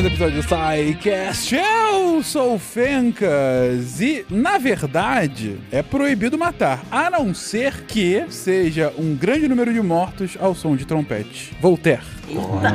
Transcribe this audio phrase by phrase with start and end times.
[0.00, 1.54] mais um episódio do SciCast.
[1.54, 8.92] Eu sou o Fencas e, na verdade, é proibido matar, a não ser que seja
[8.96, 11.52] um grande número de mortos ao som de trompete.
[11.60, 12.00] Voltaire.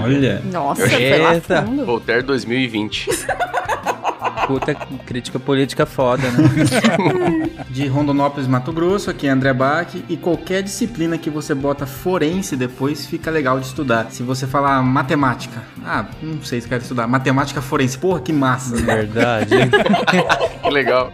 [0.04, 0.40] Olha.
[0.52, 1.64] Nossa, foi lá Eita.
[1.64, 1.86] fundo.
[1.86, 3.10] Voltaire 2020.
[4.48, 7.50] Puta crítica política foda, né?
[7.70, 9.88] De Rondonópolis, Mato Grosso, aqui é André Bach.
[10.08, 14.12] E qualquer disciplina que você bota forense depois fica legal de estudar.
[14.12, 17.08] Se você falar matemática, ah, não sei se quero estudar.
[17.08, 18.76] Matemática forense, porra, que massa.
[18.76, 18.82] né?
[18.82, 19.56] Verdade.
[20.64, 21.12] que legal.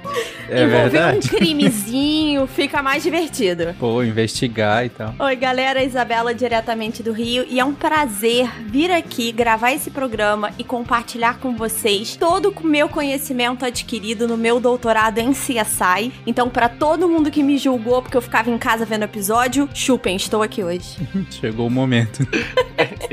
[0.50, 1.27] É Envolver verdade.
[1.27, 3.74] um crimezinho fica mais divertido.
[3.80, 5.16] Pô, investigar e tal.
[5.18, 10.52] Oi, galera, Isabela diretamente do Rio e é um prazer vir aqui gravar esse programa
[10.60, 13.21] e compartilhar com vocês todo o meu conhecimento
[13.66, 16.12] adquirido no meu doutorado em CSI.
[16.26, 20.16] Então, pra todo mundo que me julgou porque eu ficava em casa vendo episódio, chupem,
[20.16, 20.98] estou aqui hoje.
[21.30, 22.26] Chegou o momento.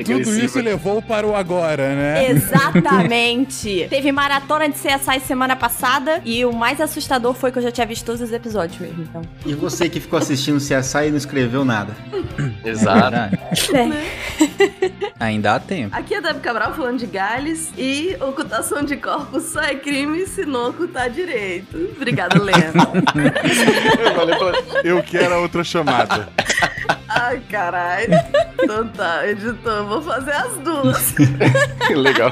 [0.04, 2.30] Tudo isso levou para o agora, né?
[2.30, 3.86] Exatamente.
[3.90, 7.86] Teve maratona de CSI semana passada e o mais assustador foi que eu já tinha
[7.86, 9.02] visto todos os episódios mesmo.
[9.02, 9.22] Então.
[9.44, 11.94] E você que ficou assistindo CSI e não escreveu nada.
[12.64, 13.00] É Exato.
[13.10, 13.38] verdade.
[15.18, 15.94] Ainda há tempo.
[15.96, 20.44] Aqui é Deb Cabral falando de Gales e ocultação de corpos só é crime se
[20.44, 21.76] não ocultar direito.
[21.96, 22.72] Obrigada, Lena.
[24.84, 26.28] Eu quero a outra chamada.
[27.08, 28.12] Ai, caralho.
[28.62, 31.14] Então tá, editor, vou fazer as duas.
[31.94, 32.30] legal.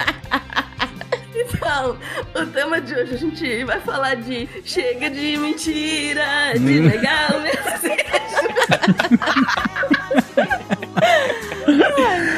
[1.35, 1.97] Então,
[2.35, 7.41] o tema de hoje a gente vai falar de chega de mentira, de legal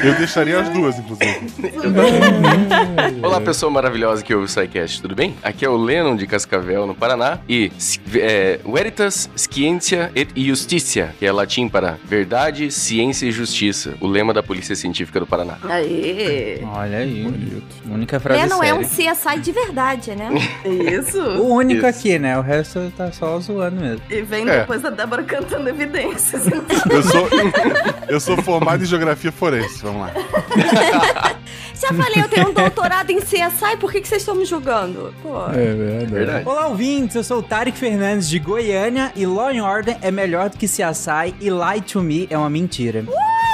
[0.03, 1.41] Eu deixaria as duas, inclusive.
[3.23, 5.35] Olá, pessoa maravilhosa que ouve o SciCast, tudo bem?
[5.43, 7.39] Aqui é o Lennon de Cascavel, no Paraná.
[7.49, 7.71] E
[8.15, 14.33] é, Veritas, Scientia et Justitia, que é latim para Verdade, Ciência e Justiça, o lema
[14.33, 15.59] da Polícia Científica do Paraná.
[15.69, 16.61] Aê!
[16.65, 17.23] Olha aí.
[17.25, 17.67] Bonito.
[17.91, 19.13] Única frase É, não é um séria.
[19.15, 20.31] CSI de verdade, né?
[20.65, 21.21] Isso.
[21.21, 21.99] O único Isso.
[21.99, 22.39] aqui, né?
[22.39, 24.01] O resto tá só zoando mesmo.
[24.09, 24.61] E vem É.
[24.61, 26.47] depois a Débora cantando evidências.
[26.91, 27.29] Eu sou,
[28.09, 29.83] eu sou formado em geografia forense.
[29.83, 30.13] Vamos lá.
[31.75, 35.15] Já falei, eu tenho um doutorado em CSI, por que, que vocês estão me julgando?
[35.23, 35.47] Pô.
[35.47, 36.07] É verdade.
[36.13, 36.49] Verdade.
[36.49, 37.15] Olá, ouvintes.
[37.15, 40.67] Eu sou o Tarek Fernandes de Goiânia e Law and Order é melhor do que
[40.67, 43.05] CSI e Lie to Me é uma mentira.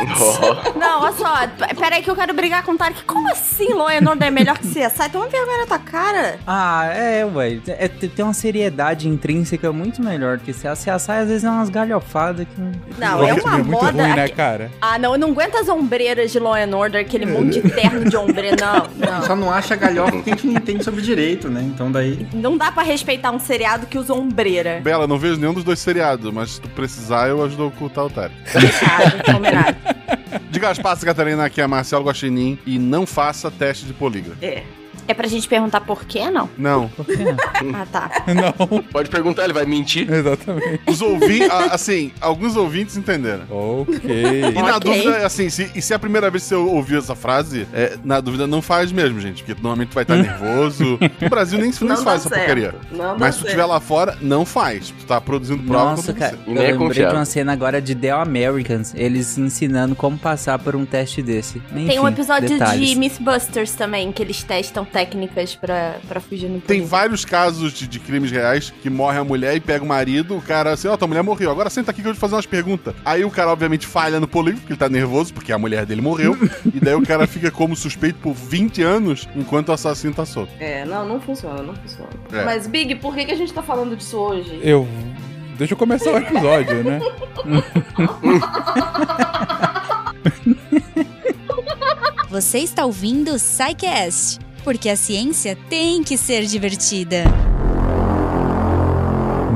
[0.00, 1.34] Oh, Não, olha só,
[1.78, 3.04] peraí que eu quero brigar com o Tarek.
[3.04, 5.08] Como assim Order é melhor que CSI?
[5.10, 6.38] Toma vergonha na tua cara.
[6.46, 7.58] Ah, é, ué.
[7.68, 10.90] É, tem uma seriedade intrínseca muito melhor que CSI.
[10.90, 12.60] CSI às vezes é umas galhofadas que...
[12.98, 14.02] Não, Porque é uma é muito moda...
[14.02, 14.70] ruim, né, cara?
[14.80, 18.04] Ah, não, eu não aguento as ombreiras de Law and Order, aquele monte de terno
[18.08, 19.22] de ombre, não, não.
[19.22, 21.62] Só não acha galhofa porque a gente não entende sobre direito, né?
[21.62, 22.26] Então daí...
[22.32, 24.80] Não dá pra respeitar um seriado que usa ombreira.
[24.82, 28.04] Bela, não vejo nenhum dos dois seriados, mas se tu precisar, eu ajudo a ocultar
[28.06, 28.34] o Tarek.
[29.30, 29.76] Combinado.
[30.50, 34.44] Diga as passas, Catarina, aqui é Marcelo Guaxinim e não faça teste de polígrafo.
[34.44, 34.62] É.
[35.06, 36.48] É pra gente perguntar por quê, não?
[36.56, 36.88] Não.
[36.88, 37.24] Por quê?
[37.74, 38.10] Ah, tá.
[38.34, 40.10] Não, pode perguntar, ele vai mentir?
[40.10, 40.80] exatamente.
[40.86, 43.44] Os ouvintes, assim, alguns ouvintes entenderam.
[43.50, 44.00] Ok.
[44.50, 47.14] E na dúvida, assim, se, e se é a primeira vez que você ouviu essa
[47.14, 50.98] frase, é, na dúvida não faz mesmo, gente, porque normalmente tu vai estar nervoso.
[51.20, 52.40] No Brasil nem, nem Não se dá faz essa certo.
[52.40, 52.74] porcaria.
[52.90, 54.90] Não Mas se tu estiver lá fora, não faz.
[54.90, 56.50] Tu tá produzindo prova Nossa, cara, você.
[56.50, 60.58] E eu é lembrei de uma cena agora de The Americans, eles ensinando como passar
[60.58, 61.60] por um teste desse.
[61.60, 62.88] Tem um Enfim, episódio detalhes.
[62.90, 67.88] de Mythbusters também, que eles testam técnicas pra, pra fugir no Tem vários casos de,
[67.88, 70.96] de crimes reais que morre a mulher e pega o marido, o cara assim, ó,
[70.96, 72.94] tua mulher morreu, agora senta aqui que eu vou te fazer umas perguntas.
[73.04, 76.00] Aí o cara, obviamente, falha no polígrafo, porque ele tá nervoso, porque a mulher dele
[76.00, 76.38] morreu,
[76.72, 80.52] e daí o cara fica como suspeito por 20 anos, enquanto o assassino tá solto.
[80.60, 82.10] É, não, não funciona, não funciona.
[82.32, 82.44] É.
[82.44, 84.60] Mas, Big, por que, que a gente tá falando disso hoje?
[84.62, 84.86] Eu.
[85.58, 87.00] Deixa eu começar o episódio, né?
[92.34, 97.24] Você está ouvindo o SciCast, porque a ciência tem que ser divertida.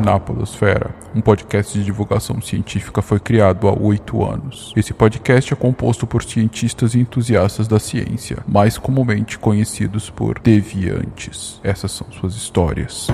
[0.04, 4.72] Na Podosfera, um podcast de divulgação científica foi criado há oito anos.
[4.76, 11.60] Esse podcast é composto por cientistas e entusiastas da ciência, mais comumente conhecidos por deviantes.
[11.64, 13.08] Essas são suas histórias.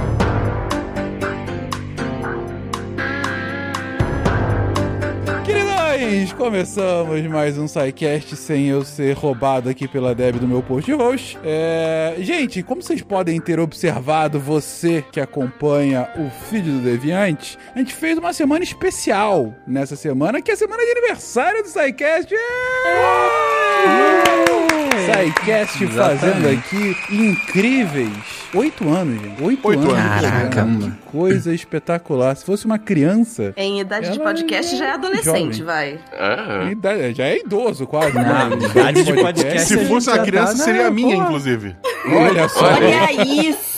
[6.37, 11.39] Começamos mais um SciCast sem eu ser roubado aqui pela Deb do meu post host.
[11.43, 12.17] É...
[12.19, 17.95] Gente, como vocês podem ter observado, você que acompanha o feed do Deviante, a gente
[17.95, 22.35] fez uma semana especial nessa semana, que é a semana de aniversário do SciCast.
[22.35, 24.54] É!
[24.99, 28.11] SciCast fazendo aqui incríveis.
[28.55, 29.43] Oito anos, gente.
[29.43, 30.21] Oito, Oito anos.
[30.23, 30.65] Caraca.
[30.65, 32.37] Que coisa espetacular.
[32.37, 33.53] Se fosse uma criança.
[33.57, 35.99] Em idade de podcast já é adolescente, vai.
[36.13, 36.71] Ah,
[37.01, 37.13] É.
[37.15, 38.15] Já é idoso, quase.
[38.15, 38.67] Não, né?
[38.71, 39.69] idade de podcast.
[39.69, 41.27] Se fosse uma criança, tá- seria a minha, porra.
[41.27, 41.77] inclusive.
[42.07, 42.65] Olha só.
[42.67, 43.75] Olha isso!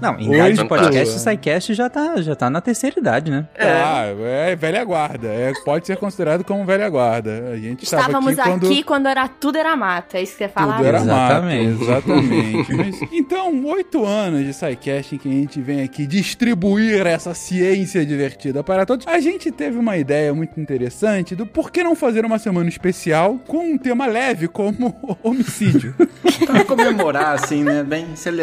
[0.00, 3.46] Não, em idade de podcast, o SciCast já tá, já tá na terceira idade, né?
[3.58, 5.28] Ah, é velha guarda.
[5.28, 7.50] É, pode ser considerado como velha guarda.
[7.52, 8.66] A gente estava Estávamos aqui quando...
[8.66, 10.76] aqui quando era tudo era mato, é isso que você falar?
[10.76, 11.72] Tudo era Exatamente.
[11.72, 12.74] mato, exatamente.
[12.74, 18.04] Mas, então, oito anos de SciCast em que a gente vem aqui distribuir essa ciência
[18.04, 19.06] divertida para todos.
[19.06, 23.38] A gente teve uma ideia muito interessante do por que não fazer uma semana especial
[23.46, 25.94] com um tema leve como homicídio.
[26.46, 27.82] Pra comemorar, assim, né?
[27.82, 28.41] Bem celebrar.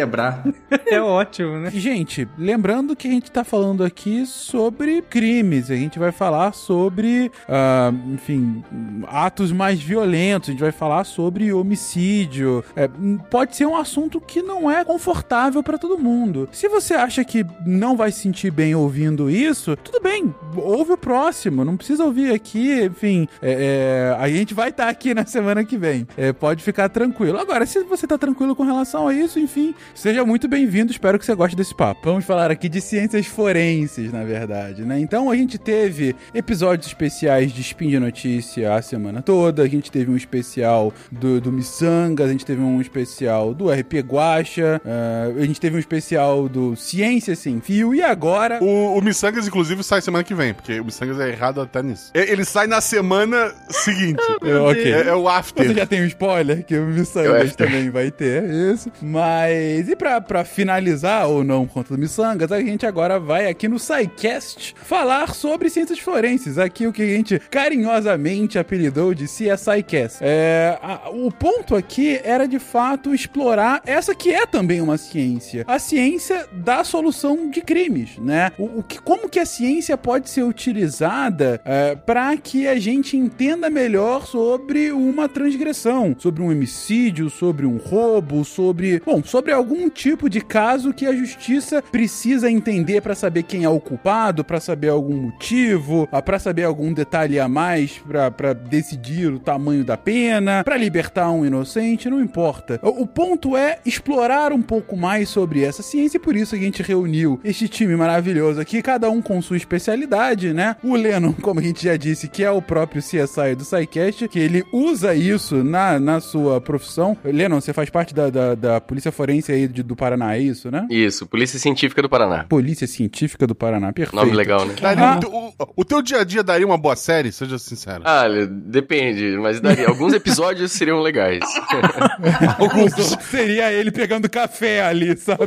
[0.85, 1.71] É ótimo, né?
[1.71, 7.31] Gente, lembrando que a gente tá falando aqui sobre crimes, a gente vai falar sobre,
[7.47, 8.63] ah, enfim,
[9.07, 12.63] atos mais violentos, a gente vai falar sobre homicídio.
[12.75, 12.89] É,
[13.29, 16.49] pode ser um assunto que não é confortável pra todo mundo.
[16.51, 20.97] Se você acha que não vai se sentir bem ouvindo isso, tudo bem, ouve o
[20.97, 25.63] próximo, não precisa ouvir aqui, enfim, é, é, a gente vai estar aqui na semana
[25.63, 26.07] que vem.
[26.17, 27.39] É, pode ficar tranquilo.
[27.39, 31.25] Agora, se você tá tranquilo com relação a isso, enfim, seja muito bem-vindo, espero que
[31.25, 32.01] você goste desse papo.
[32.05, 34.99] Vamos falar aqui de ciências forenses, na verdade, né?
[34.99, 39.91] Então a gente teve episódios especiais de Spin de Notícia a semana toda, a gente
[39.91, 45.33] teve um especial do, do Missangas, a gente teve um especial do RP Guacha, eh,
[45.37, 48.59] a gente teve um especial do Ciência Sem Fio, e agora...
[48.63, 52.11] O, o Missangas, inclusive, sai semana que vem, porque o Missangas é errado até nisso.
[52.13, 54.19] Ele sai na semana seguinte.
[54.41, 54.93] É, ok.
[54.93, 55.73] É, é o Você after.
[55.75, 58.43] já tem um spoiler que o Eu Missangas que- também vai ter,
[58.73, 58.89] isso.
[59.01, 63.67] Mas, e pra, pra finalizar, ou não, conta do Missangas, a gente agora vai aqui
[63.67, 66.57] no SciCast falar sobre ciências forenses.
[66.57, 70.17] Aqui o que a gente carinhosamente apelidou de CSICast.
[70.21, 75.63] É, a- o ponto aqui era, de fato, explorar essa que é também uma ciência.
[75.67, 78.51] A ciência da solução de crimes, né?
[78.57, 83.15] O, o que, como que a ciência pode ser utilizada é, para que a gente
[83.15, 89.89] entenda melhor sobre uma transgressão, sobre um homicídio, sobre um roubo, sobre, bom, sobre algum
[89.89, 94.59] tipo de caso que a justiça precisa entender para saber quem é o culpado, para
[94.59, 100.63] saber algum motivo, para saber algum detalhe a mais para decidir o tamanho da pena,
[100.63, 102.79] para libertar um inocente, não importa.
[102.81, 106.57] O, o ponto é explorar um pouco mais sobre essa ciência e por isso a
[106.57, 110.77] gente reuniu este time maravilhoso aqui, cada um com sua especialidade, né?
[110.81, 114.39] O Lennon, como a gente já disse, que é o próprio CSI do SciCast, que
[114.39, 117.17] ele usa isso na, na sua profissão.
[117.23, 120.69] Lennon, você faz parte da, da, da Polícia Forense aí de- do Paraná, é isso,
[120.71, 120.87] né?
[120.89, 122.45] Isso, Polícia Científica do Paraná.
[122.47, 124.15] Polícia Científica do Paraná, perfeito.
[124.15, 124.75] Nome legal, né?
[124.79, 125.19] Daria- Ah.
[125.27, 127.31] o, o teu dia a dia daria uma boa série?
[127.31, 128.03] Seja sincero.
[128.05, 129.87] Ah, depende, mas daria.
[129.87, 131.39] Alguns episódios seriam legais.
[133.29, 135.41] Seria ele pegando café ali, sabe?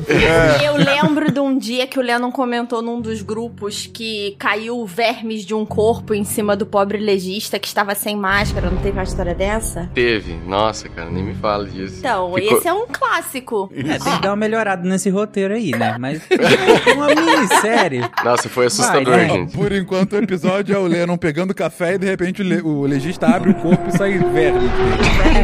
[0.65, 5.45] Eu lembro de um dia que o Lennon comentou num dos grupos que caiu vermes
[5.45, 8.71] de um corpo em cima do pobre legista que estava sem máscara.
[8.71, 9.91] Não teve uma história dessa?
[9.95, 10.35] Teve.
[10.47, 11.97] Nossa, cara, nem me fala disso.
[11.99, 13.71] Então, Ficou- esse é um clássico.
[13.95, 15.97] É, tem que dar uma melhorada nesse roteiro aí, né?
[15.99, 16.23] Mas
[16.95, 18.01] uma minissérie.
[18.25, 19.37] Nossa, foi assustador, Vai, vai.
[19.39, 19.57] gente.
[19.57, 22.83] Por enquanto, o episódio é o Lennon pegando café e de repente o, le- o
[22.83, 24.61] legista abre o corpo e sai verme.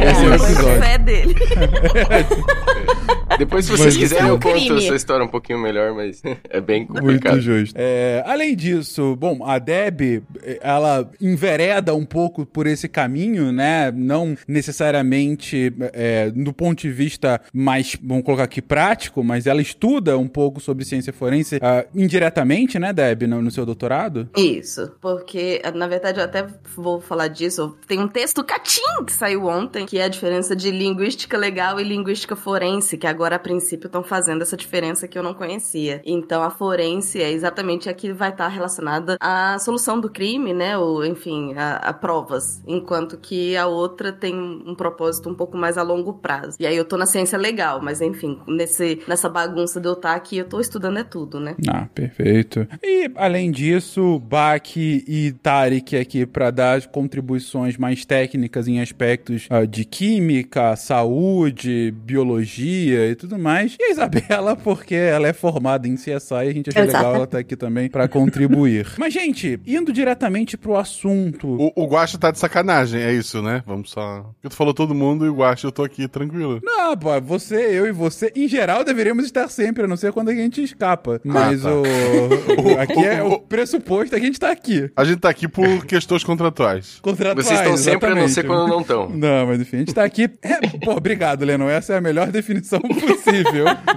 [0.09, 0.81] Esse é o Foi episódio.
[0.81, 1.35] fé dele.
[3.39, 4.85] Depois, se vocês Mas- quiserem, é um eu conto crime.
[4.85, 7.39] essa história um pouquinho melhor, mas é bem Muito complicado.
[7.39, 7.73] justo.
[7.77, 10.21] É, além disso, bom, a Deb,
[10.59, 13.91] ela envereda um pouco por esse caminho, né?
[13.95, 20.17] Não necessariamente é, do ponto de vista mais, vamos colocar aqui, prático, mas ela estuda
[20.17, 24.27] um pouco sobre ciência forense ah, indiretamente, né, Deb, no, no seu doutorado?
[24.35, 27.77] Isso, porque na verdade eu até vou falar disso.
[27.87, 31.83] Tem um texto catim que saiu ontem, que é a diferença de linguística legal e
[31.83, 36.01] linguística forense, que agora a princípio estão fazendo essa diferença que eu não conhecia.
[36.05, 40.77] Então a forense é exatamente a que vai estar relacionada à solução do crime, né?
[40.77, 45.77] Ou enfim, a, a provas, enquanto que a outra tem um propósito um pouco mais
[45.77, 46.57] a longo prazo.
[46.59, 50.15] E aí eu tô na ciência legal, mas enfim, nesse, nessa bagunça de eu estar
[50.15, 51.55] aqui, eu tô estudando é tudo, né?
[51.67, 52.67] Ah, perfeito.
[52.83, 59.65] E, além disso, Bach e Tarek aqui para dar contribuições mais técnicas em aspectos ah,
[59.65, 63.75] de química, saúde, biologia tudo mais.
[63.79, 66.97] E a Isabela, porque ela é formada em CSI e a gente achou Exato.
[66.97, 68.87] legal ela estar aqui também pra contribuir.
[68.97, 71.47] Mas, gente, indo diretamente pro assunto.
[71.47, 73.63] O, o Guacha tá de sacanagem, é isso, né?
[73.65, 74.21] Vamos só.
[74.35, 76.59] Porque tu falou todo mundo e o Guacha eu tô aqui tranquilo.
[76.63, 80.29] Não, pô, você, eu e você, em geral, deveríamos estar sempre, a não ser quando
[80.29, 81.19] a gente escapa.
[81.23, 81.69] Mas tá.
[81.73, 81.81] o,
[82.75, 84.89] o- Aqui é o pressuposto é que a gente tá aqui.
[84.95, 86.99] A gente tá aqui por questões contratuais.
[87.01, 89.09] Contratuais, Vocês estão sempre, a não ser quando não estão.
[89.09, 90.29] Não, mas enfim, a gente tá aqui.
[90.41, 91.67] É, pô, obrigado, Leno.
[91.69, 93.08] Essa é a melhor definição possível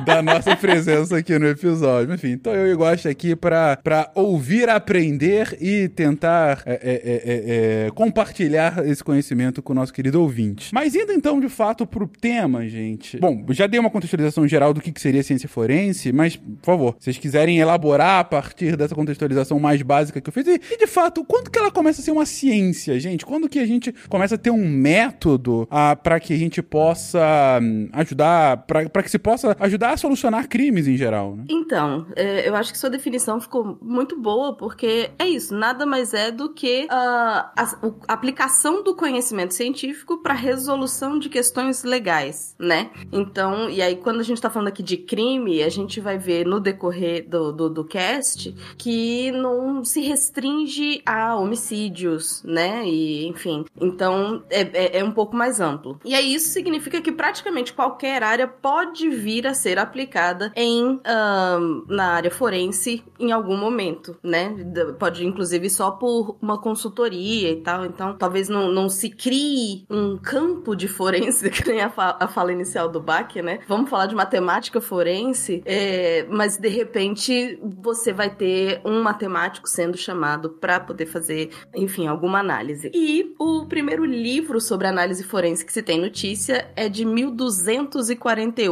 [0.05, 2.15] da nossa presença aqui no episódio.
[2.15, 3.79] Enfim, então eu e Gosto aqui pra
[4.15, 9.93] ouvir, aprender e tentar é, é, é, é, é, compartilhar esse conhecimento com o nosso
[9.93, 10.71] querido ouvinte.
[10.73, 13.19] Mas indo então de fato pro tema, gente.
[13.19, 16.97] Bom, já dei uma contextualização geral do que, que seria ciência forense, mas, por favor,
[16.99, 20.79] se vocês quiserem elaborar a partir dessa contextualização mais básica que eu fiz, e, e,
[20.79, 23.25] de fato, quando que ela começa a ser uma ciência, gente?
[23.25, 27.61] Quando que a gente começa a ter um método ah, para que a gente possa
[27.63, 31.45] hum, ajudar, para que se possa ajudar a solucionar crimes em geral, né?
[31.49, 36.13] Então, é, eu acho que sua definição ficou muito boa, porque é isso, nada mais
[36.13, 41.85] é do que ah, a, o- a aplicação do conhecimento científico para resolução de questões
[41.85, 42.91] legais, né?
[43.13, 46.45] Então, e aí quando a gente tá falando aqui de crime, a gente vai ver
[46.45, 52.83] no decorrer do, do, do cast que não se restringe a homicídios, né?
[52.87, 56.01] E, enfim, então é, é, é um pouco mais amplo.
[56.05, 61.85] E aí isso significa que praticamente qualquer área pode vir a ser aplicada em ahn,
[61.89, 64.55] na área forense em algum momento, né?
[64.99, 67.85] Pode inclusive só por uma consultoria e tal.
[67.87, 72.29] Então talvez não, não se crie um campo de forense que nem a, fa- a
[72.29, 73.61] fala inicial do Bach, né?
[73.69, 79.97] Vamos falar de matemática forense, é, mas de repente você vai ter um matemático sendo
[79.97, 82.91] chamado para poder fazer, enfim, alguma análise.
[82.95, 88.72] E o primeiro livro sobre análise forense que se tem notícia é de 1248,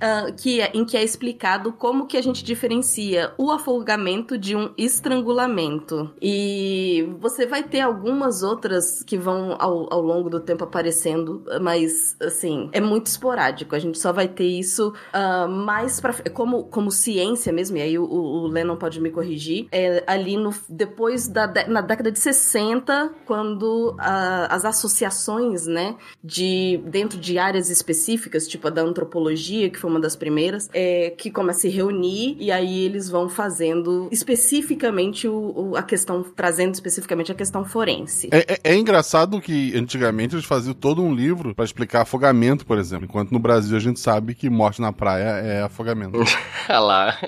[0.00, 4.54] ah, que é, em que é explicado como que a gente diferencia o afogamento de
[4.56, 6.10] um estrangulamento.
[6.20, 12.16] E você vai ter algumas outras que vão ao, ao longo do tempo aparecendo, mas
[12.20, 13.74] assim, é muito esporádico.
[13.74, 17.82] A gente só vai ter isso ah, mais pra f- como como ciência mesmo, e
[17.82, 22.18] aí o, o Lennon pode me corrigir, é ali no depois da na década de
[22.18, 29.31] 60, quando ah, as associações, né, de dentro de áreas específicas, tipo a da antropologia,
[29.36, 33.28] que foi uma das primeiras, é, que começa a se reunir e aí eles vão
[33.28, 38.28] fazendo especificamente o, o- a questão, trazendo especificamente a questão forense.
[38.32, 42.78] É, é- é engraçado que antigamente eles faziam todo um livro pra explicar afogamento, por
[42.78, 43.04] exemplo.
[43.04, 46.18] Enquanto no Brasil a gente sabe que morte na praia é afogamento.
[46.68, 47.18] Ah lá.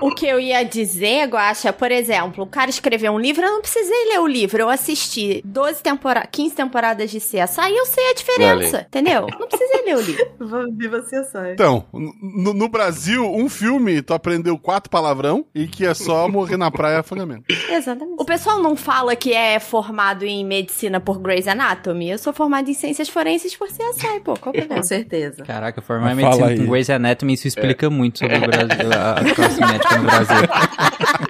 [0.00, 3.60] O que eu ia dizer, Guaxa, por exemplo, o cara escreveu um livro, eu não
[3.60, 4.60] precisei ler o livro.
[4.62, 9.26] Eu assisti 12 tempora 15 temporadas de CSI e eu sei a diferença, entendeu?
[9.38, 10.26] Não precisei ler o livro.
[10.76, 11.52] Viva CSI.
[11.52, 16.56] Então, no, no Brasil, um filme, tu aprendeu quatro palavrão e que é só morrer
[16.56, 17.44] na praia é afogamento.
[17.70, 18.20] Exatamente.
[18.20, 22.10] O pessoal não fala que é formado em medicina por Grey's Anatomy?
[22.10, 24.34] Eu sou formado em ciências forenses por CSI, pô.
[24.36, 24.76] Qual problema?
[24.76, 25.44] Com certeza.
[25.44, 29.34] Caraca, formar Mas medicina com Grey's Anatomy, isso explica muito sobre o Brasil, a, a
[29.34, 30.36] classe médica no Brasil.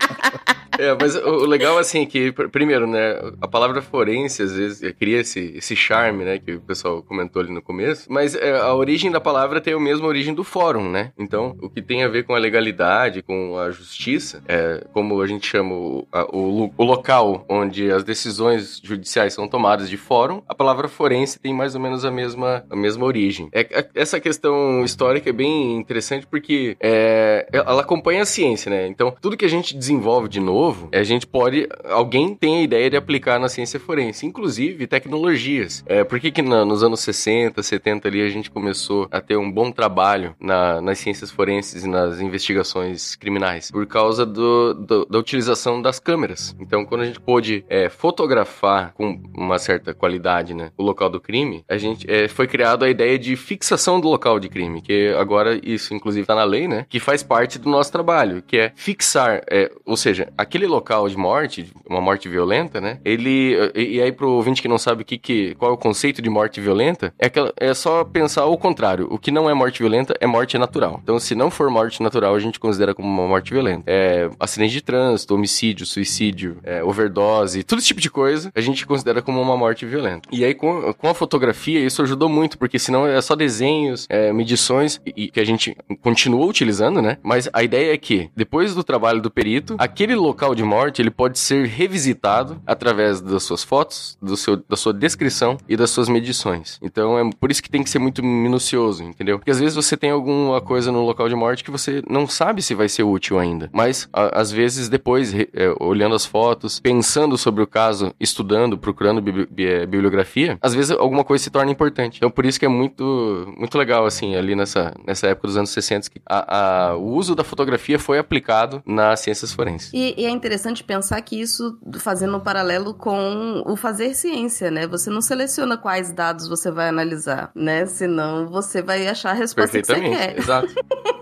[0.79, 4.83] É, mas o legal, assim, é que, pr- primeiro, né, a palavra forense, às vezes,
[4.83, 8.57] eh, cria esse, esse charme, né, que o pessoal comentou ali no começo, mas é,
[8.57, 11.13] a origem da palavra tem a mesma origem do fórum, né?
[11.19, 15.27] Então, o que tem a ver com a legalidade, com a justiça, é, como a
[15.27, 20.43] gente chama o, a- o o local onde as decisões judiciais são tomadas de fórum,
[20.49, 23.49] a palavra forense tem mais ou menos a mesma, a mesma origem.
[23.53, 28.87] É, é- essa questão histórica é bem interessante porque é, ela acompanha a ciência, né?
[28.87, 31.69] Então, tudo que a gente desenvolve de novo, a gente pode.
[31.85, 35.83] Alguém tem a ideia de aplicar na ciência forense, inclusive tecnologias.
[35.87, 39.37] É, por que, que na- nos anos 60, 70 ali a gente começou a ter
[39.37, 43.71] um bom trabalho na- nas ciências forenses e nas investigações criminais?
[43.71, 46.55] Por causa do- do- da utilização das câmeras.
[46.61, 51.21] Então, quando a gente pôde é, fotografar com uma certa qualidade né, o local do
[51.21, 55.09] crime, a gente é, foi criado a ideia de fixação do local de crime, que
[55.19, 56.85] agora isso inclusive está na lei, né?
[56.89, 61.17] Que faz parte do nosso trabalho, que é fixar, é, ou seja, aquele local de
[61.17, 62.99] morte, uma morte violenta, né?
[63.05, 65.79] Ele e, e aí pro ouvinte que não sabe o que, que qual é o
[65.79, 69.07] conceito de morte violenta, é que é só pensar o contrário.
[69.11, 71.01] O que não é morte violenta é morte natural.
[71.03, 73.85] Então, se não for morte natural, a gente considera como uma morte violenta.
[73.87, 78.87] É acidente de trânsito, homicídio, suicídio, é, overdose, todo esse tipo de coisa, a gente
[78.87, 80.29] considera como uma morte violenta.
[80.33, 84.33] E aí, com, com a fotografia, isso ajudou muito, porque senão é só desenhos, é,
[84.33, 87.19] medições, e, e que a gente continua utilizando, né?
[87.23, 91.03] Mas a ideia é que, depois do trabalho do perito, aquele local local de morte
[91.03, 95.91] ele pode ser revisitado através das suas fotos, do seu, da sua descrição e das
[95.91, 96.79] suas medições.
[96.83, 99.39] Então é por isso que tem que ser muito minucioso, entendeu?
[99.39, 102.63] Porque às vezes você tem alguma coisa no local de morte que você não sabe
[102.63, 103.69] se vai ser útil ainda.
[103.73, 105.47] Mas a, às vezes depois, é,
[105.81, 110.93] olhando as fotos, pensando sobre o caso, estudando, procurando bibli- bi- é, bibliografia, às vezes
[110.93, 112.17] alguma coisa se torna importante.
[112.19, 115.71] Então por isso que é muito, muito legal, assim, ali nessa, nessa época dos anos
[115.71, 119.91] 60, que a, a- o uso da fotografia foi aplicado nas ciências forenses.
[119.93, 124.87] E, e é interessante pensar que isso, fazendo um paralelo com o fazer ciência, né?
[124.87, 127.85] Você não seleciona quais dados você vai analisar, né?
[127.87, 130.39] Senão você vai achar a resposta que você Perfeitamente, quer.
[130.39, 130.69] exato.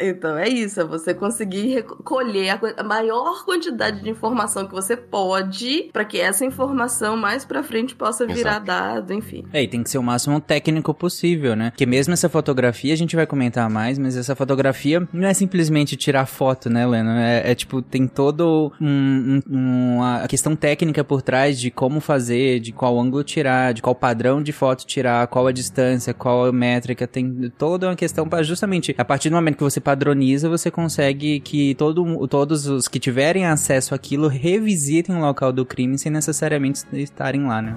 [0.00, 5.90] Então é isso, é você conseguir recolher a, maior quantidade de informação que você pode
[5.92, 8.66] para que essa informação mais pra frente possa virar Exato.
[8.66, 9.44] dado, enfim.
[9.52, 11.70] É, e tem que ser o máximo técnico possível, né?
[11.70, 15.96] Porque mesmo essa fotografia, a gente vai comentar mais, mas essa fotografia não é simplesmente
[15.96, 17.10] tirar foto, né, Leno?
[17.10, 18.39] É, é, tipo, tem todo
[18.80, 23.82] um, um- uma questão técnica por trás de como fazer, de qual ângulo tirar, de
[23.82, 28.28] qual padrão de foto tirar, qual a distância, qual a métrica, tem toda uma questão
[28.28, 32.88] para justamente, a partir do momento que você padroniza, você consegue que todo, todos os
[32.88, 37.74] que tiverem acesso àquilo revisitem o local do crime sem necessariamente estarem lá, né?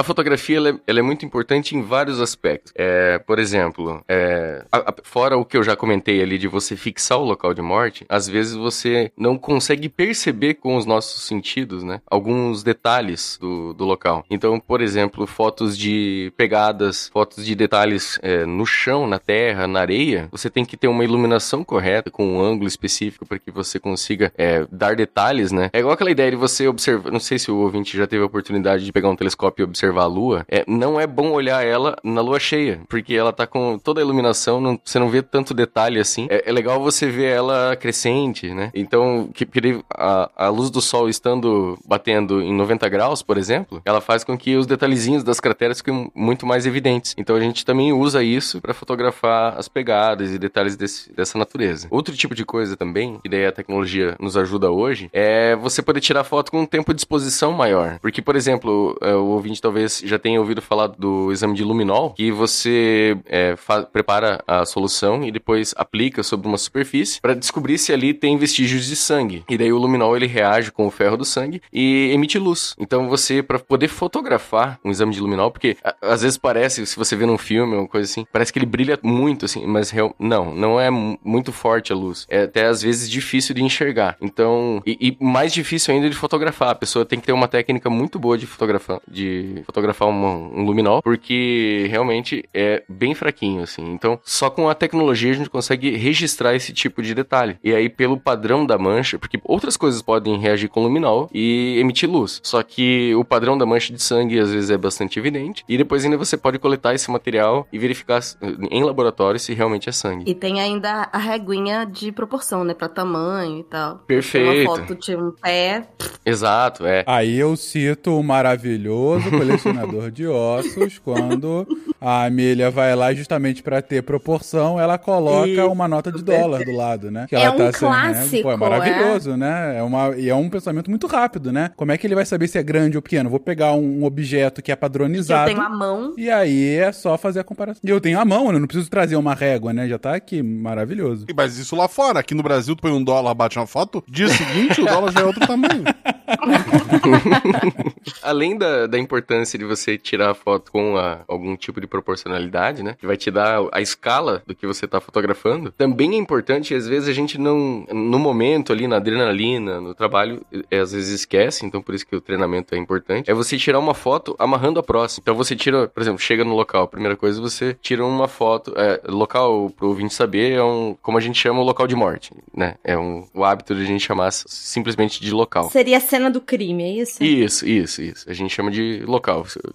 [0.00, 2.72] A fotografia ela é, ela é muito importante em vários aspectos.
[2.74, 6.74] É, por exemplo, é, a- a- fora o que eu já comentei ali de você
[6.74, 11.82] fixar o local de morte, às vezes você não consegue perceber com os nossos sentidos,
[11.84, 12.00] né?
[12.10, 14.24] Alguns detalhes do, do local.
[14.30, 19.80] Então, por exemplo, fotos de pegadas, fotos de detalhes é, no chão, na terra, na
[19.80, 23.78] areia, você tem que ter uma iluminação correta, com um ângulo específico para que você
[23.78, 25.68] consiga é, dar detalhes, né?
[25.74, 27.10] É igual aquela ideia de você observar.
[27.12, 29.89] Não sei se o ouvinte já teve a oportunidade de pegar um telescópio e observar
[29.98, 30.44] a lua.
[30.48, 34.04] É, não é bom olhar ela na lua cheia, porque ela tá com toda a
[34.04, 36.26] iluminação, não- você não vê tanto detalhe assim.
[36.30, 38.70] É, é legal você ver ela crescente, né?
[38.74, 43.80] Então, que, que a, a luz do sol estando batendo em 90 graus, por exemplo,
[43.84, 47.14] ela faz com que os detalhezinhos das crateras fiquem muito mais evidentes.
[47.18, 51.88] Então a gente também usa isso para fotografar as pegadas e detalhes desse- dessa natureza.
[51.90, 56.00] Outro tipo de coisa também, que daí a tecnologia nos ajuda hoje, é você poder
[56.00, 57.98] tirar foto com um tempo de exposição maior.
[58.00, 62.10] Porque, por exemplo, é, o ouvinte talvez já tenha ouvido falar do exame de luminol,
[62.10, 63.54] que você é,
[63.92, 68.86] prepara a solução e depois aplica sobre uma superfície para descobrir se ali tem vestígios
[68.86, 69.44] de sangue.
[69.48, 72.74] E daí o luminol ele reage com o ferro do sangue e emite luz.
[72.80, 77.14] Então você, para poder fotografar um exame de luminol, porque às vezes parece, se você
[77.14, 80.52] vê num filme ou coisa assim, parece que ele brilha muito, assim, mas real- não,
[80.52, 82.26] não é mu- muito forte a luz.
[82.28, 84.16] É até às vezes difícil de enxergar.
[84.20, 86.70] Então, e, e mais difícil ainda de fotografar.
[86.70, 90.64] A pessoa tem que ter uma técnica muito boa de fotografar, de fotografar uma- um
[90.64, 93.82] luminol, porque realmente é bem fraquinho, assim.
[93.92, 97.56] Então, só com a tecnologia a gente consegue registrar esse tipo de detalhe.
[97.62, 102.08] E aí, pelo padrão da mancha, porque outras coisas podem reagir com luminol e emitir
[102.08, 102.40] luz.
[102.42, 105.64] Só que o padrão da mancha de sangue às vezes é bastante evidente.
[105.68, 109.88] E depois ainda você pode coletar esse material e verificar eh, em laboratório se realmente
[109.88, 110.30] é sangue.
[110.30, 112.74] E tem ainda a reguinha de proporção, né?
[112.74, 113.96] Pra tamanho e tal.
[114.06, 114.68] Perfeito.
[114.70, 115.86] Uma foto de um pé.
[116.24, 117.04] Exato, é.
[117.06, 121.66] Aí eu cito o maravilhoso colecionador de ossos, quando
[122.00, 126.64] a Amelia vai lá justamente pra ter proporção, ela coloca Isso, uma nota de dólar
[126.64, 127.26] do lado, né?
[127.28, 127.78] Que É ela um sem régua.
[127.78, 129.78] clássico, Pô, é maravilhoso, né?
[129.78, 131.70] É uma, e é um pensamento muito rápido, né?
[131.76, 133.28] Como é que ele vai saber se é grande ou pequeno?
[133.28, 135.50] Vou pegar um, um objeto que é Que eu padronizado.
[135.50, 136.14] tenho a mão.
[136.16, 137.80] E aí é só fazer a comparação.
[137.84, 138.58] E eu tenho a mão, né?
[138.58, 139.88] Não preciso trazer uma régua, né?
[139.88, 141.26] Já tá aqui, maravilhoso.
[141.28, 144.02] E, Mas isso lá fora, aqui no Brasil, tu põe um dólar, bate uma foto,
[144.08, 145.84] dia seguinte o dólar já é outro tamanho.
[148.22, 152.82] Além da, da importância de você tirar a foto com a- algum tipo de proporcionalidade,
[152.82, 152.96] né?
[152.98, 155.72] Que vai te dar a escala do que você tá fotografando.
[155.72, 160.44] Também é importante, às vezes a gente não, no momento ali, na adrenalina, no trabalho,
[160.70, 163.30] é, às vezes esquece, então por isso que o treinamento é importante.
[163.30, 165.22] É você tirar uma foto amarrando a próxima.
[165.22, 168.72] Então você tira, por exemplo, chega no local, a primeira coisa você tira uma foto.
[168.76, 172.32] É, local, pro ouvinte saber, é um, como a gente chama o local de morte,
[172.54, 172.74] né?
[172.84, 175.70] É um, o hábito de a gente chamar simplesmente de local.
[175.70, 177.22] Seria a cena do crime, é isso?
[177.22, 178.30] Isso, isso, isso.
[178.30, 179.29] A gente chama de local.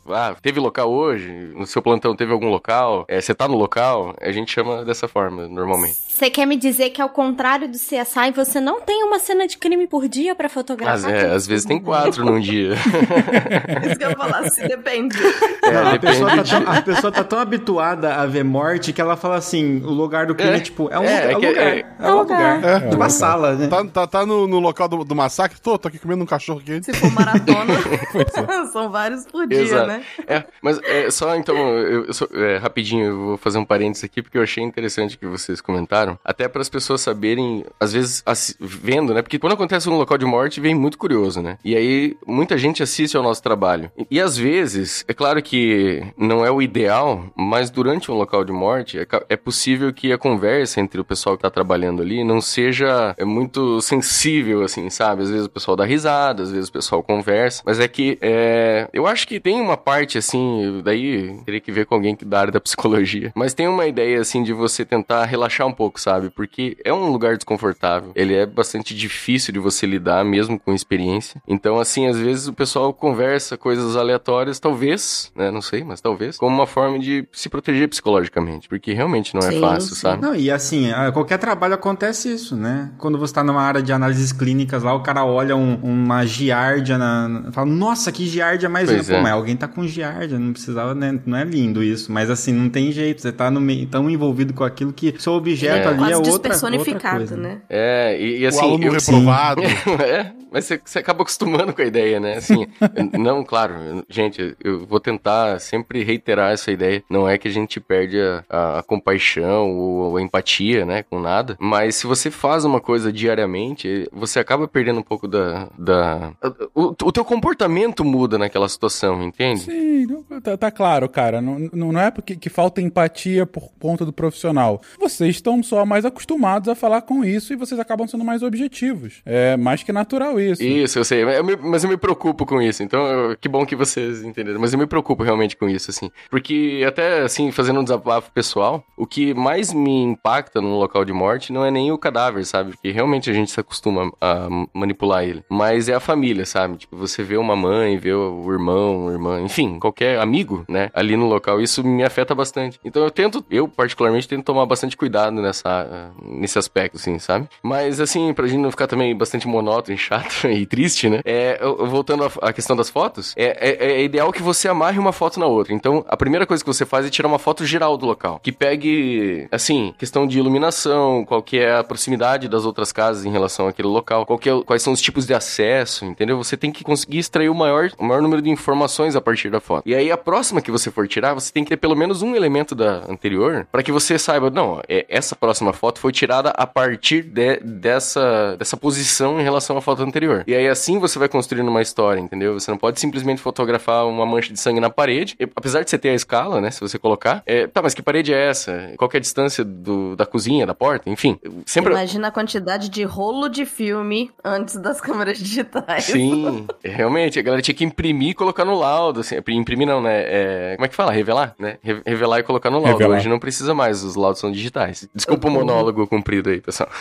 [0.10, 1.30] Ah, teve local hoje?
[1.56, 3.06] No seu plantão teve algum local?
[3.08, 4.16] É, você tá no local?
[4.22, 5.98] A gente chama dessa forma, normalmente.
[6.08, 9.58] Você quer me dizer que ao contrário do CSI, você não tem uma cena de
[9.58, 10.94] crime por dia pra fotografar?
[11.02, 12.74] Mas é, às vezes tem quatro num dia.
[13.86, 15.18] Isso que eu ia falar, se depende.
[15.64, 18.94] É, Não, a, pessoa tá depende tão, a pessoa tá tão habituada a ver morte
[18.94, 20.60] que ela fala assim: o lugar do crime É.
[20.60, 21.68] tipo, é um, É, lugar, é é um lugar.
[21.68, 22.64] é- É, um lugar.
[22.64, 22.90] É.
[22.90, 23.68] Tipo a sala, né?
[23.68, 25.60] Tá, tá, tá no, no local do, do massacre?
[25.60, 26.86] Tô, tô aqui comendo um cachorro quente.
[26.86, 27.74] Se for maratona.
[28.72, 29.88] São vários por dia, Exato.
[29.88, 30.04] né?
[30.28, 34.04] É, mas é, só então, eu, eu só- é, rapidinho, eu vou fazer um parênteses
[34.04, 38.24] aqui, porque eu achei interessante que vocês comentaram, até para as pessoas saberem, às vezes,
[38.60, 39.22] vendo, né?
[39.22, 41.58] Porque quando acontece um local de morte, vem muito curioso, né?
[41.64, 43.92] E aí, muita gente assiste ao nosso trabalho.
[43.98, 48.44] E, e às vezes, é claro que não é o ideal, mas durante um local
[48.44, 52.24] de morte, é, é possível que a conversa entre o pessoal que tá trabalhando ali
[52.24, 55.24] não seja é, muito sensível, assim, sabe?
[55.24, 58.88] Às vezes o pessoal dá risada, às vezes o pessoal conversa, mas é que é,
[58.94, 62.40] eu acho que tem uma parte, assim, daí teria que ver com alguém que da
[62.40, 66.30] área da psicologia, mas tem uma ideia, assim, de você tentar relaxar um pouco, sabe?
[66.30, 71.42] Porque é um lugar desconfortável, ele é bastante difícil de você lidar, mesmo com experiência.
[71.48, 75.52] Então, assim, às vezes o pessoal conversa coisas aleatórias, talvez, né?
[75.52, 79.52] Não sei, mas talvez, como uma forma de se proteger psicologicamente, porque realmente não é
[79.52, 80.02] Sim, fácil, sim.
[80.02, 80.22] sabe?
[80.22, 82.92] Não, e assim, qualquer trabalho acontece isso, né?
[82.98, 86.98] Quando você tá numa área de análises clínicas lá, o cara olha um- uma giardia
[86.98, 89.14] na, fala, nossa, que giardia mais Pois é.
[89.26, 91.20] Mas alguém tá com giardia, não precisava, né?
[91.26, 94.54] Não é lindo isso, mas assim, não tem jeito, você tá no meio, tão envolvido
[94.54, 95.88] com aquilo que seu objeto É.
[95.88, 97.58] ali Quase é outra, outra despersonificado, coisa, né?
[97.70, 98.60] É, e, e o assim.
[98.62, 99.62] aluno eu- reprovado.
[100.04, 102.36] é, mas você, você acaba acostumando com a ideia, né?
[102.38, 102.66] Assim,
[103.20, 107.04] não, claro, gente, eu vou tentar sempre reiterar essa ideia.
[107.10, 111.20] Não é que a gente perde a, a- a compaixão ou a empatia, né, com
[111.20, 111.58] nada.
[111.60, 115.68] Mas se você faz uma coisa diariamente, você acaba perdendo um pouco da.
[115.78, 116.32] da
[116.74, 119.62] o, o teu comportamento muda naquela situação, entende?
[119.62, 120.08] Sim,
[120.42, 121.42] tá, tá claro, cara.
[121.42, 124.82] Não, não não é porque que falta empatia por conta do profissional.
[125.00, 129.22] Vocês estão só mais acostumados a falar com isso e vocês acabam sendo mais objetivos.
[129.26, 130.45] É mais que natural isso.
[130.52, 133.66] Isso, eu sei, mas eu me, mas eu me preocupo com isso, então que bom
[133.66, 137.80] que vocês entenderam, mas eu me preocupo realmente com isso, assim, porque até, assim, fazendo
[137.80, 141.92] um desabafo pessoal, o que mais me impacta no local de morte não é nem
[141.92, 146.00] o cadáver, sabe, porque realmente a gente se acostuma a manipular ele, mas é a
[146.00, 150.90] família, sabe, tipo, você vê uma mãe, vê o irmão, irmã, enfim, qualquer amigo, né,
[150.94, 154.98] ali no local, isso me afeta bastante, então eu tento, eu particularmente tento tomar bastante
[154.98, 159.96] cuidado nessa, nesse aspecto, assim, sabe, mas assim, pra gente não ficar também bastante monótono
[159.96, 161.22] e chato e triste, né?
[161.26, 165.12] É, voltando à à questão das fotos, é, é- é ideal que você amarre uma
[165.14, 165.74] foto na outra.
[165.74, 168.40] Então, a primeira coisa que você faz é tirar uma foto geral do local.
[168.44, 173.32] Que pegue, assim, questão de iluminação, qual que é a proximidade das outras casas em
[173.32, 176.38] relação àquele local, qual que é- quais são os tipos de acesso, entendeu?
[176.38, 179.60] Você tem que conseguir extrair o maior, o maior número de informações a partir da
[179.60, 179.84] foto.
[179.88, 182.36] E aí, a próxima que você for tirar, você tem que ter pelo menos um
[182.36, 186.68] elemento da anterior para que você saiba, não, é, essa próxima foto foi tirada a
[186.68, 190.15] partir de- dessa, dessa posição em relação à foto anterior.
[190.48, 192.54] E aí assim você vai construindo uma história, entendeu?
[192.60, 195.98] Você não pode simplesmente fotografar uma mancha de sangue na parede, e, apesar de você
[195.98, 198.92] ter a escala, né, se você colocar, é, tá, mas que parede é essa?
[198.98, 201.10] Qual que é a distância do, da cozinha, da porta?
[201.10, 201.92] Enfim, sempre...
[201.92, 206.06] Imagina a quantidade de rolo de filme antes das câmeras digitais.
[206.06, 210.24] Sim, realmente, a galera tinha que imprimir e colocar no laudo, assim, imprimir não, né,
[210.26, 211.12] é, como é que fala?
[211.12, 211.78] Revelar, né?
[211.82, 212.98] Re- Revelar e colocar no laudo.
[212.98, 213.18] Revelar.
[213.18, 215.08] Hoje não precisa mais, os laudos são digitais.
[215.14, 216.90] Desculpa o monólogo comprido aí, pessoal.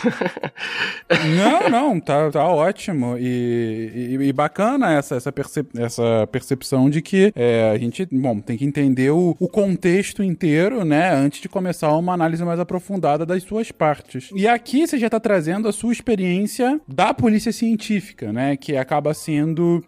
[1.35, 3.04] Não, não, tá, tá ótimo.
[3.17, 8.39] E, e- e bacana essa, essa, percep- essa percepção de que é, a gente, bom,
[8.39, 13.25] tem que entender o, o contexto inteiro, né, antes de começar uma análise mais aprofundada
[13.25, 14.29] das suas partes.
[14.35, 19.13] E aqui você já tá trazendo a sua experiência da polícia científica, né, que acaba
[19.13, 19.83] sendo,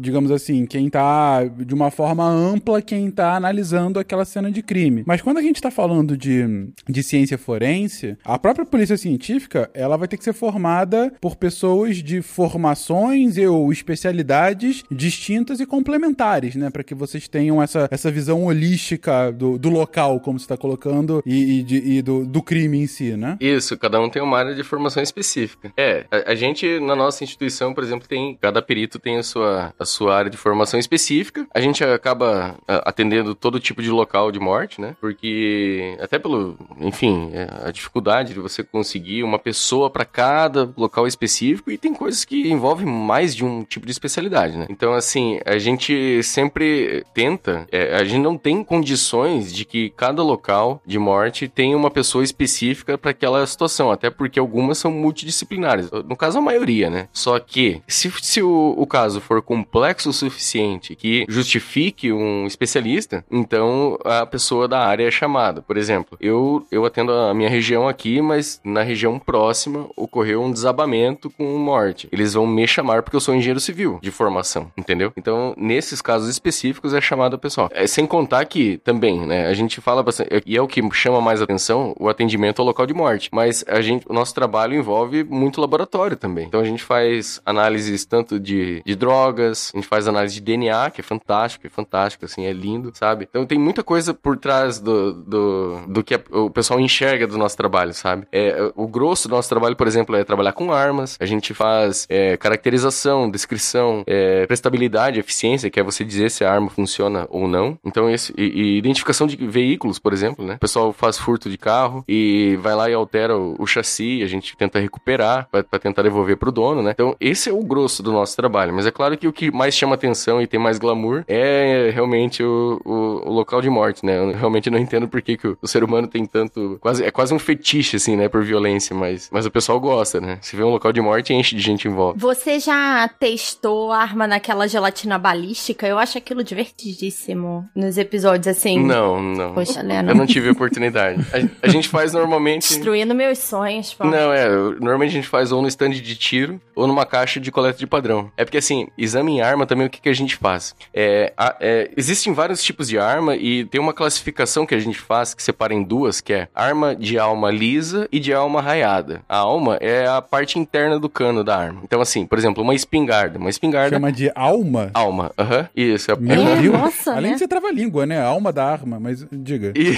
[0.00, 5.02] digamos assim, quem tá, de uma forma ampla, quem tá analisando aquela cena de crime.
[5.06, 9.96] Mas quando a gente tá falando de, de ciência forense, a própria polícia científica, ela
[9.96, 12.22] vai ter que ser formada por pessoas de
[12.66, 16.70] formações ou especialidades distintas e complementares, né?
[16.70, 21.22] Para que vocês tenham essa, essa visão holística do, do local, como você está colocando,
[21.26, 23.36] e, e de- e do, do crime em si, né?
[23.40, 25.72] Isso, cada um tem uma área de formação específica.
[25.76, 28.38] É, a, a gente, na nossa instituição, por exemplo, tem.
[28.40, 31.46] Cada perito tem a sua, a sua área de formação específica.
[31.52, 34.94] A gente acaba atendendo todo tipo de local de morte, né?
[35.00, 36.56] Porque, até pelo.
[36.80, 41.92] Enfim, é, a dificuldade de você conseguir uma pessoa para cada local específico e tem
[41.92, 44.66] coisas que envolvem mais de um tipo de especialidade, né?
[44.68, 47.66] Então, assim, a gente sempre tenta.
[47.70, 52.24] é, a gente não tem condições de que cada local de morte tenha uma pessoa
[52.24, 55.90] específica para aquela situação, até porque algumas são multidisciplinares.
[55.90, 57.08] No caso, a maioria, né?
[57.12, 63.24] Só que, se, se o, o caso for complexo o suficiente que justifique um especialista,
[63.30, 65.62] então a pessoa da área é chamada.
[65.62, 70.52] Por exemplo, eu, eu atendo a minha região aqui, mas na região próxima ocorreu um
[70.52, 72.08] desabamento com morte.
[72.12, 75.12] Eles vão vão me chamar porque eu sou engenheiro civil de formação, entendeu?
[75.16, 77.68] Então, nesses casos específicos é chamado o pessoal.
[77.72, 81.20] É, sem contar que também, né, a gente fala bastante, e é o que chama
[81.20, 83.30] mais atenção, o atendimento ao local de morte.
[83.32, 86.46] Mas a gente, o nosso trabalho envolve muito laboratório também.
[86.46, 90.90] Então a gente faz análises tanto de, de drogas, a gente faz análise de DNA,
[90.90, 93.26] que é fantástico, é fantástico, assim, é lindo, sabe?
[93.30, 97.38] Então tem muita coisa por trás do, do, do que a, o pessoal enxerga do
[97.38, 98.26] nosso trabalho, sabe?
[98.32, 102.06] É, o grosso do nosso trabalho, por exemplo, é trabalhar com armas, a gente faz
[102.08, 107.46] é, caracterização, descrição, é, prestabilidade, eficiência, que é você dizer se a arma funciona ou
[107.48, 107.78] não.
[107.84, 110.54] Então, esse, e, e identificação de veículos, por exemplo, né?
[110.54, 114.26] O pessoal faz furto de carro e vai lá e altera o, o chassi, a
[114.26, 116.90] gente tenta recuperar para tentar devolver pro dono, né?
[116.92, 118.72] Então, esse é o grosso do nosso trabalho.
[118.72, 122.42] Mas é claro que o que mais chama atenção e tem mais glamour é realmente
[122.42, 124.18] o, o, o local de morte, né?
[124.18, 126.78] Eu realmente não entendo por que, que o, o, ser humano tem tanto.
[126.80, 128.28] Quase, é quase um fetiche, assim, né?
[128.28, 130.38] Por violência, mas, mas o pessoal gosta, né?
[130.40, 132.18] Se vê um local de morte, enche de gente em volta.
[132.22, 135.88] Você já testou arma naquela gelatina balística?
[135.88, 138.78] Eu acho aquilo divertidíssimo nos episódios, assim.
[138.78, 139.54] Não, não.
[139.54, 140.12] Poxa, Lena.
[140.12, 141.20] Eu não tive oportunidade.
[141.32, 142.68] A, a gente faz normalmente.
[142.68, 144.04] Destruindo meus sonhos, pô.
[144.04, 144.48] Não, é.
[144.48, 147.88] Normalmente a gente faz ou no stand de tiro ou numa caixa de coleta de
[147.88, 148.30] padrão.
[148.36, 150.76] É porque, assim, exame em arma também o que, que a gente faz?
[150.94, 155.00] É, a, é, existem vários tipos de arma e tem uma classificação que a gente
[155.00, 159.22] faz que separa em duas, que é arma de alma lisa e de alma raiada.
[159.28, 161.80] A alma é a parte interna do cano da arma.
[161.82, 163.38] Então, assim, por exemplo, uma espingarda.
[163.38, 163.96] Uma espingarda.
[163.96, 164.90] Chama de alma?
[164.94, 165.60] Alma, aham.
[165.60, 165.68] Uh -huh.
[165.74, 166.10] Isso.
[166.10, 166.78] É, Meu Deus.
[166.78, 167.32] Nossa, Além né?
[167.34, 168.18] de ser trava-língua, né?
[168.18, 169.72] A alma da arma, mas diga.
[169.76, 169.96] E...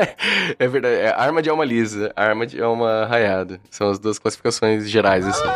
[0.58, 0.94] é verdade.
[0.96, 3.60] É arma de alma lisa, arma de alma raiada.
[3.70, 5.48] São as duas classificações gerais, assim.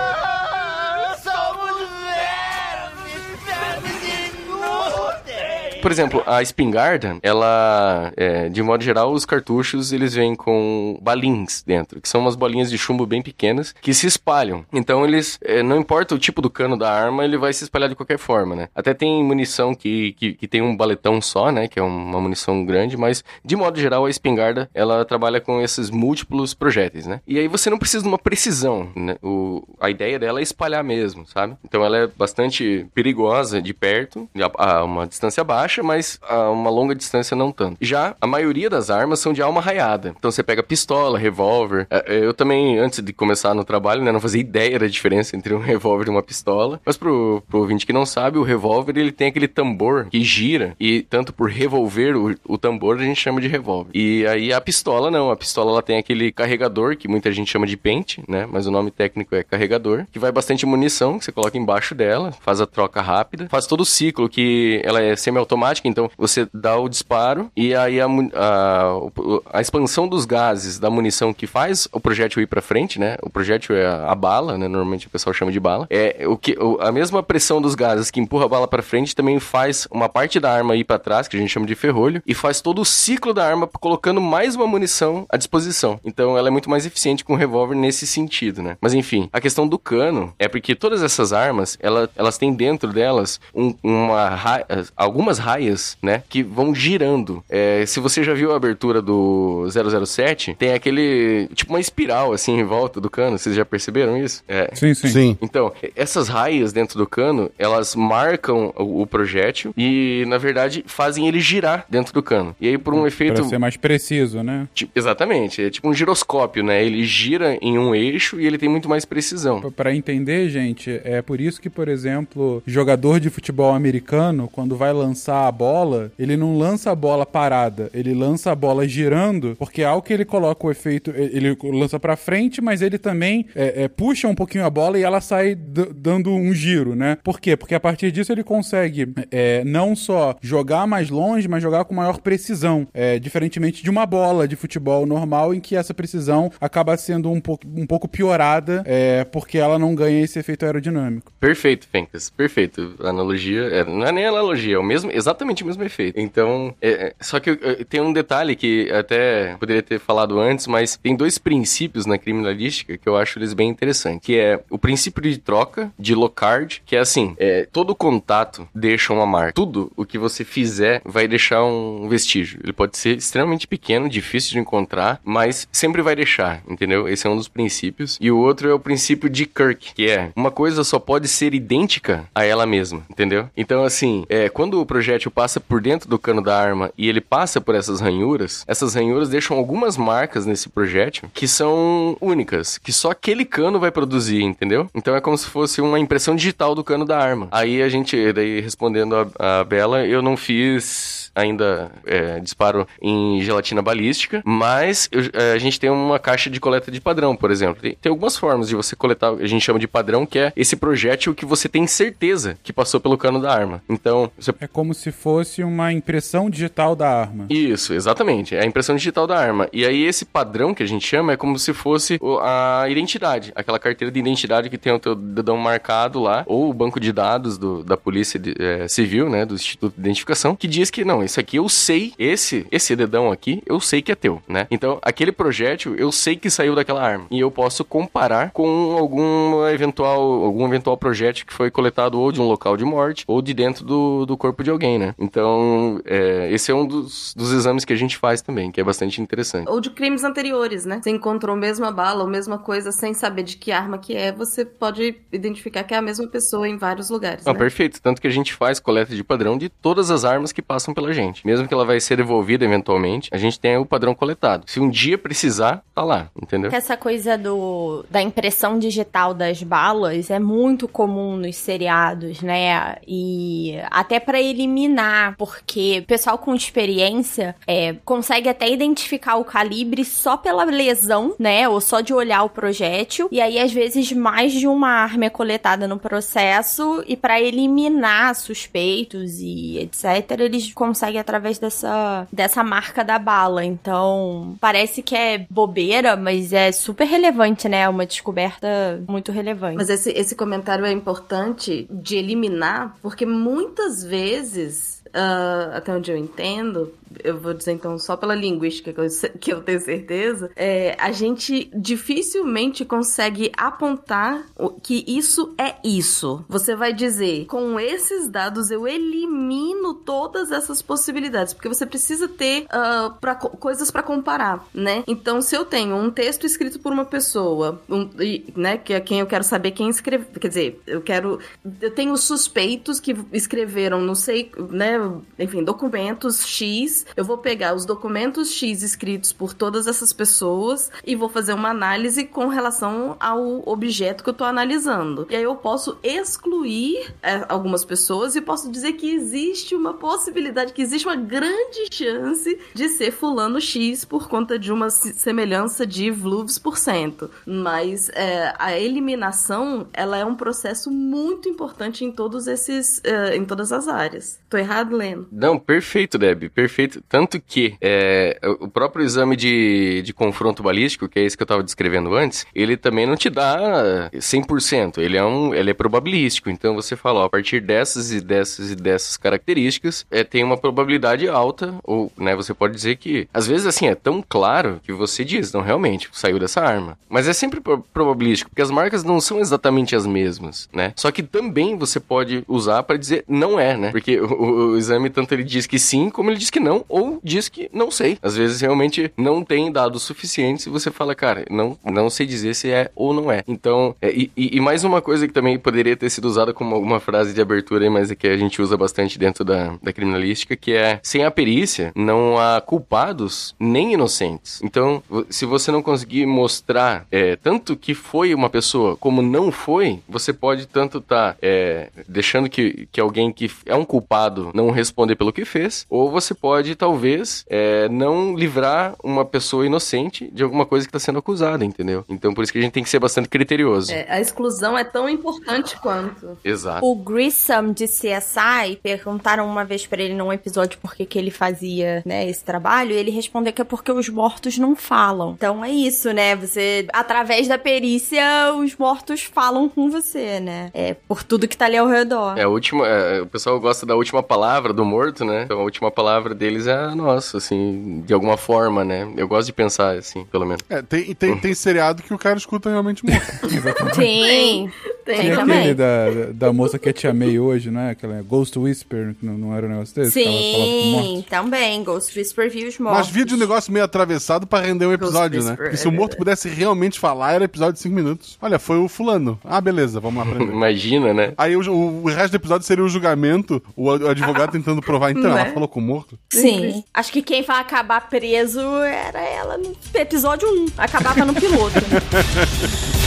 [5.84, 11.62] Por exemplo, a espingarda, ela, é, de modo geral, os cartuchos eles vêm com balins
[11.62, 14.64] dentro, que são umas bolinhas de chumbo bem pequenas que se espalham.
[14.72, 17.90] Então eles, é, não importa o tipo do cano da arma, ele vai se espalhar
[17.90, 18.68] de qualquer forma, né?
[18.74, 21.68] Até tem munição que, que, que tem um baletão só, né?
[21.68, 25.90] Que é uma munição grande, mas de modo geral a espingarda ela trabalha com esses
[25.90, 27.20] múltiplos projéteis, né?
[27.26, 29.16] E aí você não precisa de uma precisão, né?
[29.22, 31.58] O, a ideia dela é espalhar mesmo, sabe?
[31.62, 34.26] Então ela é bastante perigosa de perto,
[34.58, 37.76] a, a uma distância baixa, mas a uma longa distância não tanto.
[37.80, 40.14] Já a maioria das armas são de alma raiada.
[40.18, 41.86] Então você pega pistola, revólver.
[42.06, 45.58] Eu também, antes de começar no trabalho, né, não fazia ideia da diferença entre um
[45.60, 46.80] revólver e uma pistola.
[46.84, 50.74] Mas pro, pro ouvinte que não sabe, o revólver ele tem aquele tambor que gira
[50.78, 53.90] e tanto por revolver o, o tambor a gente chama de revólver.
[53.94, 57.66] E aí a pistola não, a pistola ela tem aquele carregador que muita gente chama
[57.66, 58.46] de pente, né?
[58.50, 62.32] Mas o nome técnico é carregador, que vai bastante munição que você coloca embaixo dela,
[62.40, 66.46] faz a troca rápida, faz todo o ciclo que ela é semiautomática automática, então você
[66.52, 71.88] dá o disparo e aí a, a, a, expansão dos gases da munição que faz
[71.92, 73.16] o projétil ir para frente, né?
[73.22, 74.68] O projétil é a, a, bala, né?
[74.68, 75.86] Normalmente o pessoal chama de bala.
[75.90, 79.40] É o que a mesma pressão dos gases que empurra a bala para frente também
[79.40, 82.34] faz uma parte da arma ir para trás, que a gente chama de ferrolho, e
[82.34, 85.98] faz todo o ciclo da arma colocando mais uma munição à disposição.
[86.04, 88.76] Então ela é muito mais eficiente com o revólver nesse sentido, né?
[88.80, 92.92] Mas enfim, a questão do cano é porque todas essas armas, ela, elas têm dentro
[92.92, 94.64] delas um, uma ra
[94.96, 97.42] algumas raias, né, que vão girando.
[97.48, 102.58] É, se você já viu a abertura do 007, tem aquele, tipo uma espiral assim
[102.58, 104.42] em volta do cano, vocês já perceberam isso?
[104.48, 104.70] É.
[104.74, 105.08] Sim, sim.
[105.08, 105.38] Sim.
[105.40, 111.28] Então, essas raias dentro do cano, elas marcam o, o projétil e, na verdade, fazem
[111.28, 112.54] ele girar dentro do cano.
[112.60, 113.34] E aí, por um efeito...
[113.34, 114.68] Pra ser mais preciso, né?
[114.74, 116.84] Tipo, exatamente, é tipo um giroscópio, né?
[116.84, 119.70] Ele gira em um eixo e ele tem muito mais precisão.
[119.72, 124.92] Para entender, gente, é por isso que, por exemplo, jogador de futebol americano, quando vai
[124.92, 129.82] lançar a bola, ele não lança a bola parada, ele lança a bola girando, porque
[129.82, 133.88] ao que ele coloca o efeito, ele lança para frente, mas ele também é, é,
[133.88, 137.18] puxa um pouquinho a bola e ela sai dando um giro, né?
[137.22, 137.56] Por quê?
[137.56, 141.94] Porque a partir disso ele consegue é, não só jogar mais longe, mas jogar com
[141.94, 146.96] maior precisão, é, diferentemente de uma bola de futebol normal, em que essa precisão acaba
[146.96, 151.32] sendo um pouco, um pouco piorada, é, porque ela não ganha esse efeito aerodinâmico.
[151.40, 152.94] Perfeito, Fencas, perfeito.
[153.00, 156.20] Analogia, é, não é nem analogia, é o mesmo, exatamente o mesmo efeito.
[156.20, 160.66] Então, é, é, só que é, tem um detalhe que até poderia ter falado antes,
[160.66, 164.78] mas tem dois princípios na criminalística que eu acho eles bem interessantes, que é o
[164.78, 169.52] princípio de troca, de locard, que é assim, é, todo contato deixa uma marca.
[169.52, 172.60] Tudo o que você fizer vai deixar um vestígio.
[172.62, 177.08] Ele pode ser extremamente pequeno, difícil de encontrar, mas sempre vai deixar, entendeu?
[177.08, 178.18] Esse é um dos princípios.
[178.20, 181.54] E o outro é o princípio de Kirk, que é uma coisa só pode ser
[181.54, 183.48] idêntica a ela mesma, entendeu?
[183.56, 187.08] Então, assim, é, quando o projeto projétil passa por dentro do cano da arma e
[187.08, 192.78] ele passa por essas ranhuras, essas ranhuras deixam algumas marcas nesse projétil que são únicas,
[192.78, 194.88] que só aquele cano vai produzir, entendeu?
[194.94, 197.48] Então é como se fosse uma impressão digital do cano da arma.
[197.50, 203.40] Aí a gente, daí respondendo a, a Bela, eu não fiz ainda é, disparo em
[203.42, 207.50] gelatina balística, mas eu, é, a gente tem uma caixa de coleta de padrão, por
[207.50, 207.82] exemplo.
[207.82, 210.76] Tem, tem, algumas formas de você coletar, a gente chama de padrão, que é esse
[210.76, 213.82] projétil que você tem certeza que passou pelo cano da arma.
[213.88, 214.52] Então, você...
[214.60, 217.46] É como se fosse uma impressão digital da arma.
[217.50, 218.54] Isso, exatamente.
[218.54, 219.68] É a impressão digital da arma.
[219.72, 223.78] E aí esse padrão que a gente chama é como se fosse a identidade, aquela
[223.78, 227.58] carteira de identidade que tem o teu dedão marcado lá, ou o banco de dados
[227.58, 231.23] do, da Polícia de, é, Civil, né, do Instituto de Identificação, que diz que não,
[231.24, 234.66] isso aqui eu sei, esse, esse dedão aqui, eu sei que é teu, né?
[234.70, 237.26] Então, aquele projétil, eu sei que saiu daquela arma.
[237.30, 242.40] E eu posso comparar com algum eventual, algum eventual projétil que foi coletado ou de
[242.40, 245.14] um local de morte, ou de dentro do, do corpo de alguém, né?
[245.18, 248.84] Então, é, esse é um dos, dos exames que a gente faz também, que é
[248.84, 249.68] bastante interessante.
[249.68, 251.00] Ou de crimes anteriores, né?
[251.02, 254.32] Você encontrou a mesma bala ou mesma coisa sem saber de que arma que é,
[254.32, 257.46] você pode identificar que é a mesma pessoa em vários lugares.
[257.46, 257.58] Ah, né?
[257.58, 258.00] perfeito.
[258.00, 261.12] Tanto que a gente faz coleta de padrão de todas as armas que passam pela
[261.14, 261.46] gente.
[261.46, 264.64] Mesmo que ela vai ser devolvida eventualmente, a gente tem o padrão coletado.
[264.66, 266.70] Se um dia precisar, tá lá, entendeu?
[266.72, 272.96] Essa coisa do, da impressão digital das balas é muito comum nos seriados, né?
[273.06, 280.04] E até para eliminar, porque o pessoal com experiência é, consegue até identificar o calibre
[280.04, 281.68] só pela lesão, né?
[281.68, 283.28] Ou só de olhar o projétil.
[283.30, 287.04] E aí, às vezes, mais de uma arma é coletada no processo.
[287.06, 293.64] E para eliminar suspeitos e etc., eles conseguem através dessa, dessa marca da bala.
[293.64, 297.82] Então, parece que é bobeira, mas é super relevante, né?
[297.82, 299.76] É uma descoberta muito relevante.
[299.76, 306.16] Mas esse, esse comentário é importante de eliminar, porque muitas vezes Uh, até onde eu
[306.16, 309.06] entendo, eu vou dizer então só pela linguística que eu,
[309.38, 314.44] que eu tenho certeza, é, a gente dificilmente consegue apontar
[314.82, 316.44] que isso é isso.
[316.48, 322.64] Você vai dizer, com esses dados eu elimino todas essas possibilidades, porque você precisa ter
[322.64, 325.04] uh, pra, coisas para comparar, né?
[325.06, 328.08] Então, se eu tenho um texto escrito por uma pessoa, um,
[328.56, 331.38] né, que é quem eu quero saber quem escreveu, quer dizer, eu quero,
[331.80, 334.98] eu tenho suspeitos que escreveram, não sei, né,
[335.38, 337.06] enfim, documentos X.
[337.16, 341.70] Eu vou pegar os documentos X escritos por todas essas pessoas e vou fazer uma
[341.70, 345.26] análise com relação ao objeto que eu tô analisando.
[345.30, 350.72] E aí eu posso excluir é, algumas pessoas e posso dizer que existe uma possibilidade,
[350.72, 356.10] que existe uma grande chance de ser fulano X por conta de uma semelhança de
[356.10, 357.30] vluvs por cento.
[357.46, 363.44] Mas é, a eliminação, ela é um processo muito importante em todos esses, uh, em
[363.44, 364.38] todas as áreas.
[364.48, 365.26] Tô errado, Leno?
[365.30, 367.02] Não, perfeito, Deb, perfeito.
[367.08, 371.46] Tanto que é, o próprio exame de, de confronto balístico, que é esse que eu
[371.46, 376.50] estava descrevendo antes, ele também não te dá 100%, ele é, um, ele é probabilístico.
[376.50, 380.56] Então você fala, ó, a partir dessas e dessas e dessas características, é, tem uma
[380.56, 384.92] probabilidade alta, ou né, você pode dizer que, às vezes assim, é tão claro que
[384.92, 386.98] você diz, não, realmente, saiu dessa arma.
[387.08, 387.60] Mas é sempre
[387.92, 390.92] probabilístico, porque as marcas não são exatamente as mesmas, né?
[390.96, 393.90] Só que também você pode usar para dizer não é, né?
[393.90, 397.20] Porque o, o exame tanto ele diz que sim, como ele diz que não, ou
[397.22, 398.18] diz que não sei.
[398.22, 402.54] Às vezes realmente não tem dados suficientes e você fala, cara, não, não sei dizer
[402.54, 403.42] se é ou não é.
[403.48, 407.00] Então, é, e, e, mais uma coisa que também poderia ter sido usada como alguma
[407.00, 410.72] frase de abertura, mas é que a gente usa bastante dentro da, da criminalística, que
[410.72, 414.60] é sem a perícia não há culpados nem inocentes.
[414.62, 420.00] Então, se você não conseguir mostrar é, tanto que foi uma pessoa como não foi,
[420.08, 424.70] você pode tanto estar tá, é, deixando que, que alguém que é um culpado não
[424.74, 430.42] responder pelo que fez, ou você pode, talvez, é, não livrar uma pessoa inocente de
[430.42, 432.04] alguma coisa que está sendo acusada, entendeu?
[432.08, 433.92] Então, por isso que a gente tem que ser bastante criterioso.
[433.92, 436.36] É, a exclusão é tão importante quanto.
[436.44, 436.84] Exato.
[436.84, 441.30] O Grissom de CSI perguntaram uma vez para ele num episódio por que, que ele
[441.30, 445.32] fazia, né, esse trabalho, e ele respondeu que é porque os mortos não falam.
[445.32, 446.34] Então é isso, né?
[446.36, 450.70] Você, através da perícia, os mortos falam com você, né?
[450.74, 452.36] É por tudo que tá ali ao redor.
[452.38, 452.86] É a última.
[452.86, 455.42] É, o pessoal gosta da última palavra do morto, né?
[455.44, 459.08] Então a última palavra deles é a nossa, assim, de alguma forma, né?
[459.16, 460.62] Eu gosto de pensar assim, pelo menos.
[460.68, 463.94] É, tem, tem, tem seriado que o cara escuta realmente morto.
[463.94, 464.70] Sim.
[465.04, 465.58] Tem Tinha também.
[465.58, 467.90] aquele da, da moça que eu te amei hoje, não é?
[467.90, 470.22] Aquela Ghost Whisper, não, não era um negócio desse?
[470.22, 471.84] Ela Sim, também.
[471.84, 472.98] Ghost Whisper viu os mortos.
[473.06, 475.50] Mas vídeo um negócio meio atravessado pra render um episódio, né?
[475.50, 478.38] Whisper, Porque se é o morto pudesse realmente falar, era episódio de 5 minutos.
[478.40, 479.38] Olha, foi o fulano.
[479.44, 480.50] Ah, beleza, vamos lá aprender.
[480.54, 481.32] Imagina, né?
[481.36, 485.10] Aí o, o- o resto do episódio seria o julgamento, o, o advogado tentando provar.
[485.10, 485.52] Então, ela Né?
[485.52, 486.18] falou com o morto?
[486.32, 486.82] Sim.
[486.94, 490.66] Acho que quem vai acabar preso era ela no episódio 1.
[490.78, 491.74] Acabava no piloto.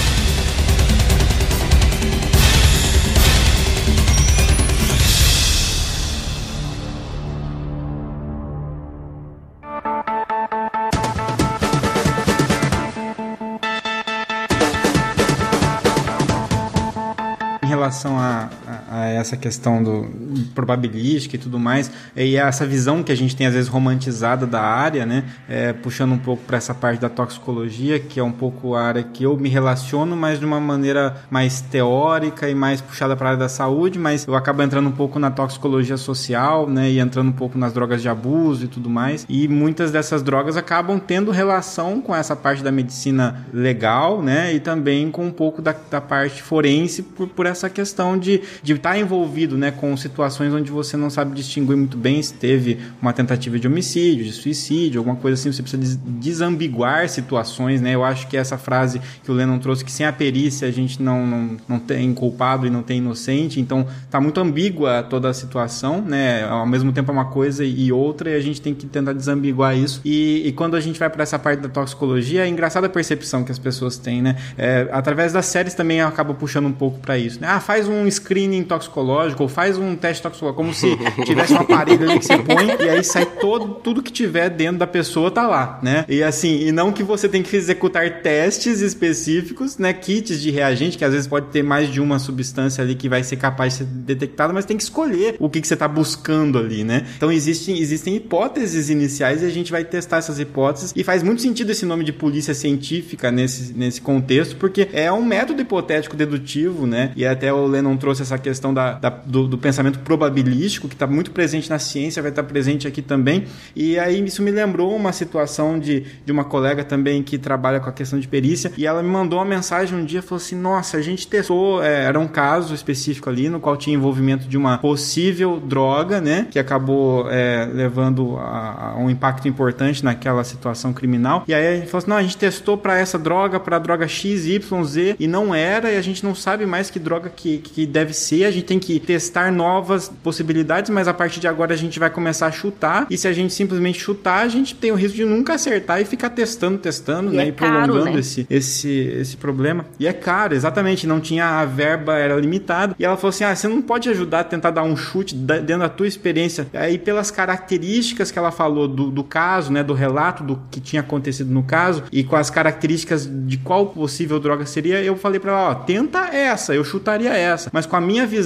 [17.87, 18.49] relação a,
[18.89, 20.07] a- essa questão do
[20.55, 24.61] probabilística e tudo mais, e essa visão que a gente tem às vezes romantizada da
[24.61, 28.75] área, né, é, puxando um pouco para essa parte da toxicologia, que é um pouco
[28.75, 33.15] a área que eu me relaciono, mas de uma maneira mais teórica e mais puxada
[33.15, 36.89] para a área da saúde, mas eu acabo entrando um pouco na toxicologia social, né,
[36.89, 40.57] e entrando um pouco nas drogas de abuso e tudo mais, e muitas dessas drogas
[40.57, 45.61] acabam tendo relação com essa parte da medicina legal, né, e também com um pouco
[45.61, 50.53] da, da parte forense por, por essa questão de de estar envolvido, né, com situações
[50.53, 54.99] onde você não sabe distinguir muito bem se teve uma tentativa de homicídio, de suicídio,
[54.99, 57.93] alguma coisa assim, você precisa des- desambiguar situações, né?
[57.95, 61.01] Eu acho que essa frase que o Lennon trouxe que sem a perícia a gente
[61.01, 65.33] não, não, não tem culpado e não tem inocente, então tá muito ambígua toda a
[65.33, 66.43] situação, né?
[66.45, 69.75] Ao mesmo tempo é uma coisa e outra e a gente tem que tentar desambiguar
[69.77, 70.01] isso.
[70.05, 73.43] E, e quando a gente vai para essa parte da toxicologia, é engraçada a percepção
[73.43, 74.35] que as pessoas têm, né?
[74.57, 77.47] É, através das séries também acaba puxando um pouco para isso, né?
[77.47, 82.09] Ah, faz um screening toxicológico ou faz um teste toxicológico, como se tivesse um aparelho
[82.09, 85.47] ali que você põe e aí sai todo, tudo que tiver dentro da pessoa tá
[85.47, 86.05] lá, né?
[86.07, 89.93] E assim, e não que você tem que executar testes específicos, né?
[89.93, 93.23] Kits de reagente, que às vezes pode ter mais de uma substância ali que vai
[93.23, 96.57] ser capaz de ser detectada, mas tem que escolher o que, que você tá buscando
[96.57, 97.05] ali, né?
[97.15, 101.41] Então existem, existem hipóteses iniciais e a gente vai testar essas hipóteses e faz muito
[101.41, 106.85] sentido esse nome de polícia científica nesse, nesse contexto, porque é um método hipotético dedutivo,
[106.85, 107.11] né?
[107.15, 111.07] E até o Lennon trouxe essa questão da, da- do, do pensamento probabilístico, que está
[111.07, 113.45] muito presente na ciência, vai estar presente aqui também.
[113.75, 117.89] E aí isso me lembrou uma situação de, de uma colega também que trabalha com
[117.89, 120.97] a questão de perícia, e ela me mandou uma mensagem um dia, falou assim, nossa,
[120.97, 124.77] a gente testou, é, era um caso específico ali, no qual tinha envolvimento de uma
[124.77, 126.47] possível droga, né?
[126.49, 131.43] Que acabou é, levando a, a um impacto importante naquela situação criminal.
[131.47, 134.07] E aí a gente falou assim, não, a gente testou para essa droga, para droga
[134.07, 137.57] X, Y, Z, e não era, e a gente não sabe mais que droga que,
[137.59, 141.73] que deve ser, a gente tem que testar novas possibilidades, mas a partir de agora
[141.73, 144.91] a gente vai começar a chutar, e se a gente simplesmente chutar, a gente tem
[144.91, 147.43] o risco de nunca acertar e ficar testando, testando, E né?
[147.45, 148.19] é e prolongando caro, né?
[148.19, 149.85] esse, esse, esse problema.
[149.99, 152.95] E é caro, exatamente, não tinha a verba, era limitada.
[152.97, 155.79] E ela falou assim: ah, você não pode ajudar a tentar dar um chute dentro
[155.79, 156.67] da tua experiência.
[156.73, 159.83] Aí, pelas características que ela falou do, do caso, né?
[159.83, 164.39] Do relato do que tinha acontecido no caso, e com as características de qual possível
[164.39, 168.01] droga seria, eu falei pra ela: ó, tenta essa, eu chutaria essa, mas com a
[168.01, 168.36] minha visão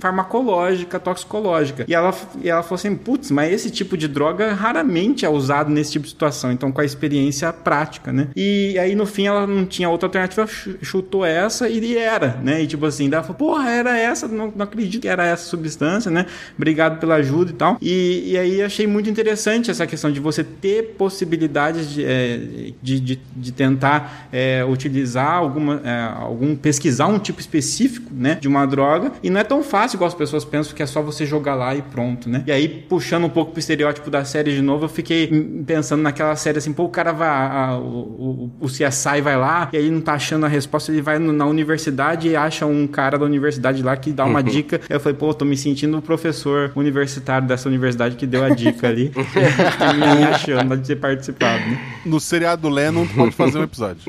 [0.00, 1.84] farmacológica, toxicológica.
[1.88, 5.70] E ela, e ela falou assim: putz, mas esse tipo de droga raramente é usado
[5.70, 6.52] nesse tipo de situação.
[6.52, 8.28] Então, com a experiência prática, né?
[8.36, 12.62] E aí, no fim, ela não tinha outra alternativa, chu- chutou essa e era, né?
[12.62, 16.10] E tipo assim, ela falou: porra, era essa, não, não acredito que era essa substância,
[16.10, 16.26] né?
[16.56, 17.78] Obrigado pela ajuda e tal.
[17.80, 22.40] E, e aí, achei muito interessante essa questão de você ter possibilidades de, é,
[22.82, 28.36] de, de, de tentar é, utilizar alguma, é, algum, pesquisar um tipo específico, né?
[28.40, 29.12] De uma droga.
[29.22, 31.74] E não é tão fácil igual as pessoas pensam que é só você jogar lá
[31.74, 32.42] e pronto, né?
[32.46, 35.26] E aí, puxando um pouco pro estereótipo da série de novo, eu fiquei
[35.66, 39.68] pensando naquela série assim, pô, o cara vai, a- o, o, o CSI vai lá,
[39.72, 42.86] e aí ele não tá achando a resposta, ele vai na universidade e acha um
[42.86, 44.80] cara da universidade lá que dá uma dica.
[44.88, 48.88] Eu falei, pô, tô me sentindo o professor universitário dessa universidade que deu a dica
[48.88, 49.12] ali.
[50.16, 51.78] me achando de ter participado, né?
[52.06, 54.02] No seriado do Lennon, tu pode fazer um episódio.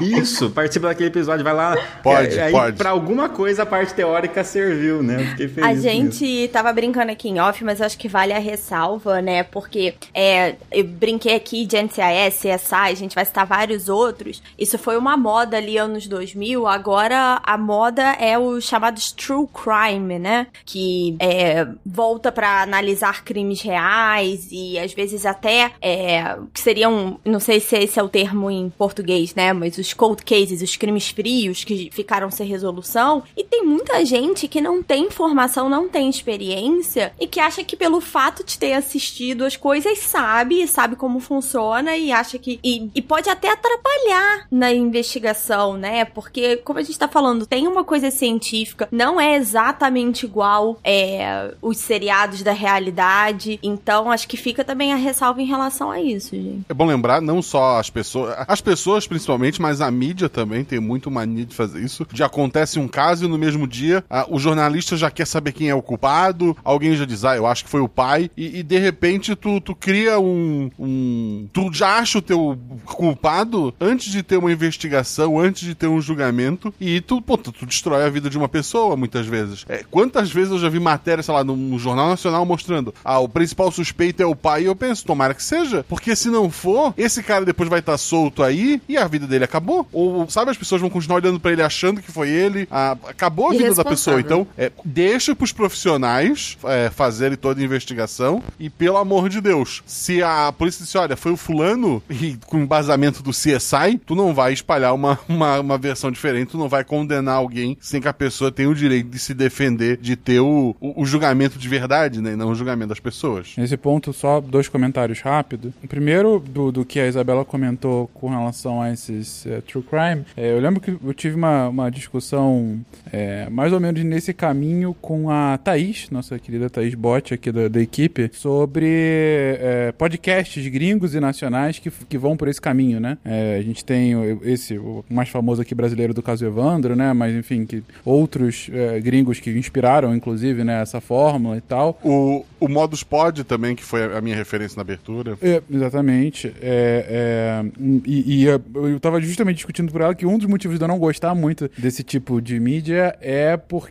[0.00, 1.76] Isso, participa daquele episódio, vai lá.
[2.02, 2.76] Pode, É, aí, pode.
[2.76, 5.22] Pra alguma coisa a parte teórica serviu, né?
[5.22, 5.68] Eu fiquei feliz.
[5.68, 6.52] A gente isso.
[6.52, 9.42] tava brincando aqui em off, mas acho que vale a ressalva, né?
[9.42, 14.42] Porque é, eu brinquei aqui de NCIS, CSI, a gente vai citar vários outros.
[14.58, 16.66] Isso foi uma moda ali anos 2000.
[16.66, 20.46] Agora a moda é os chamados true crime, né?
[20.64, 27.40] Que é, volta pra analisar crimes reais e às vezes até é, que seriam, não
[27.40, 29.52] sei se esse é o termo em português, né?
[29.52, 33.22] Mas os cold cases, os crimes frios que ficaram sem resolução.
[33.36, 37.76] E tem muita gente que não tem informação, não tem experiência e que acha que
[37.76, 42.60] pelo fato de ter assistido as coisas sabe, sabe como funciona e acha que.
[42.62, 46.04] E, e pode até atrapalhar na investigação, né?
[46.04, 51.54] Porque, como a gente tá falando, tem uma coisa científica, não é exatamente igual é,
[51.62, 53.58] os seriados da realidade.
[53.62, 56.64] Então, acho que fica também a ressalva em relação a isso, gente.
[56.68, 60.80] É bom lembrar, não só as pessoas, as pessoas principalmente, mas a mídia também tem
[60.80, 62.06] muito mania de fazer isso.
[62.12, 65.68] De acontece um caso e no mesmo dia ah, o jornalista já quer saber quem
[65.68, 68.62] é o culpado, alguém já diz, ah, eu acho que foi o pai, e, e
[68.62, 71.46] de repente tu, tu cria um, um.
[71.52, 76.00] Tu já acha o teu culpado antes de ter uma investigação, antes de ter um
[76.00, 79.66] julgamento, e tu, pô, tu, tu destrói a vida de uma pessoa muitas vezes.
[79.68, 83.18] É, quantas vezes eu já vi matéria, sei lá, no, no Jornal Nacional mostrando, ah,
[83.18, 86.50] o principal suspeito é o pai, e eu penso, tomara que seja, porque se não
[86.50, 89.86] for, esse cara depois vai estar solto aí e a vida dele acabou.
[89.92, 93.48] Ou, sabe, as pessoas vão continuar olhando para ele achando que foi ele, ah, acabou
[93.48, 94.05] a vida da pessoa.
[94.18, 99.82] Então, é, deixa pros profissionais é, fazerem toda a investigação e, pelo amor de Deus,
[99.86, 104.34] se a polícia disse, olha, foi o fulano, e com embasamento do CSI, tu não
[104.34, 108.12] vai espalhar uma, uma, uma versão diferente, tu não vai condenar alguém sem que a
[108.12, 112.20] pessoa tenha o direito de se defender, de ter o, o, o julgamento de verdade,
[112.20, 112.32] né?
[112.32, 113.54] E não o julgamento das pessoas.
[113.56, 115.72] Nesse ponto, só dois comentários rápidos.
[115.82, 120.24] O primeiro, do, do que a Isabela comentou com relação a esses é, true crime,
[120.36, 122.80] é, eu lembro que eu tive uma, uma discussão
[123.12, 127.68] é, mais ou menos nesse caminho com a Thaís, nossa querida Thaís Botti aqui da,
[127.68, 133.18] da equipe, sobre é, podcasts gringos e nacionais que, que vão por esse caminho, né?
[133.24, 137.12] É, a gente tem esse, o mais famoso aqui brasileiro do caso Evandro, né?
[137.12, 141.98] Mas enfim, que outros é, gringos que inspiraram, inclusive, né, essa fórmula e tal.
[142.02, 145.36] O, o Modus Pod também, que foi a minha referência na abertura.
[145.42, 146.52] É, exatamente.
[146.60, 147.64] É, é,
[148.04, 150.88] e, e eu, eu tava justamente discutindo por ela que um dos motivos de eu
[150.88, 153.85] não gostar muito desse tipo de mídia é porque,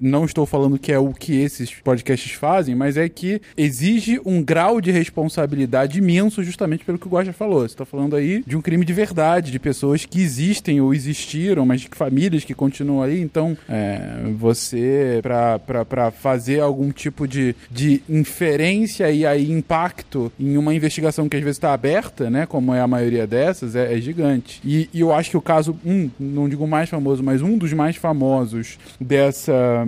[0.00, 4.42] não estou falando que é o que esses podcasts fazem, mas é que exige um
[4.42, 7.60] grau de responsabilidade imenso justamente pelo que o Gosta falou.
[7.60, 11.66] Você está falando aí de um crime de verdade, de pessoas que existem ou existiram,
[11.66, 13.20] mas de famílias que continuam aí.
[13.20, 20.74] Então, é, você, para fazer algum tipo de, de inferência e aí impacto em uma
[20.74, 24.60] investigação que às vezes está aberta, né, como é a maioria dessas, é, é gigante.
[24.64, 27.72] E, e, eu acho que o caso, um, não digo mais famoso, mas um dos
[27.72, 29.25] mais famosos dessa,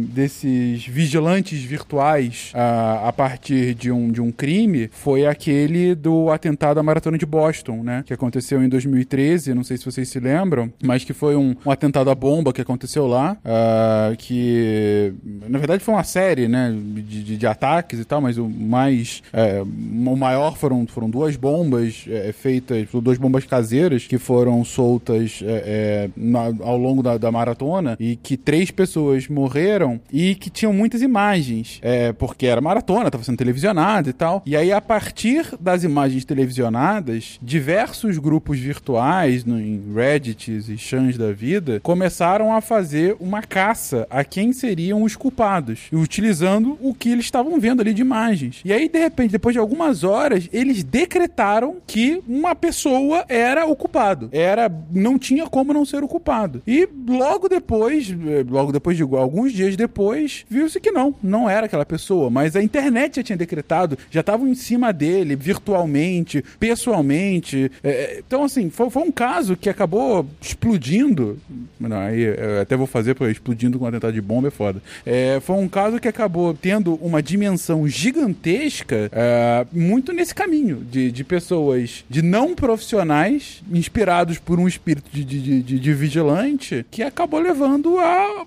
[0.09, 6.79] desses vigilantes virtuais a, a partir de um, de um crime foi aquele do atentado
[6.79, 10.73] à maratona de Boston, né, que aconteceu em 2013, não sei se vocês se lembram,
[10.83, 15.13] mas que foi um, um atentado à bomba que aconteceu lá, uh, que
[15.49, 19.23] na verdade foi uma série, né, de, de, de ataques e tal, mas o mais,
[19.33, 25.41] é, o maior foram, foram duas bombas é, feitas, duas bombas caseiras que foram soltas
[25.43, 30.51] é, é, na, ao longo da, da, maratona e que três pessoas morreram e que
[30.51, 34.43] tinham muitas imagens, é, porque era maratona, estava sendo televisionada e tal.
[34.45, 41.17] E aí, a partir das imagens televisionadas, diversos grupos virtuais no, em Reddits e chans
[41.17, 47.11] da vida começaram a fazer uma caça a quem seriam os culpados, utilizando o que
[47.11, 48.61] eles estavam vendo ali de imagens.
[48.65, 53.77] E aí, de repente, depois de algumas horas, eles decretaram que uma pessoa era o
[53.77, 54.29] culpado.
[54.33, 56.63] Era, não tinha como não ser o culpado.
[56.67, 61.67] E logo depois, eh, logo depois de alguns dias depois, viu-se que não, não era
[61.67, 67.71] aquela pessoa, mas a internet já tinha decretado, já estavam em cima dele, virtualmente, pessoalmente.
[67.83, 71.39] É, então, assim, foi, foi, um caso que acabou explodindo.
[71.79, 74.83] Não, aí eu até vou fazer, porque explodindo com um atentado de bomba é foda.
[75.05, 81.11] É, foi um caso que acabou tendo uma dimensão gigantesca, é, muito nesse caminho de,
[81.11, 87.03] de pessoas de não profissionais, inspirados por um espírito de, de, de, de vigilante, que
[87.03, 88.45] acabou levando a,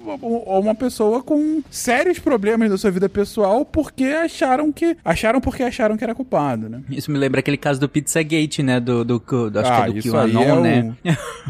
[0.56, 4.96] a, uma pessoa com sérios problemas na sua vida pessoal porque acharam que.
[5.04, 6.82] Acharam porque acharam que era culpado, né?
[6.90, 8.80] Isso me lembra aquele caso do Pizzagate, né?
[8.80, 10.96] Do, do, do acho ah, que é do QAnon, é né?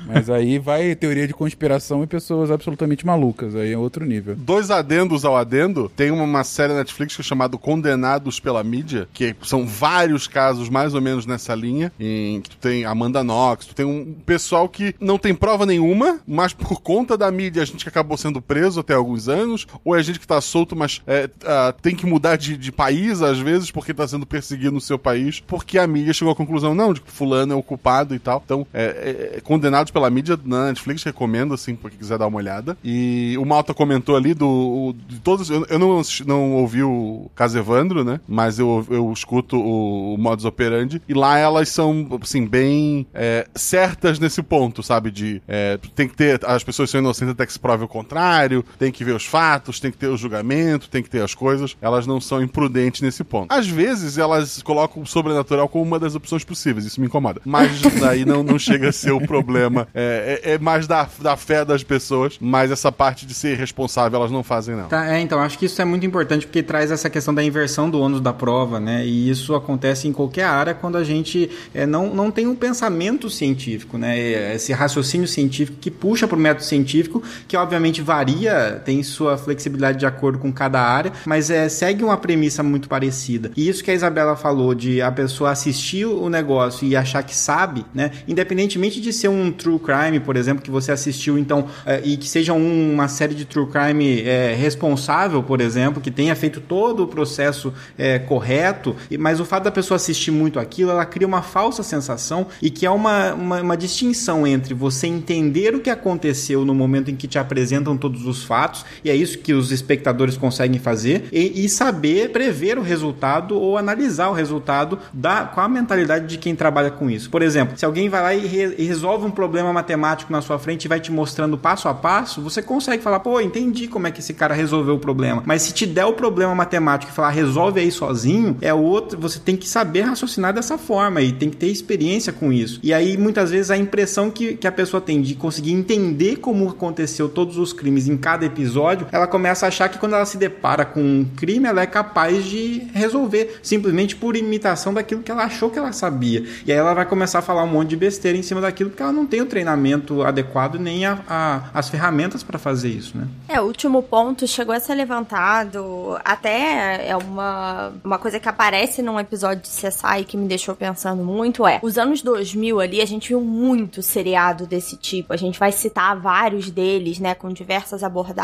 [0.07, 3.55] Mas aí vai teoria de conspiração e pessoas absolutamente malucas.
[3.55, 4.36] Aí é outro nível.
[4.36, 5.91] Dois adendos ao adendo.
[5.95, 10.93] Tem uma série Netflix que é chamada Condenados pela Mídia, que são vários casos mais
[10.93, 14.95] ou menos nessa linha, em que tu tem Amanda Knox, tu tem um pessoal que
[14.99, 18.80] não tem prova nenhuma, mas por conta da mídia a gente que acabou sendo preso
[18.91, 22.35] até alguns anos, ou é gente que tá solto, mas é, uh, tem que mudar
[22.35, 26.13] de, de, país às vezes porque tá sendo perseguido no seu país, porque a mídia
[26.13, 28.41] chegou à conclusão, não, de que fulano é o culpado e tal.
[28.43, 32.27] Então, é, é, é Condenados pela Mídia na Netflix, recomendo, assim, pra quem quiser dar
[32.27, 32.77] uma olhada.
[32.83, 37.57] E o Malta comentou ali do, de todos, eu, eu não, não ouvi o caso
[37.57, 42.45] Evandro, né, mas eu, eu escuto o, o Modus Operandi, e lá elas são, assim,
[42.45, 45.11] bem é, certas nesse ponto, sabe?
[45.11, 46.39] De é, tem que ter.
[46.45, 49.79] As pessoas são inocentes até que se prove o contrário, tem que ver os fatos,
[49.79, 51.77] tem que ter os julgamento, tem que ter as coisas.
[51.79, 53.53] Elas não são imprudentes nesse ponto.
[53.53, 56.84] Às vezes, elas colocam o sobrenatural como uma das opções possíveis.
[56.84, 57.41] Isso me incomoda.
[57.45, 59.88] Mas daí não, não chega a ser o problema.
[59.93, 64.17] É, é, é mais da, da fé das pessoas, mas essa parte de ser responsável
[64.17, 64.88] elas não fazem, não.
[64.88, 67.88] Tá, é, então, acho que isso é muito importante porque traz essa questão da inversão
[67.88, 69.05] do ônus da prova, né?
[69.05, 73.29] E isso acontece em qualquer área quando a gente é, não, não tem um pensamento
[73.29, 74.55] científico, né?
[74.55, 79.99] Esse raciocínio científico que puxa para o método científico, que obviamente varia, tem sua flexibilidade
[79.99, 83.51] de acordo com cada área, mas é, segue uma premissa muito parecida.
[83.55, 87.36] E isso que a Isabela falou de a pessoa assistir o negócio e achar que
[87.36, 88.11] sabe, né?
[88.28, 92.28] Independentemente de ser um true crime, por exemplo, que você assistiu, então, é, e que
[92.28, 97.03] seja um, uma série de true crime é, responsável, por exemplo, que tenha feito todo
[97.03, 101.41] o processo é, correto, mas o fato da pessoa assistir muito aquilo, ela cria uma
[101.41, 106.65] falsa sensação e que é uma, uma, uma distinção entre você entender o que aconteceu
[106.65, 108.61] no momento em que te apresentam todos os fatos,
[109.03, 113.78] e é isso que os espectadores conseguem fazer, e, e saber prever o resultado ou
[113.78, 117.30] analisar o resultado da, com a mentalidade de quem trabalha com isso.
[117.30, 120.59] Por exemplo, se alguém vai lá e, re, e resolve um problema matemático na sua
[120.59, 124.12] frente e vai te mostrando passo a passo, você consegue falar, pô, entendi como é
[124.12, 125.43] que esse cara resolveu o problema.
[125.45, 129.39] Mas se te der o problema matemático e falar, resolve aí sozinho, é outro, você
[129.39, 132.80] tem que saber raciocinar dessa forma e tem que ter experiência com isso.
[132.84, 136.70] E aí, muitas vezes, a impressão que, que a pessoa tem de conseguir entender como
[136.70, 140.38] aconteceu todos os crimes em cada episódio, ela começa a achar que quando ela se
[140.38, 145.43] depara com um crime, ela é capaz de resolver, simplesmente por imitação daquilo que ela
[145.43, 146.45] achou que ela sabia.
[146.66, 149.02] E aí ela vai começar a falar um monte de besteira em cima daquilo, porque
[149.02, 153.28] ela não tem o treinamento adequado nem a, a as ferramentas para fazer isso, né?
[153.47, 159.02] É, o último ponto chegou a ser levantado, até é uma, uma coisa que aparece
[159.02, 163.06] num episódio de CSI que me deixou pensando muito, é, os anos 2000 ali, a
[163.06, 168.04] gente viu muito seriado desse tipo, a gente vai citar vários deles, né, com diversas
[168.04, 168.40] abordagens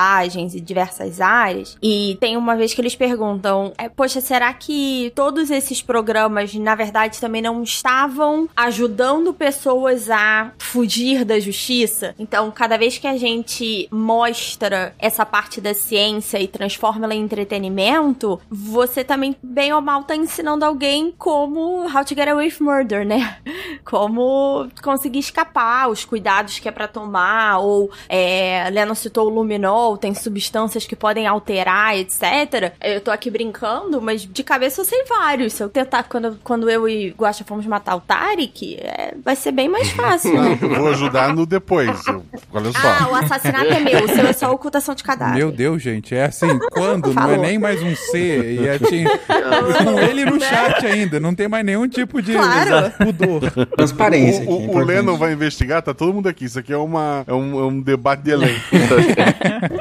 [0.55, 5.51] e diversas áreas, e tem uma vez que eles perguntam, é, poxa, será que todos
[5.51, 12.15] esses programas, na verdade, também não estavam ajudando pessoas a fugir da justiça?
[12.17, 17.21] Então, cada vez que a gente mostra essa parte da ciência e transforma ela em
[17.21, 22.61] entretenimento, você também, bem ou mal, tá ensinando alguém como how to get away with
[22.61, 23.37] murder, né?
[23.83, 29.86] Como conseguir escapar, os cuidados que é para tomar, ou é, Lennon citou o luminol,
[29.95, 32.73] tem substâncias que podem alterar, etc.
[32.83, 35.53] Eu tô aqui brincando, mas de cabeça eu sei vários.
[35.53, 39.51] Se eu tentar, quando, quando eu e Guacha fomos matar o Tarek, é, vai ser
[39.51, 40.33] bem mais fácil.
[40.33, 40.57] né?
[40.61, 42.05] Eu vou ajudar no depois.
[42.07, 42.79] Eu- olha só.
[42.87, 45.35] Ah, o assassinato é meu, o seu é só ocultação de cadáver.
[45.37, 49.09] Meu Deus, gente, é assim, quando não é nem mais um C, e é tinha,
[49.83, 52.91] com ele no chat ainda, não tem mais nenhum tipo de Claro.
[52.97, 53.67] pudor.
[53.75, 54.43] Transparência.
[54.49, 54.79] O, é o, o.
[54.79, 56.45] Lennon vai investigar, tá todo mundo aqui.
[56.45, 58.61] Isso aqui é, uma, é, um, é um debate de elenco.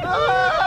[0.05, 0.63] Ah!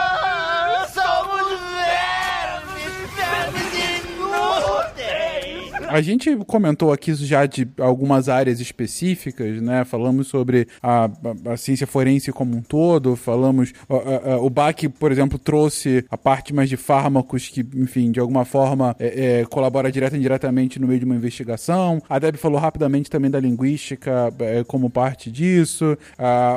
[5.92, 9.84] A gente comentou aqui já de algumas áreas específicas, né?
[9.84, 13.72] Falamos sobre a, a- a ciência forense como um todo, falamos.
[13.88, 18.44] a- o Bach, por exemplo, trouxe a parte mais de fármacos que, enfim, de alguma
[18.44, 22.00] forma é, é, colabora direta e indiretamente no meio de uma investigação.
[22.08, 25.96] A Deb falou rapidamente também da linguística é, como parte disso.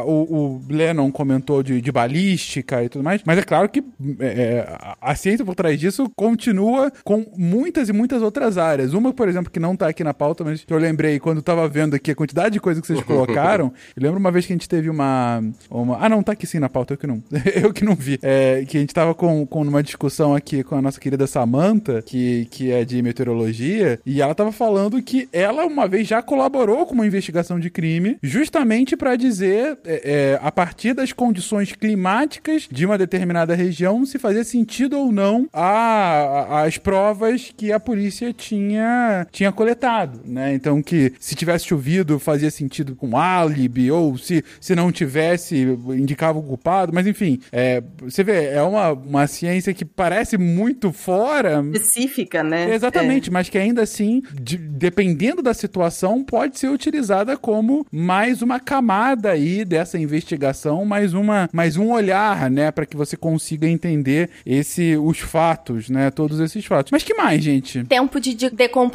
[0.05, 3.21] O, o Lennon comentou de, de balística e tudo mais.
[3.25, 3.83] Mas é claro que
[4.19, 8.93] é, a- a ciência por trás disso continua com muitas e muitas outras áreas.
[8.93, 11.43] Uma, por exemplo, que não tá aqui na pauta, mas que eu lembrei quando eu
[11.43, 13.73] tava vendo aqui a quantidade de coisas que vocês colocaram.
[13.95, 15.43] eu lembro uma vez que a gente teve uma.
[15.69, 17.23] uma ah, não, tá aqui sim na pauta, eu que não.
[17.63, 18.19] eu que não vi.
[18.21, 22.01] É, que a gente tava com, com uma discussão aqui com a nossa querida Samantha,
[22.01, 26.85] que, que é de meteorologia, e ela tava falando que ela uma vez já colaborou
[26.85, 30.01] com uma investigação de crime, justamente para dizer, é,
[30.33, 35.47] é, a partir das condições climáticas de uma determinada região, se fazia sentido ou não
[35.51, 40.53] a, a- as provas que a polícia tinha, tinha coletado, né?
[40.53, 45.55] Então que se tivesse chovido fazia sentido com álibi, ou se, se não tivesse,
[45.89, 50.91] indicava o culpado, mas enfim, é, você vê, é uma, uma ciência que parece muito
[50.91, 52.73] fora, Específica, né?
[52.73, 58.59] Exatamente, mas que ainda assim, de- dependendo da situação, pode ser utilizada como mais uma
[58.59, 64.29] camada aí dessa investigação, mais uma, mais um olhar, né, para que você consiga entender
[64.45, 66.91] esse, os fatos, né, todos esses fatos.
[66.91, 67.83] Mas que mais, gente?
[67.85, 68.49] Tempo de de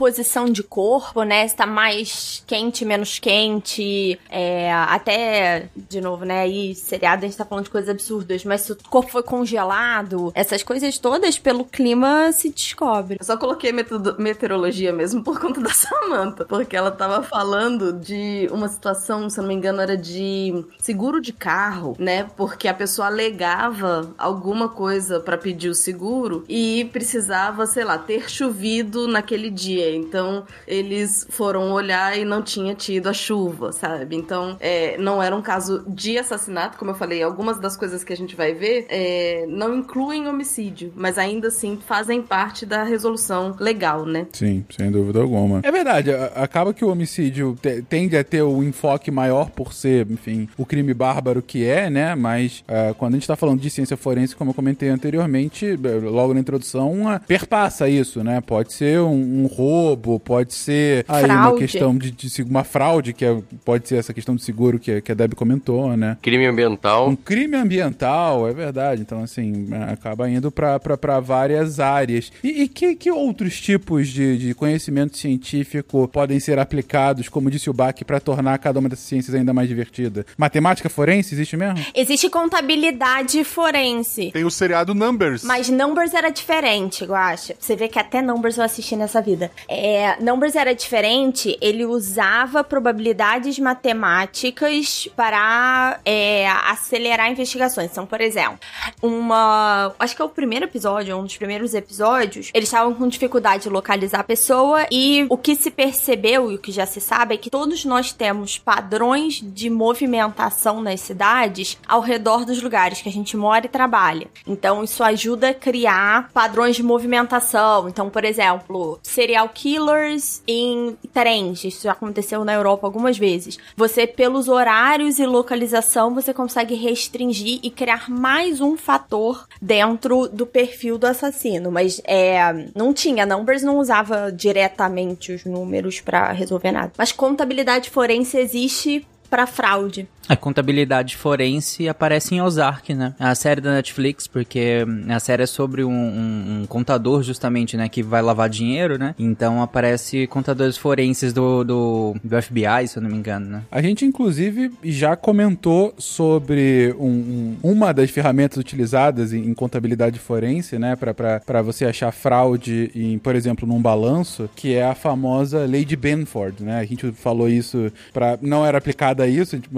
[0.09, 1.47] posição de corpo, né?
[1.47, 4.19] Se tá mais quente, menos quente.
[4.31, 6.41] É, até, de novo, né?
[6.41, 10.33] Aí, seriado, a gente tá falando de coisas absurdas, mas se o corpo foi congelado,
[10.35, 13.19] essas coisas todas, pelo clima, se descobre.
[13.21, 13.71] Eu só coloquei
[14.19, 19.43] meteorologia mesmo por conta da Samantha, porque ela tava falando de uma situação, se eu
[19.43, 22.25] não me engano, era de seguro de carro, né?
[22.35, 28.31] Porque a pessoa alegava alguma coisa pra pedir o seguro e precisava, sei lá, ter
[28.31, 29.97] chovido naquele dia.
[29.99, 34.16] Então, eles foram olhar e não tinha tido a chuva, sabe?
[34.16, 38.12] Então, é, não era um caso de assassinato, como eu falei, algumas das coisas que
[38.12, 43.55] a gente vai ver é, não incluem homicídio, mas ainda assim fazem parte da resolução
[43.59, 44.26] legal, né?
[44.32, 45.61] Sim, sem dúvida alguma.
[45.62, 50.07] É verdade, acaba que o homicídio te- tende a ter o enfoque maior por ser,
[50.11, 52.14] enfim, o crime bárbaro que é, né?
[52.14, 56.09] Mas ah, quando a gente tá falando de ciência forense, como eu comentei anteriormente, eh,
[56.09, 58.40] logo na introdução, ah, perpassa isso, né?
[58.40, 63.24] Pode ser um, um roubo, pode ser aí uma questão de, de uma fraude, que
[63.24, 66.16] é- pode ser essa questão de seguro que, a- que a Deb comentou, né?
[66.22, 67.09] Crime ambiental.
[67.09, 69.03] Um crime ambiental, é verdade.
[69.03, 72.30] Então, assim, é, acaba indo para várias áreas.
[72.43, 77.70] E, e que, que outros tipos de, de conhecimento científico podem ser aplicados, como disse
[77.70, 80.24] o Bach, para tornar cada uma dessas ciências ainda mais divertida?
[80.36, 81.78] Matemática forense existe mesmo?
[81.95, 84.30] Existe contabilidade forense.
[84.32, 85.43] Tem o seriado Numbers.
[85.45, 87.53] Mas Numbers era diferente, eu acho.
[87.59, 89.51] Você vê que até Numbers eu assisti nessa vida.
[89.69, 97.91] É, Numbers era diferente, ele usava probabilidades matemáticas para é, acelerar investigações.
[97.91, 98.59] Então, por exemplo,
[99.03, 99.95] uma.
[99.99, 103.69] Acho que é o primeiro episódio, um dos primeiros episódios, eles estavam com dificuldade de
[103.69, 107.39] localizar a pessoa e o que se percebeu e o que já se sabe é
[107.39, 113.12] que todos nós temos padrões de movimentação nas cidades ao redor dos lugares que a
[113.12, 114.29] gente mora e trabalha.
[114.47, 117.89] Então, isso ajuda a criar padrões de movimentação.
[117.89, 121.65] Então, por exemplo, serial killers em trens.
[121.65, 123.59] Isso já aconteceu na Europa algumas vezes.
[123.77, 130.47] Você, pelos horários e localização, você consegue restringir e criar mais um fator dentro do
[130.47, 131.73] perfil do assassino.
[131.73, 132.39] Mas é,
[132.73, 136.93] não tinha, Numbers não usava diretamente os números pra resolver nada.
[136.97, 140.09] Mas contabilidade forense existe pra fraude.
[140.29, 143.14] A contabilidade forense aparece em Ozark, né?
[143.18, 147.89] A série da Netflix, porque a série é sobre um, um- um contador, justamente, né?
[147.89, 149.14] Que vai lavar dinheiro, né?
[149.18, 153.62] Então aparece contadores forenses do, do, do FBI, se eu não me engano, né?
[153.70, 160.18] A gente, inclusive, já comentou sobre um- um- uma das ferramentas utilizadas em, em contabilidade
[160.18, 165.64] forense, né, para você achar fraude, em, por exemplo, num balanço, que é a famosa
[165.64, 166.79] lei de Benford, né?
[166.79, 169.68] A gente falou isso para não era aplicada isso, a gente-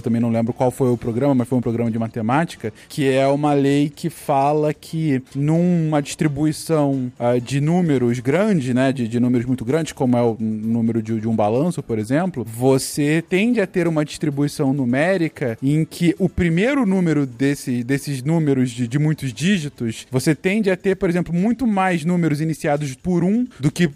[0.00, 3.08] agora também não lembro qual foi o programa, mas foi um programa de matemática, que
[3.08, 9.20] é uma lei que fala que numa distribuição ah, de números grande, né, de, de
[9.20, 13.60] números muito grandes, como é o número de, de um balanço, por exemplo, você tende
[13.60, 18.98] a ter uma distribuição numérica em que o primeiro número desse, desses números de, de
[18.98, 23.70] muitos dígitos, você tende a ter, por exemplo, muito mais números iniciados por um do
[23.70, 23.90] que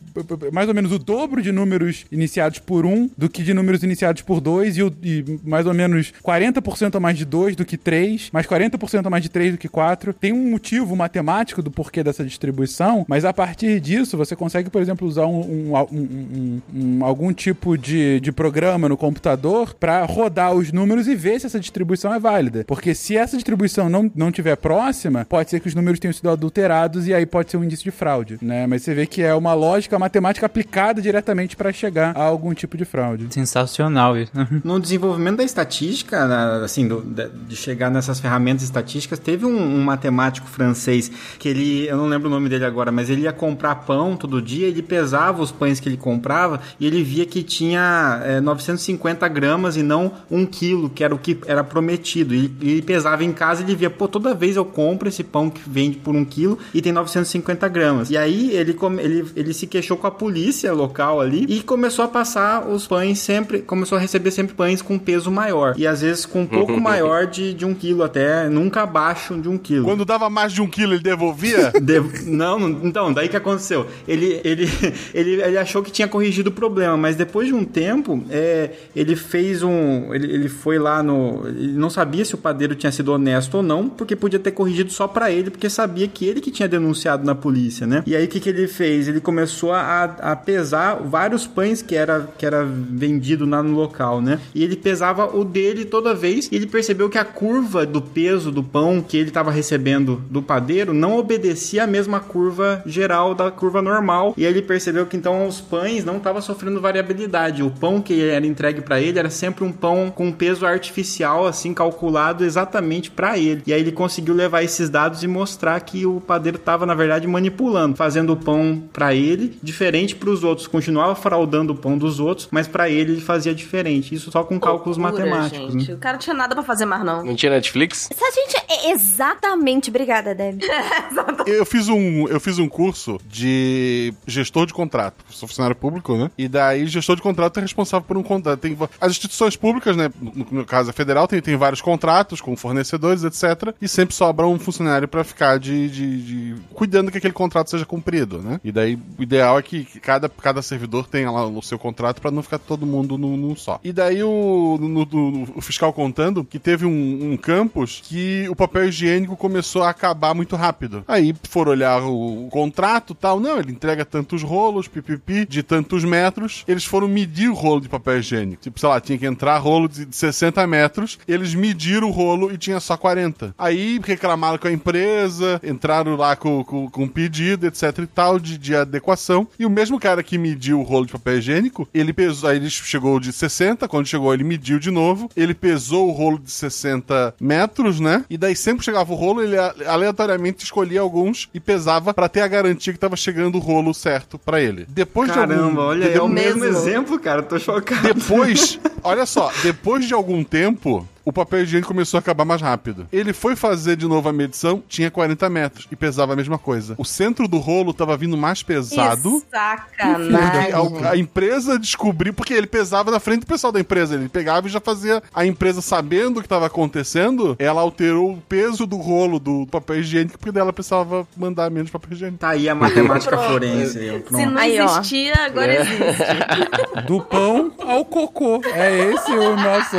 [0.53, 4.23] mais ou menos o dobro de números iniciados por um do que de números iniciados
[4.23, 8.29] por dois e, e mais ou menos 40% a mais de dois do que três,
[8.33, 10.13] mais 40% a mais de três do que quatro.
[10.13, 14.81] Tem um motivo matemático do porquê dessa distribuição, mas a partir disso você consegue, por
[14.83, 16.63] exemplo, usar um, um- um- um-
[16.99, 21.47] um- algum tipo de, de programa no computador para rodar os números e ver se
[21.47, 22.65] essa distribuição é válida.
[22.67, 26.31] Porque se essa distribuição não, não tiver próxima, pode ser que os números tenham sido
[26.31, 28.67] adulterados e aí pode ser um indício de fraude, né?
[28.67, 32.77] Mas você vê que é uma lógica matemática aplicada diretamente para chegar a algum tipo
[32.77, 33.27] de fraude.
[33.31, 34.33] Sensacional isso.
[34.65, 35.84] No desenvolvimento da estatística,
[36.27, 41.87] na- assim, do- de, chegar nessas ferramentas estatísticas, teve um, um matemático francês que ele,
[41.89, 44.83] eu não lembro o nome dele agora, mas ele ia comprar pão todo dia, ele
[44.83, 49.83] pesava os pães que ele comprava e ele via que tinha é, 950 gramas e
[49.83, 52.35] não um quilo, que era o que era prometido.
[52.35, 55.51] E ele pesava em casa e ele via, pô, toda vez eu compro esse pão
[55.51, 58.11] que vende por um quilo e tem 950 gramas.
[58.11, 62.09] E aí ele, ele, ele se queixou com a polícia local ali e começou a
[62.09, 65.74] passar os pães sempre, começou a receber sempre pães com peso maior.
[65.77, 69.49] E às vezes com um pouco maior de, de um quilo, até nunca abaixo de
[69.49, 69.85] um quilo.
[69.85, 71.71] Quando dava mais de um quilo, ele devolvia?
[71.81, 73.87] De- Não, não- então, daí que aconteceu.
[74.07, 74.69] Ele, ele,
[75.15, 79.17] ele, ele achou que tinha corrigido o problema, mas depois de um tempo, é, ele
[79.17, 80.13] fez um.
[80.15, 81.43] Ele, ele foi lá no.
[81.47, 84.91] Ele não sabia se o padeiro tinha sido honesto ou não, porque podia ter corrigido
[84.93, 88.03] só pra ele, porque sabia que ele que tinha denunciado na polícia, né?
[88.07, 89.09] E aí o que, que ele fez?
[89.09, 94.21] Ele começou a, a pesar vários pães que era, que era vendido lá no local,
[94.21, 94.39] né?
[94.55, 98.51] E ele pesava o dele toda vez e ele percebeu que a curva do peso
[98.51, 103.53] do pão que ele estava recebendo do padeiro não obedecia a mesma curva geral da
[103.53, 104.35] curva normal.
[104.37, 107.63] E aí ele percebeu que então os pães não estavam sofrendo variabilidade.
[107.63, 111.73] O pão que era entregue para ele era sempre um pão com peso artificial, assim,
[111.73, 113.63] calculado exatamente para ele.
[113.65, 117.29] E aí ele conseguiu levar esses dados e mostrar que o padeiro estava, na verdade,
[117.29, 120.67] manipulando, fazendo o pão para ele, diferente para os outros.
[120.67, 124.15] Continuava fraudando o pão dos outros, mas para ele ele fazia diferente.
[124.15, 125.89] Isso só com cálculos Loucura, Gente.
[125.89, 125.95] Né?
[125.95, 127.25] O cara não tinha nada pra fazer mais, não.
[127.25, 128.09] Não tinha Netflix?
[128.15, 128.57] Se a gente.
[128.69, 130.61] é Exatamente, obrigada, Deb.
[131.47, 135.25] Eu fiz um, eu fiz um curso de gestor de contrato.
[135.31, 136.31] Sou funcionário público, né?
[136.39, 138.59] E daí, gestor de contrato é responsável por um contrato.
[138.61, 140.11] Tem, as instituições públicas, né?
[140.21, 143.75] No, no caso, a federal tem, tem vários contratos com fornecedores, etc.
[143.81, 146.23] E sempre sobra um funcionário pra ficar de, de,
[146.55, 148.61] de- cuidando que aquele contrato seja cumprido, né?
[148.65, 152.31] E daí, o ideal é que cada, cada servidor tenha lá o seu contrato pra
[152.31, 153.79] não ficar todo mundo num, num só.
[153.85, 158.57] E daí, o, no- no- o fiscal contando que teve um, um campus que o
[158.57, 161.05] papel higiênico começou a acabar muito rápido.
[161.09, 163.41] Aí foram olhar o, o contrato tal.
[163.41, 166.65] Não, ele entrega tantos rolos, pipipi, de tantos metros.
[166.69, 168.63] Eles foram medir o rolo de papel higiênico.
[168.63, 171.19] Tipo, sei lá, tinha que entrar rolo de de 60 metros.
[171.27, 173.55] Eles mediram o rolo e tinha só 40.
[173.59, 178.59] Aí reclamaram com a empresa, entraram lá com, com, com pedido, etc e tal, de,
[178.59, 179.47] de adequação.
[179.59, 182.71] E o mesmo cara que mediu o rolo de papel higiênico, ele pesou, aí ele
[182.71, 187.35] chegou de 60, quando chegou ele mediu de novo, ele pesou o rolo de 60
[187.41, 188.25] metros, né?
[188.29, 189.57] E daí sempre chegava o rolo, ele
[189.87, 194.39] aleatoriamente escolhia alguns e pesava pra ter a garantia que tava chegando o rolo certo
[194.39, 194.85] pra ele.
[194.89, 196.77] Depois de Caramba, algum, olha, de- é o mesmo mesmo.
[196.77, 197.43] exemplo, cara.
[197.43, 198.03] Tô chocado.
[198.15, 203.07] depois, olha só, depois de algum tempo, o papel higiênico começou a acabar mais rápido.
[203.13, 206.95] Ele foi fazer de novo a medição, tinha 40 metros e pesava a mesma coisa.
[206.99, 209.41] O centro do rolo tava vindo mais pesado.
[209.41, 210.73] Que sacanagem.
[210.73, 214.15] A, a empresa descobriu, porque ele pesava na frente do pessoal da empresa.
[214.15, 215.23] Ele pegava e já fazia.
[215.35, 220.01] A empresa, sabendo o que estava acontecendo, ela alterou o peso do rolo do papel
[220.01, 222.39] higiênico, porque dela precisava mandar menos papel higiênico.
[222.39, 223.99] Tá aí a matemática forense.
[223.99, 227.05] aí, Se não Aí, existia, agora existe.
[227.07, 228.61] Do pão ao cocô.
[228.65, 229.97] É esse o nosso,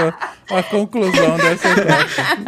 [0.50, 2.06] a conclusão dessa história.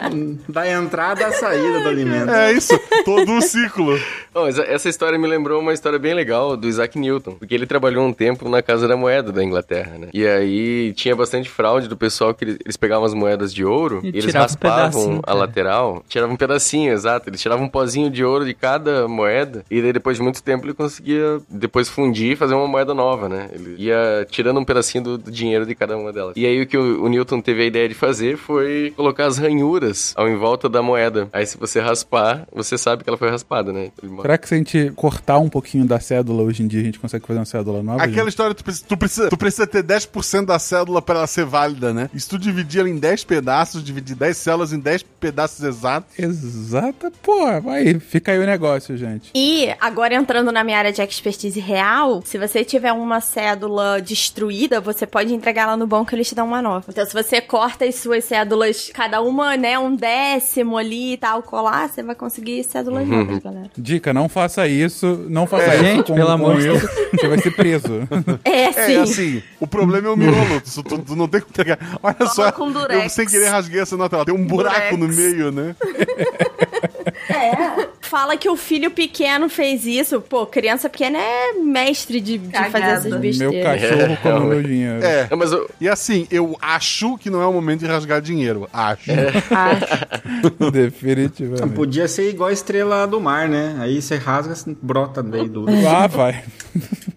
[0.48, 2.30] Da entrada à saída do alimento.
[2.30, 3.98] É isso, todo o ciclo.
[4.34, 7.66] Bom, mas essa história me lembrou uma história bem legal do Isaac Newton, porque ele
[7.66, 10.08] trabalhou um tempo na Casa da Moeda da Inglaterra, né?
[10.14, 14.00] E aí tinha bastante fraude do pessoal que eles, eles pegavam as moedas de ouro
[14.04, 15.38] E e, eles um raspavam pedacinho, a cara.
[15.40, 17.30] lateral, tiravam um pedacinho, exato.
[17.30, 20.66] Eles tiravam um pozinho de ouro de cada moeda e daí depois de muito tempo
[20.66, 23.50] ele conseguia depois fundir e fazer uma moeda nova, né?
[23.54, 26.34] Ele ia tirando um pedacinho do, do dinheiro de cada uma delas.
[26.36, 29.38] E aí o que o, o Newton teve a ideia de fazer foi colocar as
[29.38, 31.28] ranhuras ao em volta da moeda.
[31.32, 33.92] Aí se você raspar, você sabe que ela foi raspada, né?
[34.22, 37.00] Será que se a gente cortar um pouquinho da cédula hoje em dia, a gente
[37.00, 38.04] consegue fazer uma cédula nova?
[38.04, 38.30] Aquela gente?
[38.30, 41.94] história, tu precisa, tu, precisa, tu precisa ter 10% da cédula pra ela ser válida,
[41.94, 42.10] né?
[42.14, 46.18] E se tu dividir ela em 10 pedaços, dividir 10 células em 10 pedaços exatos.
[46.18, 49.32] Exata, pô, aí fica aí o negócio, gente.
[49.34, 54.80] E agora entrando na minha área de expertise real, se você tiver uma cédula destruída,
[54.80, 56.86] você pode entregar ela no banco e eles te dão uma nova.
[56.90, 61.42] Então, se você corta as suas cédulas, cada uma, né, um décimo ali e tal,
[61.44, 63.70] colar, você vai conseguir cédulas novas, galera.
[63.78, 67.28] Dica, não faça isso, não faça isso Gente, com, pelo com amor de eu, você
[67.28, 67.88] vai ser preso.
[68.44, 68.96] É, sim.
[68.96, 70.62] É assim, o problema é o miolo.
[70.62, 71.78] Tu, tu- tu não tem que pegar.
[72.02, 73.12] Olha Toma só, com eu durex.
[73.14, 74.16] sem querer rasguei essa nota.
[74.16, 75.00] Ela tem um buraco Durex.
[75.00, 75.76] no meio, né?
[78.08, 80.22] Fala que o filho pequeno fez isso.
[80.22, 83.82] Pô, criança pequena é mestre de, de fazer essas Meu besteiras.
[83.82, 85.04] cachorro come meu dinheiro.
[85.04, 85.28] É.
[85.30, 88.68] Não, mas eu, E assim, eu acho que não é o momento de rasgar dinheiro.
[88.72, 89.12] Acho.
[89.12, 90.72] Acho.
[90.72, 91.74] Definitivamente.
[91.74, 93.76] Podia ser igual a estrela do mar, né?
[93.80, 95.66] Aí você rasga, brota no meio do.
[95.88, 96.44] Ah, vai.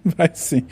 [0.17, 0.67] Vai sim.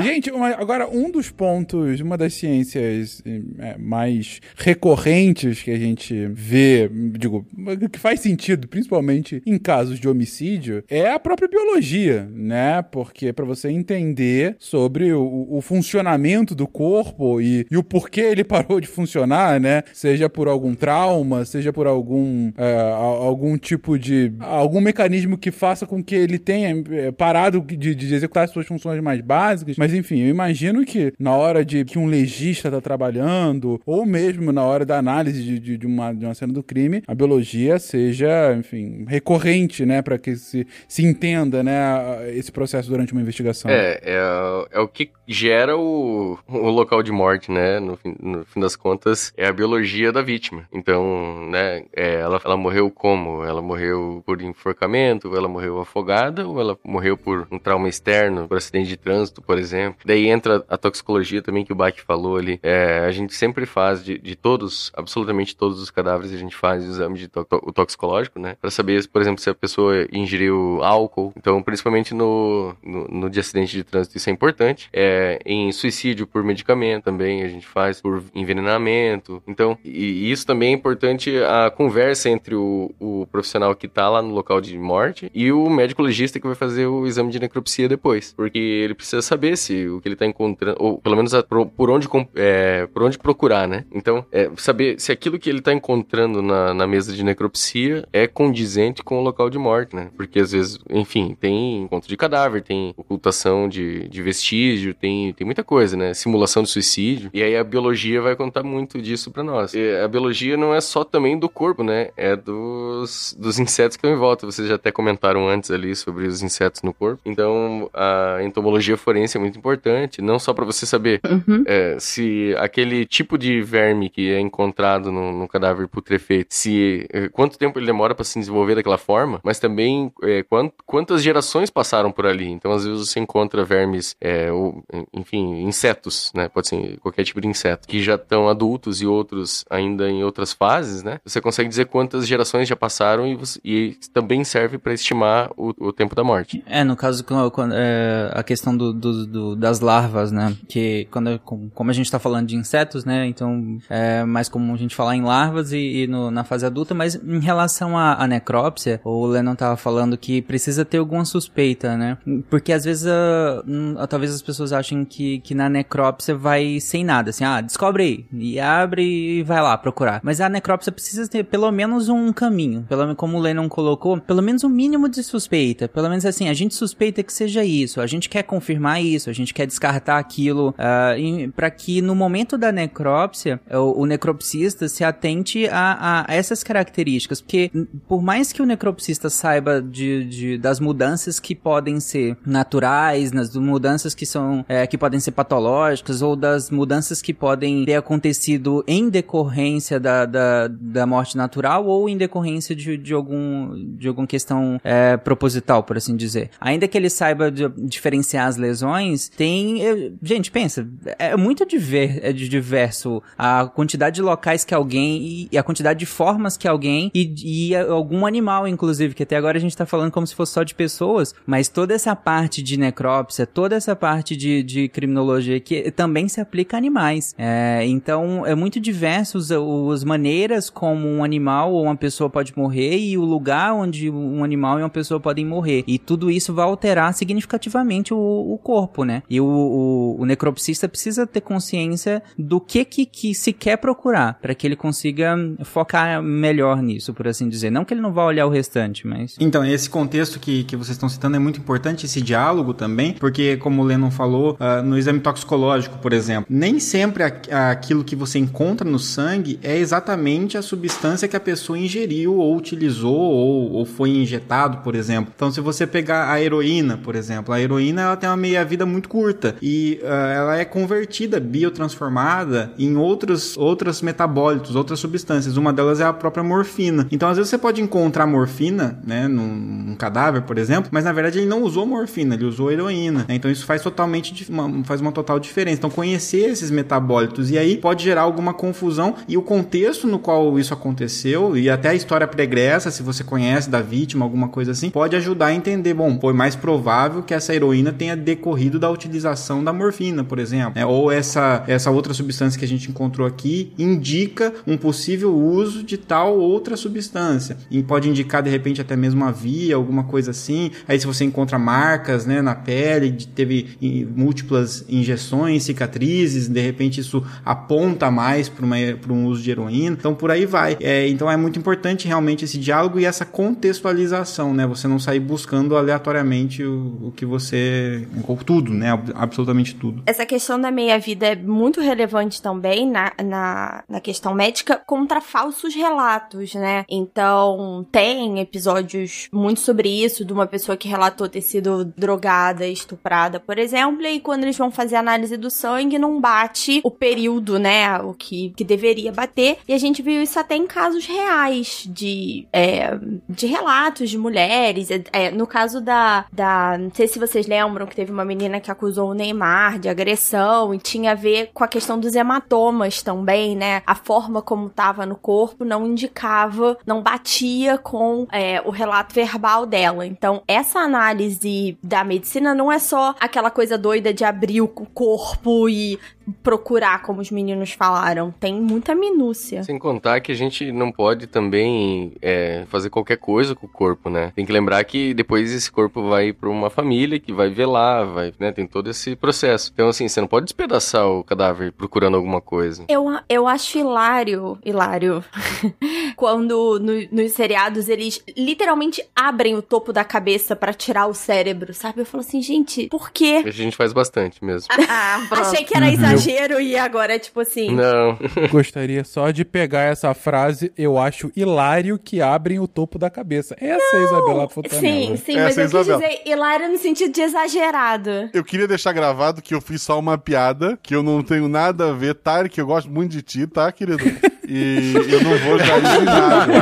[0.00, 3.22] Gente, uma- agora um dos pontos, uma das ciências
[3.58, 7.46] é, mais recorrentes que a gente vê, digo,
[7.90, 12.82] que faz sentido, principalmente em casos de homicídio, é a própria biologia, né?
[12.82, 18.44] Porque para você entender sobre o, o funcionamento do corpo e, e o porquê ele
[18.44, 19.82] parou de funcionar, né?
[19.92, 24.32] Seja por algum trauma, seja por algum, é, algum tipo de.
[24.40, 28.66] algum mecanismo que faça com que ele tenha é, parado de, de executar as suas
[28.66, 29.76] funções mais básicas.
[29.82, 34.52] Mas enfim, eu imagino que na hora de que um legista tá trabalhando, ou mesmo
[34.52, 37.80] na hora da análise de, de, de uma, de uma cena do crime, a biologia
[37.80, 40.00] seja, enfim, recorrente, né?
[40.00, 43.68] Pra que se, se entenda, né, esse processo durante uma investigação.
[43.68, 47.80] É, é, é o que gera o, o local de morte, né?
[47.80, 50.64] No fim, no fim das contas, é a biologia da vítima.
[50.72, 53.42] Então, né, é, ela, ela morreu como?
[53.42, 58.58] Ela morreu por enforcamento, ela morreu afogada, ou ela morreu por um trauma externo, por
[58.58, 59.71] acidente de trânsito, por exemplo.
[60.04, 62.58] Daí entra a toxicologia também que o Bach falou ali.
[62.62, 66.84] É, a gente sempre faz de, de, todos, absolutamente todos os cadáveres, a gente faz
[66.84, 68.56] o exame de to o toxicológico, né?
[68.60, 71.32] Pra saber, por exemplo, se a pessoa ingeriu álcool.
[71.36, 74.88] Então, principalmente no, no, no de acidente de trânsito, isso é importante.
[74.92, 79.42] É, em suicídio por medicamento também a gente faz, por envenenamento.
[79.46, 84.08] Então, e, e isso também é importante a conversa entre o, o profissional que tá
[84.08, 87.40] lá no local de morte e o médico legista que vai fazer o exame de
[87.40, 88.32] necropsia depois.
[88.32, 91.90] Porque ele precisa saber o que ele tá encontrando, ou pelo menos a, por, por,
[91.90, 93.84] onde, é, por onde procurar, né?
[93.92, 98.26] Então, é, saber se aquilo que ele tá encontrando na, na mesa de necropsia é
[98.26, 100.10] condizente com o local de morte, né?
[100.16, 105.44] Porque às vezes, enfim, tem encontro de cadáver, tem ocultação de, de vestígio, tem, tem
[105.44, 106.14] muita coisa, né?
[106.14, 107.30] Simulação de suicídio.
[107.32, 109.74] E aí a biologia vai contar muito disso para nós.
[109.74, 112.10] E a biologia não é só também do corpo, né?
[112.16, 114.46] É dos, dos insetos que estão em volta.
[114.46, 117.20] Vocês já até comentaram antes ali sobre os insetos no corpo.
[117.24, 121.64] Então, a entomologia forense é muito importante, não só para você saber uhum.
[121.66, 127.28] é, se aquele tipo de verme que é encontrado no, no cadáver putrefeito, se é,
[127.28, 131.70] quanto tempo ele demora para se desenvolver daquela forma, mas também é, quant, quantas gerações
[131.70, 132.48] passaram por ali.
[132.50, 134.82] Então, às vezes você encontra vermes, é, ou,
[135.12, 136.48] enfim, insetos, né?
[136.48, 140.52] Pode ser qualquer tipo de inseto, que já estão adultos e outros ainda em outras
[140.52, 141.18] fases, né?
[141.24, 145.72] Você consegue dizer quantas gerações já passaram e, você, e também serve para estimar o,
[145.78, 146.62] o, tempo da morte.
[146.66, 150.54] É, no caso, quando, é, a questão do, do, do, das larvas, né?
[150.68, 153.26] Que quando, como a gente está falando de insetos, né?
[153.26, 156.94] Então é mais comum a gente falar em larvas e, e no, na fase adulta,
[156.94, 161.96] mas em relação à, à necrópsia, o Lennon tava falando que precisa ter alguma suspeita,
[161.96, 162.18] né?
[162.48, 167.30] Porque às vezes, uh, talvez as pessoas achem que, que na necrópsia vai sem nada,
[167.30, 170.20] assim, ah, descobre aí, e abre e vai lá procurar.
[170.22, 174.42] Mas a necrópsia precisa ter pelo menos um caminho, pelo como o Lennon colocou, pelo
[174.42, 178.06] menos um mínimo de suspeita, pelo menos assim, a gente suspeita que seja isso, a
[178.06, 182.70] gente quer confirmar isso, a gente quer descartar aquilo, uh, para que no momento da
[182.70, 187.70] necrópsia, o, o necropsista se atente a, a, essas características, porque
[188.06, 193.54] por mais que o necropsista saiba de, de das mudanças que podem ser naturais, nas
[193.56, 198.84] mudanças que são é, que podem ser patológicas ou das mudanças que podem ter acontecido
[198.86, 204.26] em decorrência da, da, da morte natural ou em decorrência de, de algum de alguma
[204.26, 206.50] questão é, proposital, por assim dizer.
[206.60, 212.20] Ainda que ele saiba de, diferenciar as lesões, tem é, gente pensa é muito diver,
[212.22, 217.10] é diverso a quantidade de locais que alguém e, a quantidade de formas que alguém
[217.14, 220.52] e, e, algum animal inclusive que até agora a gente tá falando como se fosse
[220.52, 225.58] só de pessoas, mas toda essa parte de necrópsia, toda essa parte de, de criminologia
[225.60, 227.34] que também se aplica a animais.
[227.38, 232.56] É, então é muito diverso os, as maneiras como um animal ou uma pessoa pode
[232.56, 235.84] morrer e o lugar onde um animal e uma pessoa podem morrer.
[235.86, 239.11] E tudo isso vai alterar significativamente o, o corpo, né?
[239.28, 244.38] E o, o, o, necropsista precisa ter consciência do que que, que se quer procurar
[244.40, 247.70] para que ele consiga focar melhor nisso, por assim dizer.
[247.70, 249.36] Não que ele não vá olhar o restante, mas.
[249.40, 253.56] Então, esse contexto que, que vocês estão citando é muito importante, esse diálogo também, porque,
[253.56, 258.14] como o Lennon falou, uh, no exame toxicológico, por exemplo, nem sempre a, aquilo que
[258.14, 263.72] você encontra no sangue é exatamente a substância que a pessoa ingeriu ou utilizou ou,
[263.72, 265.32] ou foi injetado, por exemplo.
[265.34, 269.08] Então, se você pegar a heroína, por exemplo, a heroína ela tem uma meia-vida muito
[269.08, 275.56] curta e uh, ela é convertida, biotransformada em outros, outros metabólitos, outras substâncias.
[275.56, 277.06] Uma delas é a própria morfina.
[277.10, 281.12] Então, às vezes você pode encontrar morfina, né, num, num cadáver, por exemplo, mas na
[281.12, 283.20] verdade ele não usou morfina, ele usou heroína.
[283.28, 283.34] Né?
[283.34, 285.78] Então, isso faz totalmente uma, faz uma total diferença.
[285.78, 290.58] Então, conhecer esses metabólitos e aí pode gerar alguma confusão e o contexto no qual
[290.58, 294.90] isso aconteceu e até a história pregressa, se você conhece da vítima, alguma coisa assim,
[294.90, 299.62] pode ajudar a entender, bom, foi mais provável que essa heroína tenha decorrido da utilização
[299.62, 300.84] da morfina, por exemplo, né?
[300.84, 305.96] ou essa, essa outra substância que a gente encontrou aqui indica um possível uso de
[305.96, 310.72] tal outra substância e pode indicar de repente até mesmo uma via, alguma coisa assim.
[310.88, 313.78] Aí se você encontra marcas, né, na pele, teve
[314.16, 319.96] múltiplas injeções, cicatrizes, de repente isso aponta mais para um uso de heroína.
[319.96, 320.76] Então por aí vai.
[320.80, 324.66] É, então é muito importante realmente esse diálogo e essa contextualização, né?
[324.66, 328.08] Você não sair buscando aleatoriamente o, o que você.
[328.44, 328.92] tudo, tudo, né?
[328.92, 330.02] Ab- Absolutamente tudo.
[330.06, 335.74] Essa questão da meia-vida é muito relevante também na, na, na questão médica contra falsos
[335.74, 336.84] relatos, né?
[336.88, 343.38] Então, tem episódios muito sobre isso, de uma pessoa que relatou ter sido drogada, estuprada,
[343.40, 347.58] por exemplo, e quando eles vão fazer a análise do sangue, não bate o período,
[347.58, 347.98] né?
[347.98, 349.58] O que, que deveria bater.
[349.68, 352.98] E a gente viu isso até em casos reais de, é,
[353.28, 354.88] de relatos de mulheres.
[355.12, 356.76] É, no caso da, da.
[356.78, 360.72] Não sei se vocês lembram que teve uma menina que acusou o Neymar de agressão
[360.72, 363.82] e tinha a ver com a questão dos hematomas também, né?
[363.86, 369.66] A forma como tava no corpo não indicava, não batia com é, o relato verbal
[369.66, 370.06] dela.
[370.06, 375.68] Então, essa análise da medicina não é só aquela coisa doida de abrir o corpo
[375.68, 375.98] e
[376.42, 378.32] procurar, como os meninos falaram.
[378.38, 379.64] Tem muita minúcia.
[379.64, 384.08] Sem contar que a gente não pode também é, fazer qualquer coisa com o corpo,
[384.08, 384.32] né?
[384.34, 388.32] Tem que lembrar que depois esse corpo vai para uma família que vai velar, vai,
[388.38, 388.51] né?
[388.52, 389.70] Tem todo esse processo.
[389.72, 392.84] Então, assim, você não pode despedaçar o cadáver procurando alguma coisa.
[392.88, 395.24] Eu, eu acho hilário, hilário,
[396.16, 401.72] quando no- nos seriados eles literalmente abrem o topo da cabeça pra tirar o cérebro,
[401.74, 402.00] sabe?
[402.00, 403.42] Eu falo assim, gente, por quê?
[403.44, 404.68] A gente faz bastante mesmo.
[404.88, 405.42] Ah, pronto.
[405.48, 407.70] Achei que era exagero e agora é tipo assim.
[407.74, 408.18] Não.
[408.50, 413.54] Gostaria só de pegar essa frase, eu acho hilário que abrem o topo da cabeça.
[413.60, 414.80] Essa é a Isabela Fontanella.
[414.80, 418.30] Sim, sim, Essa mas é eu quis dizer hilário no sentido de exagerado.
[418.32, 421.90] Eu queria deixar gravado que eu fiz só uma piada, que eu não tenho nada
[421.90, 424.02] a ver, Tarek, eu gosto muito de ti, tá, querido?
[424.48, 426.52] E eu não vou jair em nada.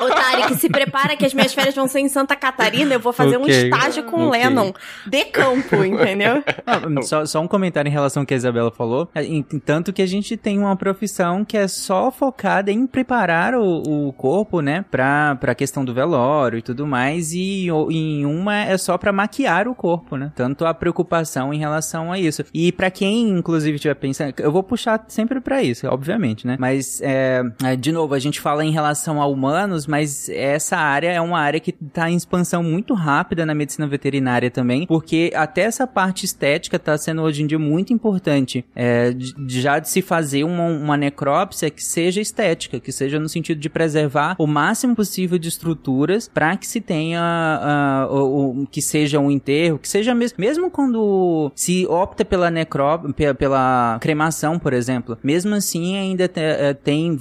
[0.00, 3.12] Ô, Tarek, se prepara que as minhas férias vão ser em Santa Catarina, eu vou
[3.12, 3.64] fazer um Ok.
[3.64, 4.40] estágio com o Ok.
[4.40, 4.72] Lennon
[5.06, 6.42] de campo, entendeu?
[6.66, 9.08] Ah, só, só um comentário em relação ao que a Isabela falou.
[9.14, 9.22] É,
[9.64, 14.12] Tanto que a gente tem uma profissão que é só focada em preparar o, o
[14.12, 14.84] corpo, né?
[14.90, 17.32] Pra, pra questão do velório e tudo mais.
[17.32, 20.32] E em uma é só pra maquiar o corpo, né?
[20.34, 22.44] Tanto a preocupação em relação a isso.
[22.54, 24.34] E pra quem, inclusive, estiver pensando.
[24.38, 26.56] Eu vou puxar sempre pra isso, obviamente, né?
[26.58, 31.08] Mas, é, é, de novo, a gente fala em relação a humanos, mas essa área
[31.10, 35.62] é uma área que tá em expansão muito rápida na medicina veterinária também, porque até
[35.62, 38.64] essa parte estética tá sendo hoje em dia muito importante.
[38.74, 43.28] É, de- já de se fazer uma, uma necrópsia que seja estética, que seja no
[43.28, 48.80] sentido de preservar o máximo possível de estruturas para que se tenha ah, o, que
[48.82, 54.58] seja um enterro, que seja mesmo, mesmo quando se opta pela necró pe- pela cremação,
[54.58, 57.18] por exemplo, mesmo assim ainda te- eh, tem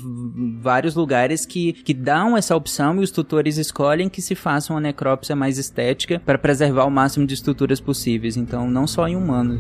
[0.61, 4.81] vários lugares que, que dão essa opção e os tutores escolhem que se faça uma
[4.81, 8.37] necrópsia mais estética para preservar o máximo de estruturas possíveis.
[8.37, 9.59] Então, não só em humanos.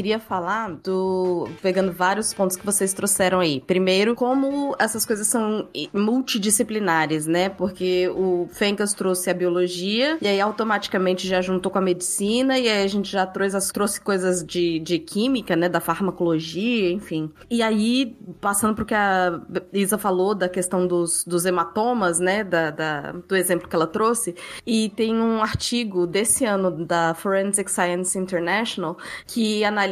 [0.00, 1.46] Queria falar do.
[1.60, 3.60] pegando vários pontos que vocês trouxeram aí.
[3.66, 7.50] Primeiro, como essas coisas são multidisciplinares, né?
[7.50, 12.66] Porque o Fencas trouxe a biologia, e aí automaticamente já juntou com a medicina, e
[12.66, 15.68] aí a gente já trouxe, trouxe coisas de, de química, né?
[15.68, 17.30] Da farmacologia, enfim.
[17.50, 19.38] E aí, passando pro que a
[19.70, 22.42] Isa falou da questão dos, dos hematomas, né?
[22.42, 24.34] Da, da- do exemplo que ela trouxe,
[24.66, 28.96] e tem um artigo desse ano da Forensic Science International
[29.26, 29.89] que analisa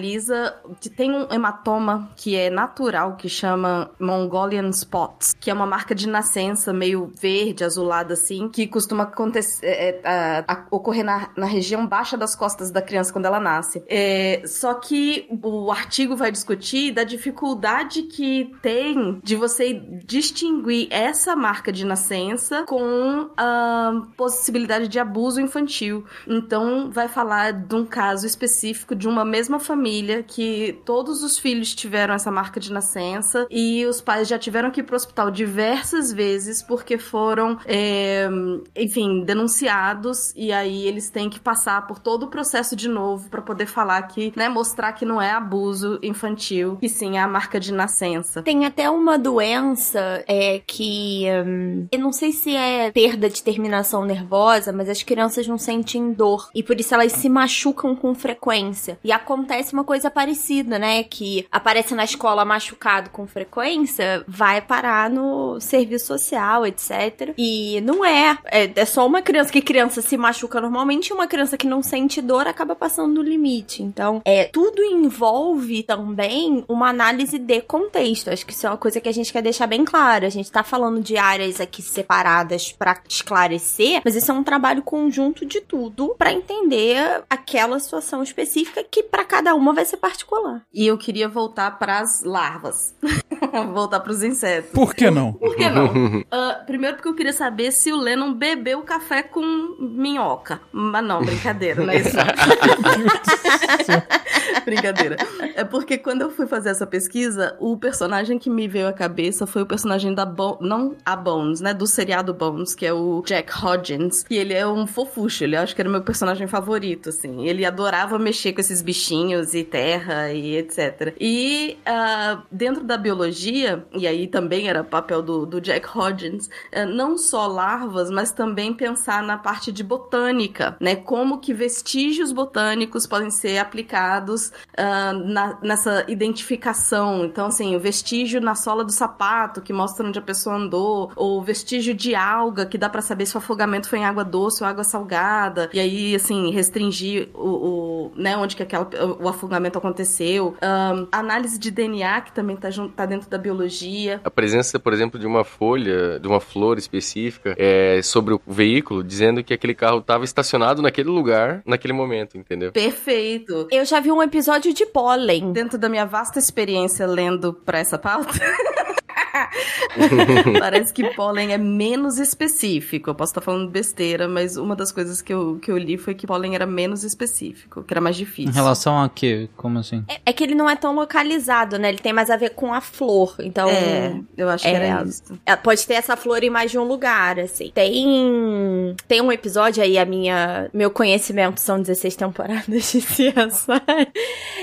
[0.80, 5.94] que tem um hematoma que é natural que chama Mongolian Spots, que é uma marca
[5.94, 11.30] de nascença meio verde, azulada assim, que costuma acontecer é, é, a- a- ocorrer na,
[11.36, 13.82] na região baixa das costas da criança quando ela nasce.
[13.88, 19.74] É, só que o artigo vai discutir da dificuldade que tem de você
[20.05, 26.05] distinguir essa marca de nascença com a possibilidade de abuso infantil.
[26.26, 29.88] Então, vai falar de um caso específico de uma mesma família
[30.26, 34.80] que todos os filhos tiveram essa marca de nascença e os pais já tiveram que
[34.80, 38.28] ir pro hospital diversas vezes porque foram, é,
[38.76, 43.43] enfim, denunciados e aí eles têm que passar por todo o processo de novo para
[43.43, 47.61] poder falar que, né, mostrar que não é abuso infantil, e sim é a marca
[47.61, 48.43] de nascença.
[48.43, 51.24] Tem até uma doença é, que.
[51.47, 56.12] hum, eu não sei se é perda de terminação nervosa, mas as crianças não sentem
[56.12, 56.51] dor.
[56.55, 58.99] E por isso elas se machucam com frequência.
[59.03, 61.04] E acontece uma coisa parecida, né?
[61.04, 67.34] Que aparece na escola machucado com frequência, vai parar no serviço social, etc.
[67.38, 68.38] E não é.
[68.46, 71.82] É, é só uma criança que criança se machuca normalmente e uma criança que não
[71.82, 73.82] sente dor acaba passando do limite.
[73.82, 78.30] Então, é, tudo envolve também uma análise de contexto.
[78.30, 80.26] Acho que isso é uma coisa que a gente quer deixar bem clara.
[80.26, 84.82] A gente tá falando de áreas aqui separadas para esclarecer, mas isso é um trabalho
[84.82, 90.62] conjunto de tudo para entender aquela situação específica que para cada uma vai ser particular.
[90.72, 92.94] E eu queria voltar para as larvas.
[93.72, 94.70] voltar para os insetos.
[94.72, 95.32] Por que não?
[95.32, 95.86] Por que não?
[95.86, 99.42] Uh, primeiro porque eu queria saber se o Lennon bebeu café com
[99.80, 100.60] minhoca.
[100.72, 102.16] Mas não, brincadeira, não é isso?
[104.64, 105.16] brincadeira.
[105.54, 109.46] É porque quando eu fui fazer essa pesquisa, o personagem que me veio à cabeça
[109.46, 113.22] foi o personagem da Bo não a Bones, né, do seriado Bones, que é o
[113.24, 117.08] Jack Hodgins, e ele é um fofucho, ele acho que era o meu personagem favorito,
[117.08, 117.46] assim.
[117.46, 121.14] Ele adorava mexer com esses bichinhos e terra e etc.
[121.20, 126.86] E uh, dentro da biologia, e aí também era papel do, do Jack Hodgins, uh,
[126.86, 130.96] não só larvas, mas também pensar na parte de botânica, né?
[130.96, 137.24] Como que vestígios botânicos podem ser aplicados uh, na, nessa identificação.
[137.24, 141.42] Então, assim, o vestígio na sola do sapato, que mostra onde a pessoa andou, ou
[141.42, 144.68] vestígio de alga, que dá para saber se o afogamento foi em água doce ou
[144.68, 148.88] água salgada, e aí, assim, restringir o, o né, onde que aquela,
[149.20, 149.47] o afogamento
[149.78, 150.57] aconteceu.
[150.62, 154.20] Um, análise de DNA, que também tá, tá dentro da biologia.
[154.24, 159.02] A presença, por exemplo, de uma folha, de uma flor específica é, sobre o veículo,
[159.02, 162.72] dizendo que aquele carro estava estacionado naquele lugar, naquele momento, entendeu?
[162.72, 163.68] Perfeito.
[163.70, 165.52] Eu já vi um episódio de pólen.
[165.52, 168.32] Dentro da minha vasta experiência lendo pra essa pauta.
[170.59, 173.10] Parece que pólen é menos específico.
[173.10, 176.14] Eu posso estar falando besteira, mas uma das coisas que eu, que eu li foi
[176.14, 178.50] que pólen era menos específico, que era mais difícil.
[178.50, 179.48] Em relação a quê?
[179.56, 180.05] Como assim?
[180.09, 181.88] É, é que ele não é tão localizado, né?
[181.88, 183.36] Ele tem mais a ver com a flor.
[183.40, 183.68] Então.
[183.68, 185.22] É, eu acho é, que era isso.
[185.44, 187.70] É, pode ter essa flor em mais de um lugar, assim.
[187.74, 188.94] Tem.
[189.06, 190.68] Tem um episódio aí, a minha.
[190.72, 193.82] Meu conhecimento são 16 temporadas de ciência.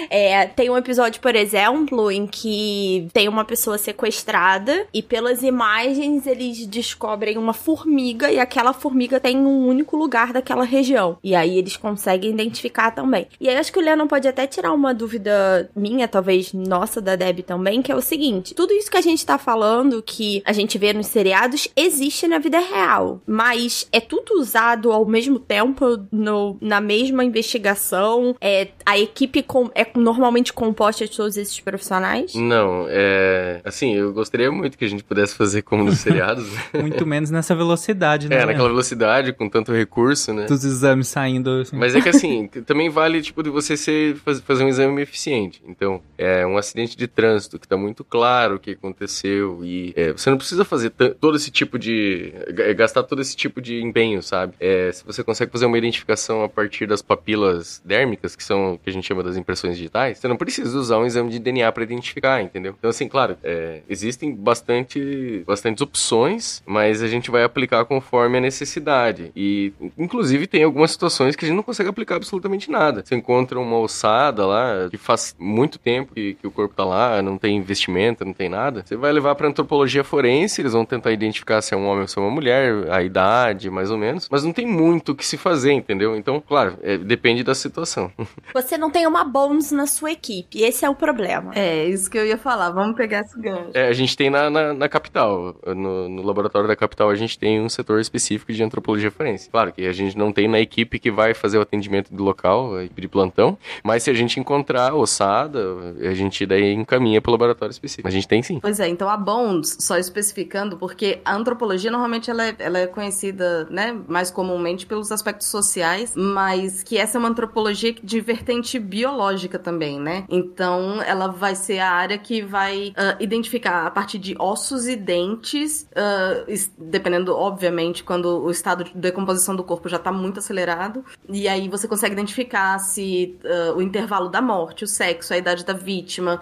[0.09, 4.55] é, tem um episódio, por exemplo, em que tem uma pessoa sequestrada
[4.94, 10.64] e pelas imagens eles descobrem uma formiga e aquela formiga tem um único lugar daquela
[10.64, 11.18] região.
[11.23, 13.27] E aí eles conseguem identificar também.
[13.40, 17.15] E aí acho que o Lennon pode até tirar uma dúvida minha, talvez nossa, da
[17.15, 20.53] Deb também, que é o seguinte: tudo isso que a gente tá falando, que a
[20.53, 23.22] gente vê nos seriados, existe na vida real.
[23.26, 28.36] Mas é tudo usado ao mesmo tempo no, na mesma investigação.
[28.40, 32.36] É, a equipe com, é normalmente composta de todos esses profissionais?
[32.36, 33.61] Não, é.
[33.64, 36.51] Assim, eu gostaria muito que a gente pudesse fazer como nos seriados.
[36.51, 36.61] Né?
[36.81, 38.38] muito menos nessa velocidade, né?
[38.38, 40.45] É, naquela velocidade, com tanto recurso, né?
[40.45, 41.61] Dos exames saindo.
[41.61, 41.76] Assim.
[41.76, 45.61] Mas é que assim, também vale, tipo, de você ser, fazer um exame eficiente.
[45.67, 50.11] Então, é um acidente de trânsito que tá muito claro o que aconteceu e é,
[50.11, 52.34] você não precisa fazer todo esse tipo de.
[52.76, 54.53] gastar todo esse tipo de empenho, sabe?
[54.59, 58.89] É, se você consegue fazer uma identificação a partir das papilas dérmicas, que são que
[58.89, 61.84] a gente chama das impressões digitais, você não precisa usar um exame de DNA para
[61.84, 62.76] identificar, entendeu?
[62.77, 68.41] Então, assim, claro, é, existem bastante, bastantes opções, mas a gente vai aplicar conforme a
[68.41, 69.31] necessidade.
[69.35, 73.03] E, inclusive, tem algumas situações que a gente não consegue aplicar absolutamente nada.
[73.03, 77.21] Você encontra uma ossada lá, que faz muito tempo que, que o corpo tá lá,
[77.21, 78.83] não tem investimento, não tem nada.
[78.85, 82.07] Você vai levar pra antropologia forense, eles vão tentar identificar se é um homem ou
[82.07, 84.27] se é uma mulher, a idade, mais ou menos.
[84.29, 86.15] Mas não tem muito o que se fazer, entendeu?
[86.15, 88.11] Então, claro, é, depende da situação.
[88.53, 91.51] Você não tem uma Bones na sua equipe, esse é o problema.
[91.55, 92.71] É, isso que eu ia falar.
[92.71, 93.71] Vamos pegar esse gancho.
[93.73, 95.56] É, a gente tem na, na, na capital.
[95.65, 99.49] No, no, laboratório da capital, a gente tem um setor específico de antropologia forense.
[99.49, 102.76] Claro que a gente não tem na equipe que vai fazer o atendimento do local,
[102.76, 105.60] a equipe de plantão, mas se a gente encontrar ossada,
[106.02, 108.07] a gente daí encaminha pro laboratório específico.
[108.07, 108.60] A gente tem sim.
[108.60, 112.88] Pois é, então a Bones, só especificando, porque a antropologia normalmente ela é, ela é
[112.88, 118.80] conhecida, né, mais comumente pelos aspectos sociais, mas que essa é uma antropologia de vertente
[118.80, 120.26] biológica também, né?
[120.30, 124.95] Então ela vai ser a área que vai uh, identificar a partir de ossos e
[124.95, 131.03] dentes, uh, dependendo, obviamente, quando o estado de decomposição do corpo já tá muito acelerado,
[131.29, 135.65] e aí você consegue identificar se uh, o intervalo da morte, o sexo, a idade
[135.65, 136.39] da vítima,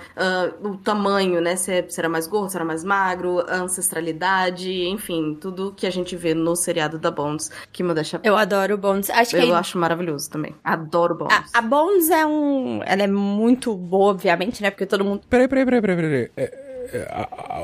[0.62, 4.72] o tamanho, né, se, é, se era mais gordo, se era mais magro, a ancestralidade,
[4.88, 8.20] enfim, tudo que a gente vê no seriado da Bones, que me deixa...
[8.24, 9.10] Eu adoro Bones.
[9.10, 9.52] Acho eu que...
[9.52, 10.56] acho maravilhoso também.
[10.64, 11.34] Adoro Bones.
[11.54, 12.82] A, a Bones é um...
[12.86, 15.22] Ela é muito boa, obviamente, né, porque todo mundo...
[15.30, 16.32] Peraí, peraí, peraí, peraí, peraí.
[16.38, 16.63] É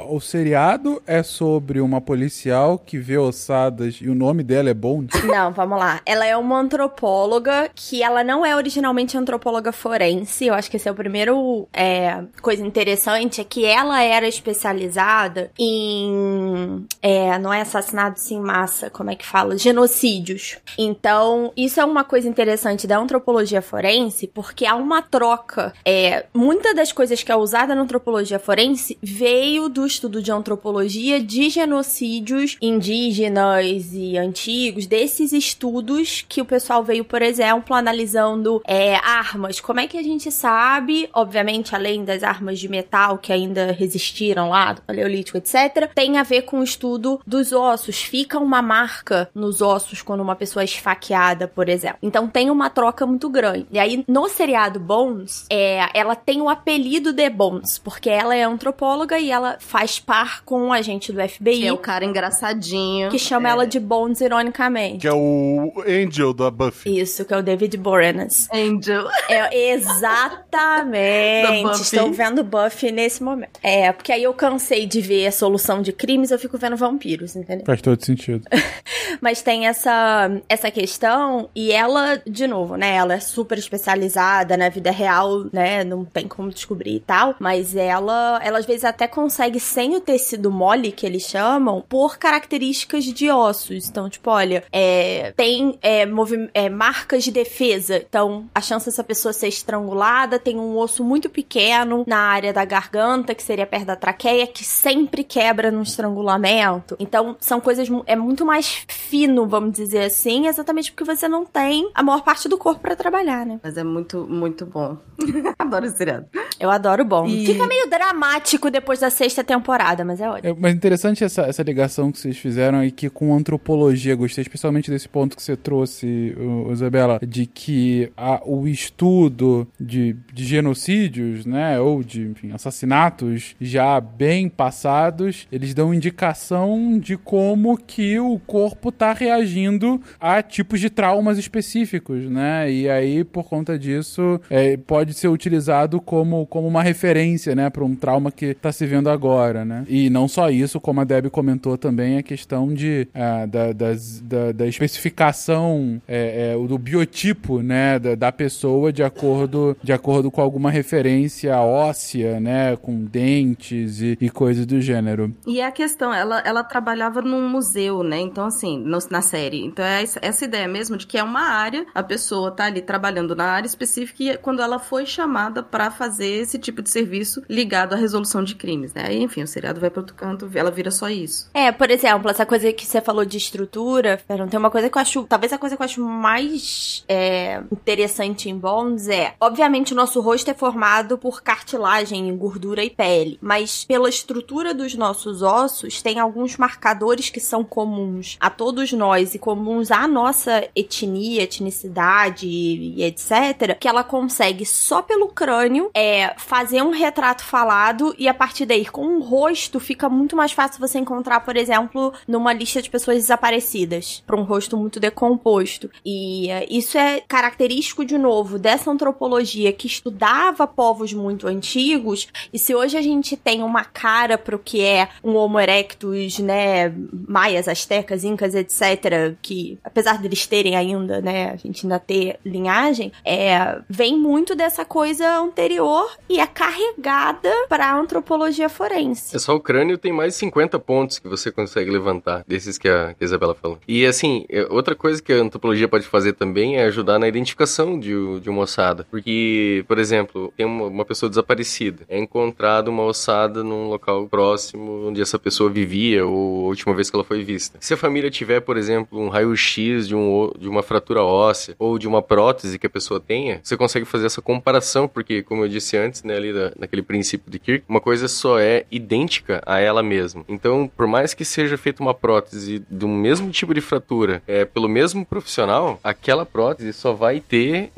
[0.09, 5.11] o seriado é sobre uma policial que vê ossadas e o nome dela é Bones.
[5.23, 6.01] Não, vamos lá.
[6.05, 10.45] Ela é uma antropóloga que ela não é originalmente antropóloga forense.
[10.45, 15.51] Eu acho que esse é o primeiro é, coisa interessante, é que ela era especializada
[15.57, 19.57] em é, não é assassinatos em massa, como é que fala?
[19.57, 20.57] Genocídios.
[20.77, 25.73] Então, isso é uma coisa interessante da antropologia forense, porque há uma troca.
[25.85, 31.21] É, muita das coisas que é usada na antropologia forense veio do estudo de antropologia
[31.21, 38.95] de genocídios indígenas e antigos, desses estudos que o pessoal veio, por exemplo, analisando é,
[38.95, 39.59] armas.
[39.59, 44.49] Como é que a gente sabe, obviamente, além das armas de metal que ainda resistiram
[44.49, 48.01] lá, do Paleolítico, etc., tem a ver com o estudo dos ossos.
[48.01, 51.99] Fica uma marca nos ossos quando uma pessoa é esfaqueada, por exemplo.
[52.01, 53.67] Então tem uma troca muito grande.
[53.71, 58.43] E aí, no seriado Bones, é, ela tem o apelido de Bones, porque ela é
[58.43, 63.09] antropóloga e ela faz par com um agente do FBI Que é o cara engraçadinho.
[63.09, 63.51] que chama É.
[63.51, 64.99] ela de Bones ironicamente.
[64.99, 66.99] Que é o Angel da Buffy.
[66.99, 68.47] Isso, que é o David Boreanaz.
[68.53, 69.07] Angel.
[69.29, 71.71] É, exatamente.
[71.81, 73.59] Estou vendo Buffy nesse momento.
[73.63, 77.35] É, porque aí eu cansei de ver a solução de crimes, eu fico vendo vampiros,
[77.35, 77.65] entendeu?
[77.65, 78.45] Faz todo sentido.
[79.21, 82.95] Mas tem essa, essa questão, e ela, de novo, né?
[82.95, 85.83] Ela é super especializada na vida real, né?
[85.83, 87.35] Não tem como descobrir e tal.
[87.39, 92.17] Mas ela, ela às vezes até consegue sem o tecido mole, que eles chamam, por
[92.17, 93.87] características de ossos.
[93.89, 96.07] Então, tipo, olha, é, tem é,
[96.53, 97.97] é, marcas de defesa.
[97.97, 102.65] Então, a chance dessa pessoa ser estrangulada tem um osso muito pequeno na área da
[102.65, 106.95] garganta, que seria perto da traqueia, que sempre quebra no estrangulamento.
[106.99, 107.87] Então, são coisas.
[108.05, 112.47] É muito mais fino, vamos dizer assim, exatamente porque você não tem a maior parte
[112.49, 113.59] do corpo pra trabalhar, né?
[113.63, 114.97] Mas é muito, muito bom.
[115.59, 116.27] Adoro esse seriado.
[116.59, 117.25] Eu adoro bom.
[117.25, 120.49] E- Fica meio dramático depois da sexta temporada, mas é ótimo.
[120.49, 124.89] É, mas interessante essa, essa ligação que vocês fizeram aí que com antropologia, gostei especialmente
[124.91, 126.35] desse ponto que você trouxe,
[126.71, 133.99] Isabela, de que a- o estudo de, de genocídios, né, ou de enfim, assassinatos já
[133.99, 140.89] bem passados, eles dão indicação de como que o corpo tá reagindo a tipos de
[140.89, 146.83] traumas específicos, né, e aí por conta disso é, pode ser utilizado como, como uma
[146.83, 149.83] referência, né, para um trauma que tá se vendo agora, né?
[149.87, 154.19] E não só isso, como a Debbie comentou também, a questão de ah, da, das-
[154.21, 160.31] da, da especificação é, é, do biotipo, né, da, da pessoa de acordo de acordo
[160.31, 165.33] com alguma referência óssea, né, com dentes e, e coisas do gênero.
[165.47, 168.19] E a questão, ela, ela trabalhava num museu, né?
[168.19, 169.63] Então, assim, no- na série.
[169.65, 173.35] Então, é essa, ideia mesmo de que é uma área, a pessoa tá ali trabalhando
[173.35, 177.41] na área específica e é quando ela foi chamada pra fazer esse tipo de serviço
[177.49, 179.13] ligado à resolução de crimes, né?
[179.13, 181.49] Enfim, o seriado vai pro outro canto, ela vira só isso.
[181.53, 184.97] É, por exemplo, essa coisa que você falou de estrutura, Fernão, tem uma coisa que
[184.97, 189.93] eu acho, talvez a coisa que eu acho mais é, interessante em Bones é, obviamente,
[189.93, 195.41] o nosso rosto é formado por cartilagem, gordura e pele, mas pela estrutura dos nossos
[195.41, 201.43] ossos, tem alguns marcadores que são comuns a todos nós e comuns à nossa etnia,
[201.43, 208.13] etnicidade e, e etc, que ela consegue só pelo crânio é, fazer um retrato falado
[208.17, 212.13] e a partir daí, com um rosto, fica muito mais fácil você encontrar, por exemplo,
[212.27, 215.89] numa lista de pessoas desaparecidas, para um rosto muito decomposto.
[216.05, 222.27] E é, isso é característico, de novo, dessa antropologia que estudava povos muito antigos.
[222.51, 226.93] E se hoje a gente tem uma cara pro que é um Homo erectus, né,
[227.27, 233.11] maias, astecas, incas, etc., que apesar deles terem ainda, né, a gente ainda ter linhagem,
[233.23, 238.38] é, vem muito dessa coisa anterior e é carregada pra antropologia
[238.69, 239.35] forense.
[239.35, 243.15] É só o crânio tem mais 50 pontos que você consegue levantar, desses que a,
[243.19, 243.77] Isabela falou.
[243.87, 247.99] E assim, é, outra coisa que a antropologia pode fazer também é ajudar na identificação
[247.99, 249.05] de, de uma ossada.
[249.11, 255.07] Porque, por exemplo, tem uma, uma pessoa desaparecida, é encontrada uma ossada num local próximo
[255.07, 257.77] onde essa pessoa vivia ou a última vez que ela foi vista.
[257.81, 261.97] Se a família tiver, por exemplo, um raio-x de, um, de uma fratura óssea ou
[261.99, 265.67] de uma prótese que a pessoa tenha, você consegue fazer essa comparação, porque, como eu
[265.69, 269.79] disse antes, né, ali da- naquele princípio de Kirk, uma coisa só é idêntica a
[269.79, 270.43] ela mesma.
[270.47, 274.87] Então, por mais que seja feita uma prótese do mesmo tipo de fratura, é, pelo
[274.89, 277.91] mesmo profissional, aquela prótese só vai ter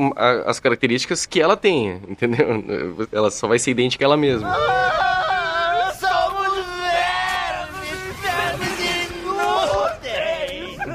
[0.46, 3.08] as características que ela tenha, entendeu?
[3.12, 5.11] Ela só vai ser idêntica a ela mesma.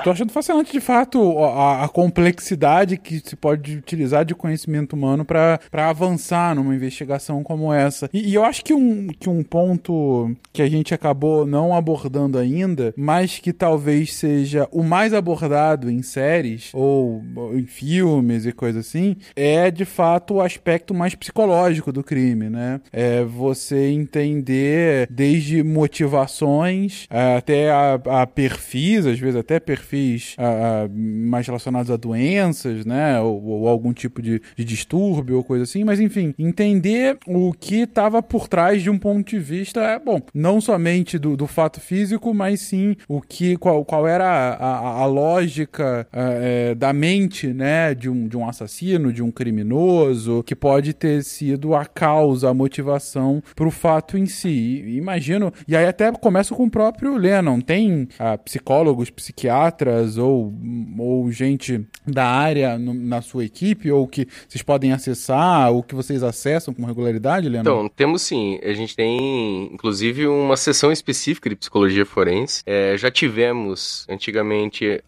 [0.07, 5.25] Tô achando fascinante, de fato, a, a complexidade que se pode utilizar de conhecimento humano
[5.25, 8.09] para avançar numa investigação como essa.
[8.13, 12.39] E, e, eu acho que um, que um ponto que a gente acabou não abordando
[12.39, 17.21] ainda, mas que talvez seja o mais abordado em séries ou,
[17.55, 22.81] em filmes e coisas assim, é de fato o aspecto mais psicológico do crime, né?
[22.93, 29.96] É você entender desde motivações até a, a perfis, às vezes até perfis
[30.39, 33.21] a, a, mais relacionados a doenças, né?
[33.21, 37.83] Ou, ou algum tipo de, de, distúrbio ou coisa assim, mas enfim, entender o que
[37.83, 41.81] estava por trás de um ponto de vista, é, bom, não somente do, do fato
[41.81, 47.95] físico, mas sim o que, qual, qual era a, a lógica é, da mente, né?
[47.95, 52.55] De um, de um assassino, de um criminoso, que pode ter sido a causa, a
[52.55, 54.85] motivação para o fato em si.
[54.97, 59.86] Imagino, e aí até começa com o próprio Lennon, tem ah, psicólogos, psiquiatras
[60.19, 60.53] ou,
[60.99, 65.95] ou gente da área no, na sua equipe, ou que vocês podem acessar, ou que
[65.95, 67.61] vocês acessam com regularidade, Lennon?
[67.61, 68.59] Então, temos sim.
[68.63, 72.63] A gente tem, inclusive, uma sessão específica de psicologia forense.
[72.67, 75.03] É, já tivemos, antigamente,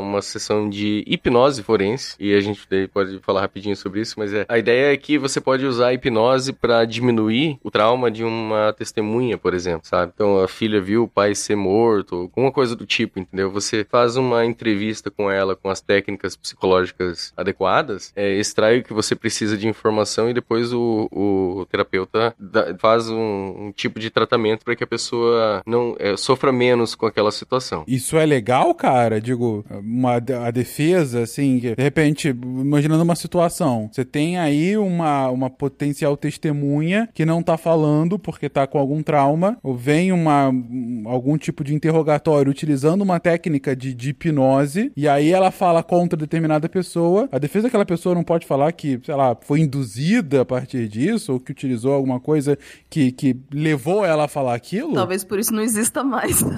[0.00, 4.44] uma sessão de hipnose forense, e a gente pode falar rapidinho sobre isso, mas é,
[4.48, 8.72] a ideia é que você pode usar a hipnose para diminuir o trauma de uma
[8.72, 10.12] testemunha, por exemplo, sabe?
[10.14, 13.50] Então, a filha viu o pai ser morto, alguma coisa do tipo, entendeu?
[13.50, 18.92] Você faz uma entrevista com ela com as técnicas psicológicas adequadas, é, extrai o que
[18.92, 22.34] você precisa de informação e depois o, o terapeuta
[22.78, 23.16] faz um,
[23.66, 27.84] um, tipo de tratamento para que a pessoa não é, sofra menos com aquela situação.
[27.86, 29.20] Isso é legal, cara?
[29.20, 35.50] Digo, uma, a defesa, assim, de repente, imaginando uma situação, você tem aí uma, uma
[35.50, 40.52] potencial testemunha que não tá falando porque tá com algum trauma, ou vem uma,
[41.06, 46.16] algum tipo de interrogatório utilizando uma técnica de, de hipnose, e aí ela fala contra
[46.16, 50.44] determinada pessoa, a defesa daquela pessoa não pode falar que, sei lá, foi induzida a
[50.44, 52.56] partir disso, ou que utilizou alguma coisa
[52.88, 54.94] que, que levou ela a falar aquilo?
[54.94, 56.42] Talvez por isso não exista mais.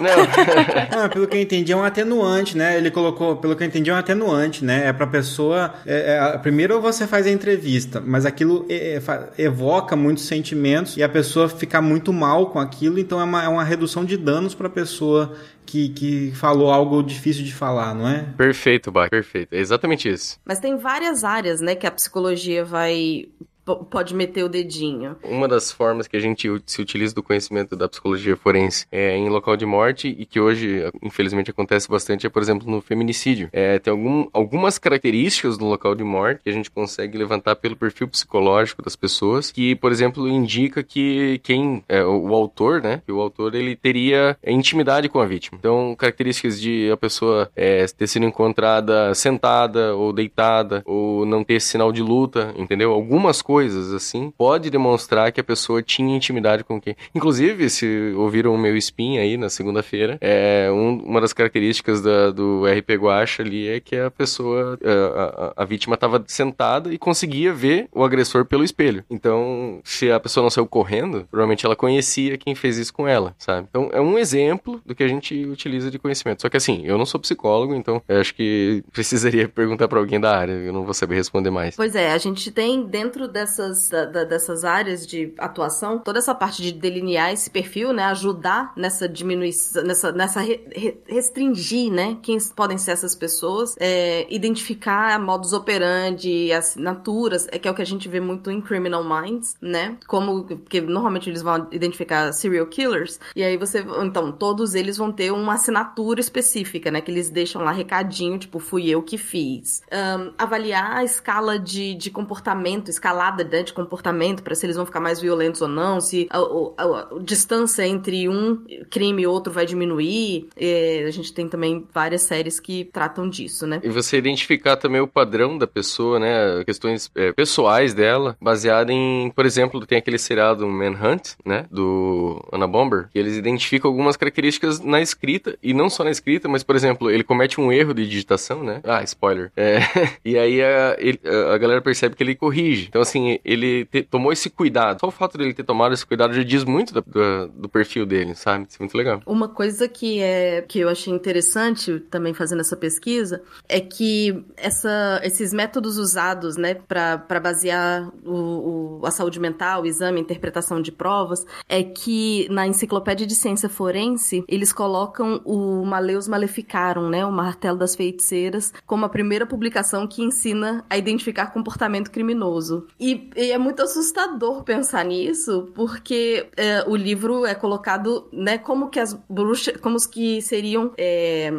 [0.00, 0.10] Não.
[1.04, 2.76] ah, pelo que eu entendi, é um atenuante, né?
[2.76, 4.86] Ele colocou, pelo que eu entendi, é um atenuante, né?
[4.88, 5.74] É pra pessoa.
[5.86, 11.02] É, é, primeiro você faz a entrevista, mas aquilo é, é evoca muitos sentimentos e
[11.02, 14.54] a pessoa fica muito mal com aquilo, então é uma, é uma redução de danos
[14.54, 18.24] pra pessoa que, que falou algo difícil de falar, não é?
[18.36, 19.52] Perfeito, Bach, perfeito.
[19.52, 20.38] É exatamente isso.
[20.44, 23.26] Mas tem várias áreas, né, que a psicologia vai
[23.74, 25.16] pode meter o dedinho.
[25.24, 29.28] Uma das formas que a gente se utiliza do conhecimento da psicologia forense é em
[29.28, 33.48] local de morte e que hoje, infelizmente, acontece bastante é, por exemplo, no feminicídio.
[33.52, 37.76] É, tem algum, algumas características do local de morte que a gente consegue levantar pelo
[37.76, 43.12] perfil psicológico das pessoas que, por exemplo, indica que quem é, o, autor, né, que
[43.12, 45.58] o autor ele teria intimidade com a vítima.
[45.58, 51.60] Então, características de a pessoa é, ter sido encontrada sentada ou deitada ou não ter
[51.60, 52.92] sinal de luta, entendeu?
[52.92, 56.94] Algumas coisas coisas, assim, pode demonstrar que a pessoa tinha intimidade com quem.
[57.14, 62.30] Inclusive, se ouviram o meu spin aí na segunda-feira, é um, uma das características da,
[62.30, 66.98] do RP Guacha ali é que a pessoa, a, a, a vítima estava sentada e
[66.98, 69.02] conseguia ver o agressor pelo espelho.
[69.08, 73.34] Então, se a pessoa não saiu correndo, provavelmente ela conhecia quem fez isso com ela,
[73.38, 73.66] sabe?
[73.70, 76.42] Então, é um exemplo do que a gente utiliza de conhecimento.
[76.42, 80.36] Só que assim, eu não sou psicólogo, então acho que precisaria perguntar para alguém da
[80.36, 81.74] área, eu não vou saber responder mais.
[81.74, 86.18] Pois é, a gente tem dentro dessa dessas, da, da, dessas áreas de atuação, toda
[86.18, 91.92] essa parte de delinear esse perfil, né, ajudar nessa diminuição, nessa, nessa re, re, restringir,
[91.92, 97.74] né, quem podem ser essas pessoas, é, identificar modus operandi, assinaturas, é que é o
[97.74, 102.32] que a gente vê muito em Criminal Minds, né, como, porque normalmente eles vão identificar
[102.32, 107.10] serial killers, e aí você, então, todos eles vão ter uma assinatura específica, né, que
[107.10, 109.82] eles deixam lá recadinho, tipo, fui eu que fiz.
[109.92, 114.86] Um, avaliar a escala de, de comportamento, escalada né, de comportamento para se eles vão
[114.86, 119.52] ficar mais violentos ou não, se a, a, a distância entre um crime e outro
[119.52, 120.48] vai diminuir.
[120.56, 123.80] E a gente tem também várias séries que tratam disso, né?
[123.82, 126.64] E você identificar também o padrão da pessoa, né?
[126.64, 131.66] Questões é, pessoais dela, baseada em, por exemplo, tem aquele seriado Manhunt, né?
[131.70, 136.48] Do Anna Bomber, que eles identificam algumas características na escrita, e não só na escrita,
[136.48, 138.80] mas, por exemplo, ele comete um erro de digitação, né?
[138.84, 139.50] Ah, spoiler.
[139.56, 139.78] É,
[140.24, 141.20] e aí a, ele,
[141.52, 142.86] a galera percebe que ele corrige.
[142.88, 145.00] Então, assim, assim, ele te- tomou esse cuidado.
[145.00, 148.06] Só o fato dele ter tomado esse cuidado já diz muito do, do- do perfil
[148.06, 148.66] dele, sabe?
[148.68, 149.20] Isso é muito legal.
[149.26, 155.20] Uma coisa que é que eu achei interessante também fazendo essa pesquisa é que essa,
[155.24, 160.80] esses métodos usados, né, para basear o, o- a saúde mental, o exame, a interpretação
[160.80, 167.24] de provas, é que na enciclopédia de ciência forense eles colocam o Maleus Maleficarum, né,
[167.24, 172.86] o martelo das feiticeiras, como a primeira publicação que ensina a identificar comportamento criminoso.
[172.98, 178.88] E, e é muito assustador pensar nisso, porque é, o livro é colocado, né, como
[178.90, 181.50] que as bruxas, como os que seriam, é,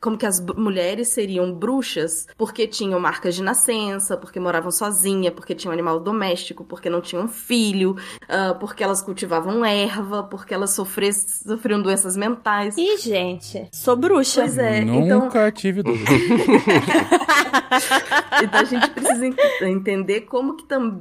[0.00, 5.54] como que as mulheres seriam bruxas, porque tinham marcas de nascença, porque moravam sozinha, porque
[5.54, 7.96] tinham animal doméstico, porque não tinham filho,
[8.28, 12.76] ah, porque elas cultivavam erva, porque elas sofres- sofriam doenças mentais.
[12.78, 14.42] Ih, gente, sou bruxa.
[14.42, 16.10] Pois é, então Nunca tive dúvida.
[18.42, 20.93] Então a gente precisa en- entender como que também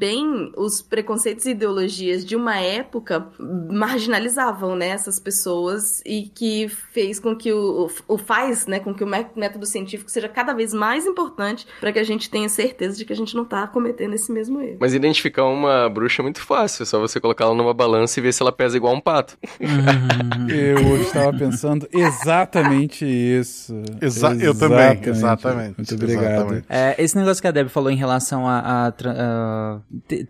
[0.57, 7.35] os preconceitos e ideologias de uma época marginalizavam né, essas pessoas e que fez com
[7.35, 11.05] que o, o faz, né, com que o mé- método científico seja cada vez mais
[11.05, 14.31] importante para que a gente tenha certeza de que a gente não tá cometendo esse
[14.31, 14.77] mesmo erro.
[14.79, 16.83] Mas identificar uma bruxa é muito fácil.
[16.83, 19.37] É só você colocar ela numa balança e ver se ela pesa igual um pato.
[20.49, 23.73] Eu estava pensando exatamente isso.
[24.01, 26.23] Exa- eu também, exatamente, Muito obrigado.
[26.33, 26.65] exatamente.
[26.69, 29.79] É, esse negócio que a Deb falou em relação a, a a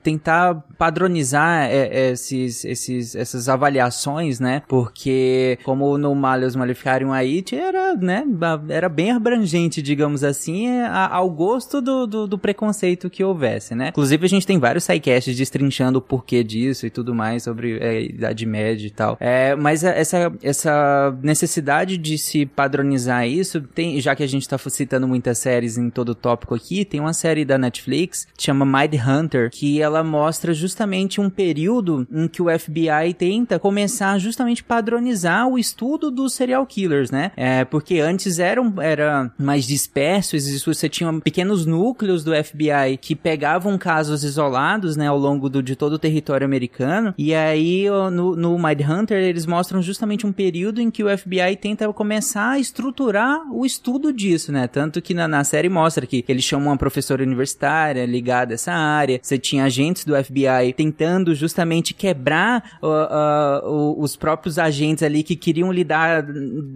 [0.02, 4.62] tentar padronizar é, esses, esses, essas avaliações, né?
[4.68, 8.24] Porque como no Malleus Maleficarium aí era, né?
[8.70, 13.76] Era bem abrangente, digamos assim, é, a- ao gosto do, do, do preconceito que houvesse,
[13.76, 13.90] né?
[13.90, 18.02] Inclusive a gente tem vários sidecasts destrinchando o porquê disso e tudo mais sobre é,
[18.04, 19.18] Idade Média e tal.
[19.20, 24.48] É, mas a- essa, essa necessidade de se padronizar isso, tem, já que a gente
[24.48, 28.44] tá citando muitas séries em todo o tópico aqui, tem uma série da Netflix que
[28.44, 34.18] chama Mind Hunter, que ela mostra justamente um período em que o FBI tenta começar
[34.18, 37.32] justamente padronizar o estudo dos serial killers, né?
[37.36, 43.78] É, porque antes eram, era mais disperso, você tinha pequenos núcleos do FBI que pegavam
[43.78, 48.58] casos isolados, né, ao longo do, de todo o território americano, e aí no, no
[48.58, 53.42] Mind Hunter eles mostram justamente um período em que o FBI tenta começar a estruturar
[53.52, 57.24] o estudo disso, né, tanto que na, na série mostra que eles chamam uma professora
[57.24, 64.02] universitária ligada a essa área, você tinha agentes do FBI tentando justamente quebrar ó, o-
[64.02, 66.26] os próprios agentes ali que queriam lidar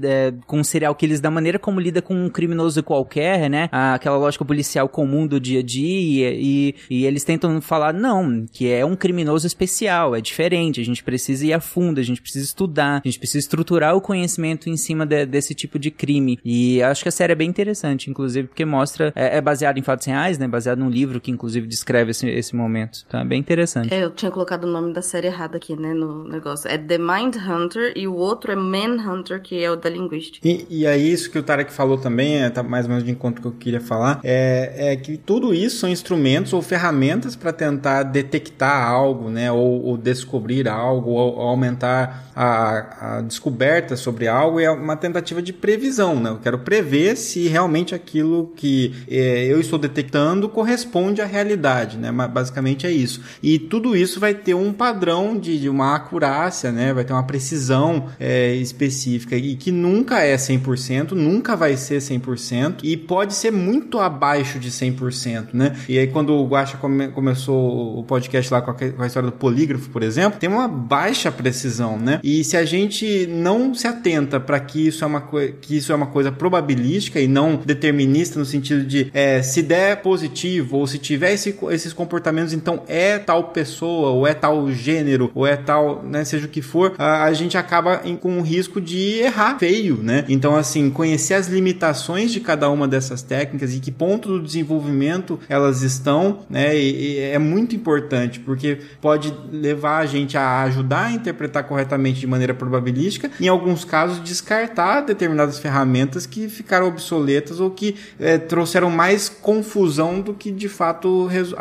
[0.04, 3.70] é, com serial killers da maneira como lida com um criminoso qualquer, né?
[3.72, 8.70] Aquela lógica policial comum do dia a dia e, e eles tentam falar, não, que
[8.72, 12.46] é um criminoso especial, é diferente, a gente precisa ir a fundo, a gente precisa
[12.46, 16.40] estudar, a gente precisa estruturar o conhecimento em cima de- desse tipo de crime.
[16.44, 19.82] E acho que a série é bem interessante, inclusive, porque mostra, é, é baseado em
[19.82, 20.48] fatos reais, né?
[20.48, 23.04] Baseado num livro que inclusive descreve esse, esse momento.
[23.08, 23.94] Então é bem interessante.
[23.94, 26.70] É, eu tinha colocado o nome da série errado aqui, né, no negócio.
[26.70, 30.48] É The Mind Hunter e o outro é Man Hunter, que é o da linguística.
[30.48, 33.12] E, e aí, isso que o Tarek falou também, é, tá mais ou menos de
[33.12, 37.52] encontro que eu queria falar, é, é que tudo isso são instrumentos ou ferramentas para
[37.52, 44.28] tentar detectar algo, né, ou, ou descobrir algo, ou, ou aumentar a, a descoberta sobre
[44.28, 48.94] algo, e é uma tentativa de previsão, né, eu quero prever se realmente aquilo que
[49.10, 53.22] é, eu estou detectando corresponde à realidade, né, mas basicamente é isso.
[53.42, 57.24] E tudo isso vai ter um padrão de, de uma acurácia, né, vai ter uma
[57.24, 63.52] precisão é, específica e que nunca é 100%, nunca vai ser 100% e pode ser
[63.52, 65.76] muito abaixo de 100%, né?
[65.90, 69.30] E aí quando o Guaxa come, começou o podcast lá com a, com a história
[69.30, 72.20] do polígrafo, por exemplo, tem uma baixa precisão, né?
[72.24, 75.22] E se a gente não se atenta para que isso é uma
[75.62, 80.02] que isso é uma coisa probabilística e não determinista no sentido de é, se der
[80.02, 85.32] positivo ou se tiver esse, esses comportamentos, então é tal pessoa ou é tal gênero
[85.34, 88.42] ou é tal, né, seja o que for, a, a gente acaba em- com o
[88.42, 90.26] risco de errar feio, né?
[90.28, 95.40] Então, assim, conhecer as limitações de cada uma dessas técnicas e que ponto do desenvolvimento
[95.50, 96.76] elas estão, né?
[96.78, 102.20] E, e é muito importante porque pode levar a gente a ajudar a interpretar corretamente
[102.20, 108.38] de maneira probabilística, em alguns casos descartar determinadas ferramentas que ficaram obsoletas ou que eh,
[108.38, 111.54] trouxeram mais confusão do que de fato res-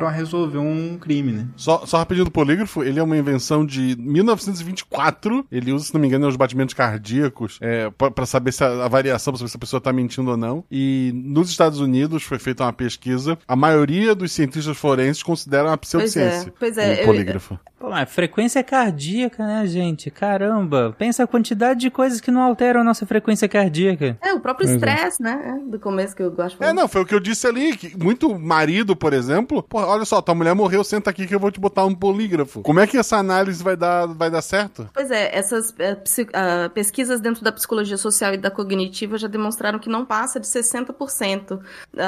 [0.00, 1.46] ajudaram a resolver um crime, né?
[1.56, 5.46] Só, só rapidinho do polígrafo, ele é uma invenção de 1924.
[5.50, 8.84] Ele usa, se não me engano, os batimentos cardíacos é, pra, pra saber se a,
[8.84, 10.64] a variação, pra saber se a pessoa tá mentindo ou não.
[10.70, 13.38] E nos Estados Unidos foi feita uma pesquisa.
[13.46, 16.52] A maioria dos cientistas forenses consideram a pseudociência.
[16.58, 17.58] pois é, o eu- polígrafo.
[17.78, 20.10] Pô, mas frequência cardíaca, né, gente?
[20.10, 24.18] Caramba, pensa a quantidade de coisas que não alteram a nossa frequência cardíaca.
[24.20, 24.86] É, o próprio Pois é.
[24.92, 25.56] estresse, né?
[25.64, 27.74] é, Do começo que eu gosto de É, não, foi o que eu disse ali.
[27.74, 31.40] Que muito marido, por exemplo, pô, olha só, tua mulher morreu, senta aqui que eu
[31.40, 32.62] vou te botar um polígrafo.
[32.62, 34.88] Como é que essa análise vai dar, vai dar certo?
[34.94, 35.96] Pois é, essas é,
[36.32, 40.46] ah, pesquisas dentro da psicologia social e da cognitiva já demonstraram que não passa de
[40.46, 41.60] 60%
[41.96, 42.02] a,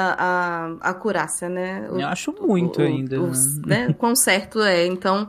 [0.81, 1.87] a, a acurácia, né?
[1.91, 3.21] O- Eu acho muito o- ainda.
[3.21, 3.87] os- né?
[3.87, 3.93] né?
[3.97, 4.85] Quão certo é.
[4.85, 5.27] Então,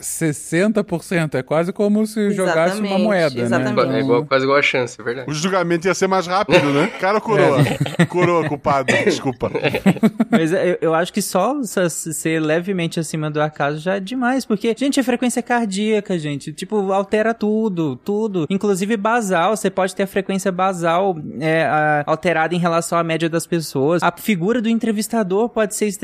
[0.00, 3.86] 60% é quase como se jogasse uma Exatamente, moeda, exatamente.
[3.88, 3.98] né?
[3.98, 5.30] É igual, quase igual a chance, é verdade.
[5.30, 6.86] O julgamento ia ser mais rápido, né?
[7.00, 7.58] Cara ou coroa?
[7.98, 8.04] É.
[8.04, 8.92] Coroa, culpado.
[9.04, 9.50] Desculpa.
[10.30, 14.74] Mas eu, eu acho que só ser levemente acima do acaso já é demais, porque,
[14.78, 16.52] gente, é frequência cardíaca, gente.
[16.52, 18.46] Tipo, altera tudo, tudo.
[18.50, 23.28] Inclusive basal, você pode ter a frequência basal é, a- alterada em relação à média
[23.28, 24.02] das pessoas.
[24.02, 25.94] A figura do entrevistador pode ser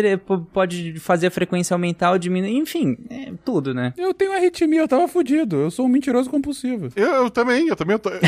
[0.53, 2.57] pode fazer a frequência aumentar ou diminuir.
[2.57, 3.93] Enfim, é tudo, né?
[3.97, 5.57] Eu tenho arritmia, eu tava fudido.
[5.57, 6.89] Eu sou um mentiroso compulsivo.
[6.97, 7.95] Eu, eu também, eu também.
[7.95, 8.11] Eu tô...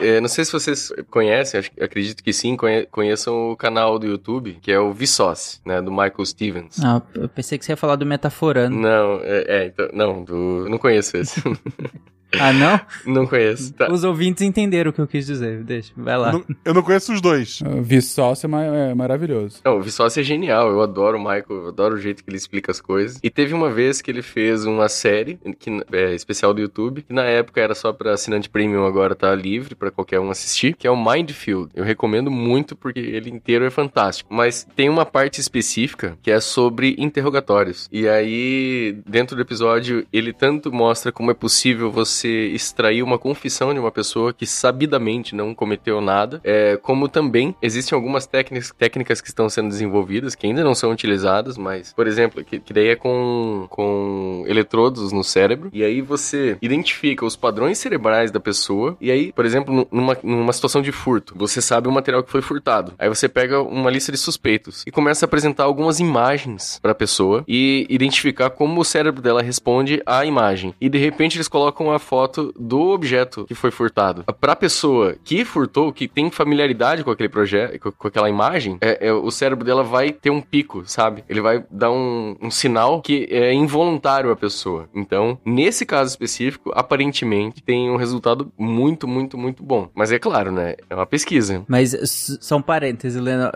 [0.00, 4.06] É, não sei se vocês conhecem, acho, acredito que sim, conhe- conheçam o canal do
[4.06, 6.78] YouTube, que é o Vsauce, né, do Michael Stevens.
[6.84, 8.76] Ah, eu pensei que você ia falar do metaforando.
[8.76, 11.42] Não, é, é, então, não, do, não conheço esse.
[12.40, 12.80] Ah, não?
[13.06, 13.72] não conheço.
[13.74, 13.90] Tá.
[13.90, 15.62] Os ouvintes entenderam o que eu quis dizer.
[15.64, 16.32] Deixa, vai lá.
[16.32, 17.60] Não- eu não conheço os dois.
[17.60, 19.60] Uh, Vsauce é, ma- é maravilhoso.
[19.64, 22.36] Não, o Vsauce é genial, eu adoro o Michael, eu adoro o jeito que ele
[22.36, 23.18] explica as coisas.
[23.22, 27.12] E teve uma vez que ele fez uma série que, é, especial do YouTube, que
[27.12, 30.86] na época era só pra assinante premium, agora tá livre pra qualquer um assistir, que
[30.86, 31.70] é o Mindfield.
[31.74, 34.32] Eu recomendo muito porque ele inteiro é fantástico.
[34.32, 37.88] Mas tem uma parte específica que é sobre interrogatórios.
[37.92, 43.72] E aí, dentro do episódio, ele tanto mostra como é possível você extrair uma confissão
[43.72, 49.20] de uma pessoa que sabidamente não cometeu nada, é, como também existem algumas técnicas, técnicas
[49.20, 52.88] que estão sendo desenvolvidas, que ainda não são utilizadas, mas, por exemplo, que, que daí
[52.88, 58.96] é com, com eletrodos no cérebro, e aí você identifica os padrões cerebrais da pessoa,
[59.00, 62.30] e aí, por exemplo, nu- numa, numa situação de furto, você sabe o material que
[62.30, 66.78] foi furtado, aí você pega uma lista de suspeitos e começa a apresentar algumas imagens
[66.80, 70.74] para a pessoa e identificar como o cérebro dela responde à imagem.
[70.80, 74.24] E de repente eles colocam a foto do objeto que foi furtado.
[74.40, 78.78] Para a pessoa que furtou, que tem familiaridade com aquele projeto, com, com aquela imagem,
[78.80, 81.24] é, é, o cérebro dela vai ter um pico, sabe?
[81.28, 84.88] Ele vai dar um, um sinal que é involuntário à pessoa.
[84.94, 89.88] Então, nesse caso específico, aparentemente tem um resultado muito, muito, muito bom.
[89.94, 90.76] Mas é claro, né?
[90.88, 91.64] É uma pesquisa.
[91.66, 93.50] Mas s- só um parêntese, Lena,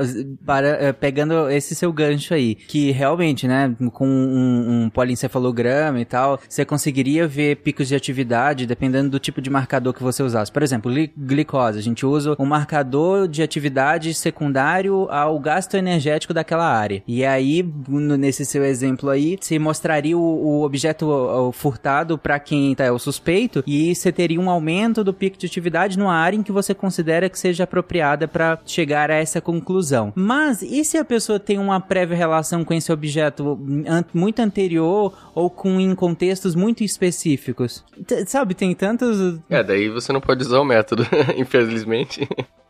[0.45, 4.91] para, eh, pegando esse seu gancho aí, que realmente, né, com um, um
[6.01, 10.23] e tal, você conseguiria ver picos de atividade dependendo do tipo de marcador que você
[10.23, 10.51] usasse.
[10.51, 16.33] Por exemplo, gli- glicose, a gente usa um marcador de atividade secundário ao gasto energético
[16.35, 17.03] daquela área.
[17.07, 22.85] E aí, nesse seu exemplo aí, você mostraria o, o objeto furtado para quem tá,
[22.85, 26.43] é o suspeito e você teria um aumento do pico de atividade numa área em
[26.43, 30.13] que você considera que seja apropriada para chegar a essa conclusão.
[30.15, 33.59] Mas e se a pessoa tem uma prévia relação com esse objeto
[34.13, 37.85] muito anterior ou com em contextos muito específicos?
[38.31, 41.05] Sabe, tem tantos É, daí você não pode usar o método,
[41.37, 42.29] infelizmente.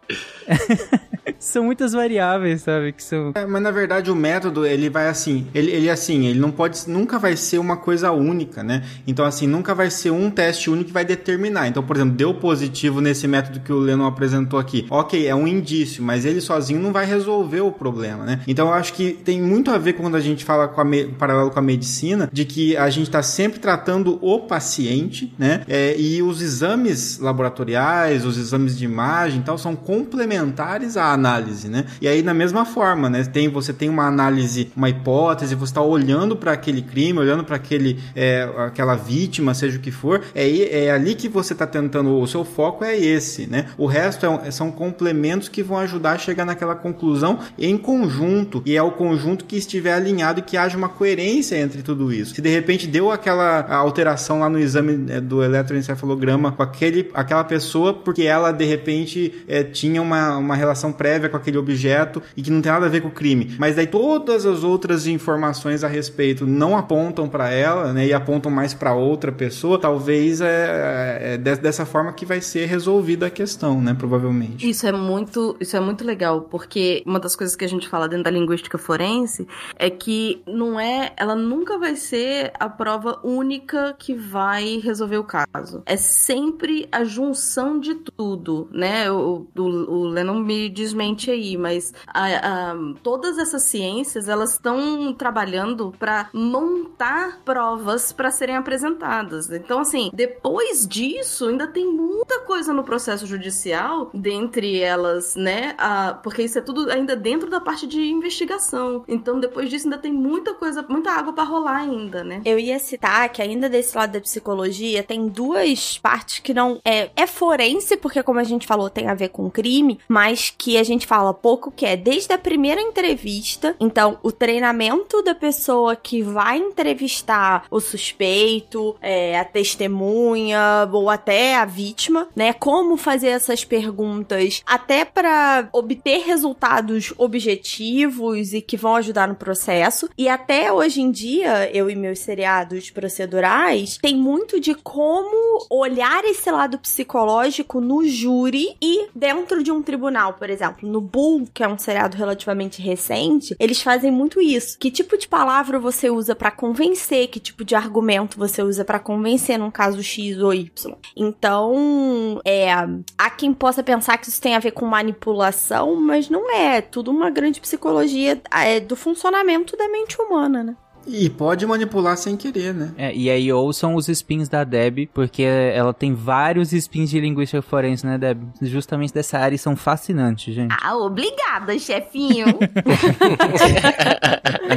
[1.39, 5.47] são muitas variáveis, sabe, que são É, mas na verdade o método, ele vai assim,
[5.55, 8.83] ele, ele assim, ele não pode, nunca vai ser uma coisa única, né?
[9.07, 11.69] Então assim, nunca vai ser um teste único que vai determinar.
[11.69, 14.87] Então, por exemplo, deu positivo nesse método que o Lennon apresentou aqui.
[14.91, 18.41] Ok, é um indício, mas ele sozinho não vai resolver o problema, né?
[18.47, 21.51] Então eu acho que tem muito a ver quando a gente fala com me- paralelo
[21.51, 25.63] com a medicina, de que a gente está sempre tratando o paciente, né?
[25.69, 31.69] É, e os exames laboratoriais, os exames de imagem e tal, são complementares à análise,
[31.69, 31.85] né?
[32.01, 33.25] E aí, na mesma forma, né?
[33.25, 37.57] Tem, você tem uma análise, uma hipótese, você está olhando para aquele crime, olhando para
[37.57, 42.19] aquele, é, aquela vítima, seja o que for, é, é ali que você está tentando,
[42.19, 43.67] o seu foco é esse, né?
[43.77, 48.77] O resto é são complementos que vão ajudar a chegar naquela conclusão em conjunto, e
[48.77, 52.35] é o conjunto que estiver alinhado e que haja uma coerência entre tudo isso.
[52.35, 57.45] Se de repente deu aquela alteração lá no exame é, do eletroencefalograma com aquele, aquela
[57.45, 62.43] pessoa, porque ela de repente é, tinha uma, uma relação prévia com aquele objeto e
[62.43, 65.83] que não tem nada a ver com o crime, mas daí todas as outras informações
[65.83, 71.35] a respeito não apontam para ela, né, e apontam mais para outra pessoa, talvez é,
[71.35, 74.69] é de- dessa forma que vai ser resolvida a questão, né, provavelmente.
[74.69, 78.07] Isso é muito, isso é muito legal, porque uma das coisas que a gente fala
[78.07, 79.47] dentro da linguística forense
[79.77, 85.25] é que não é, ela nunca vai ser a prova única que vai resolver o
[85.25, 85.83] caso.
[85.87, 89.11] É sempre a junção de tudo, né?
[89.11, 95.13] O, o, o Lennon me rapidamente aí, mas a, a, todas essas ciências elas estão
[95.13, 99.51] trabalhando para montar provas para serem apresentadas.
[99.51, 105.75] Então, assim, depois disso, ainda tem muita coisa no processo judicial, dentre elas, né?
[105.79, 109.05] A, porque isso é tudo ainda dentro da parte de investigação.
[109.07, 112.41] Então, depois disso, ainda tem muita coisa, muita água para rolar ainda, né?
[112.45, 117.11] Eu ia citar que ainda desse lado da psicologia tem duas partes que não é
[117.17, 120.85] é forense porque como a gente falou tem a ver com crime, mas que a
[120.85, 123.77] gente fala pouco que é desde a primeira entrevista.
[123.79, 131.57] Então, o treinamento da pessoa que vai entrevistar o suspeito, é, a testemunha ou até
[131.57, 132.53] a vítima, né?
[132.53, 140.09] Como fazer essas perguntas até para obter resultados objetivos e que vão ajudar no processo.
[140.17, 146.25] E até hoje em dia, eu e meus seriados procedurais, tem muito de como olhar
[146.25, 150.70] esse lado psicológico no júri e dentro de um tribunal, por exemplo.
[150.83, 154.79] No Bull, que é um seriado relativamente recente, eles fazem muito isso.
[154.79, 157.29] Que tipo de palavra você usa para convencer?
[157.29, 160.95] Que tipo de argumento você usa para convencer num caso X ou Y?
[161.17, 162.71] Então, é,
[163.19, 166.71] há quem possa pensar que isso tem a ver com manipulação, mas não é.
[166.71, 170.77] É tudo uma grande psicologia é, do funcionamento da mente humana, né?
[171.13, 172.93] E pode manipular sem querer, né?
[172.97, 177.61] É, e aí ouçam os spins da Deb, porque ela tem vários spins de linguística
[177.61, 178.41] forense, né, Deb?
[178.63, 180.75] Justamente dessa área e são fascinantes, gente.
[180.81, 182.47] Ah, obrigada, chefinho.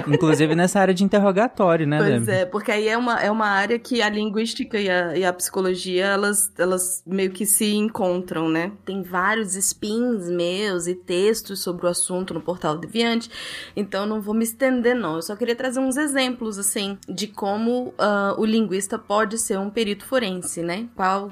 [0.07, 2.29] Inclusive nessa área de interrogatório, né, Pois Deb?
[2.29, 5.31] é, porque aí é uma, é uma área que a linguística e a, e a
[5.31, 8.71] psicologia, elas, elas meio que se encontram, né?
[8.85, 13.29] Tem vários spins meus e textos sobre o assunto no Portal Deviante,
[13.75, 16.22] então não vou me estender não, eu só queria trazer uns exemplos,
[16.59, 20.87] assim, de como ah, o linguista pode ser um perito forense, né?
[20.95, 21.31] Qual,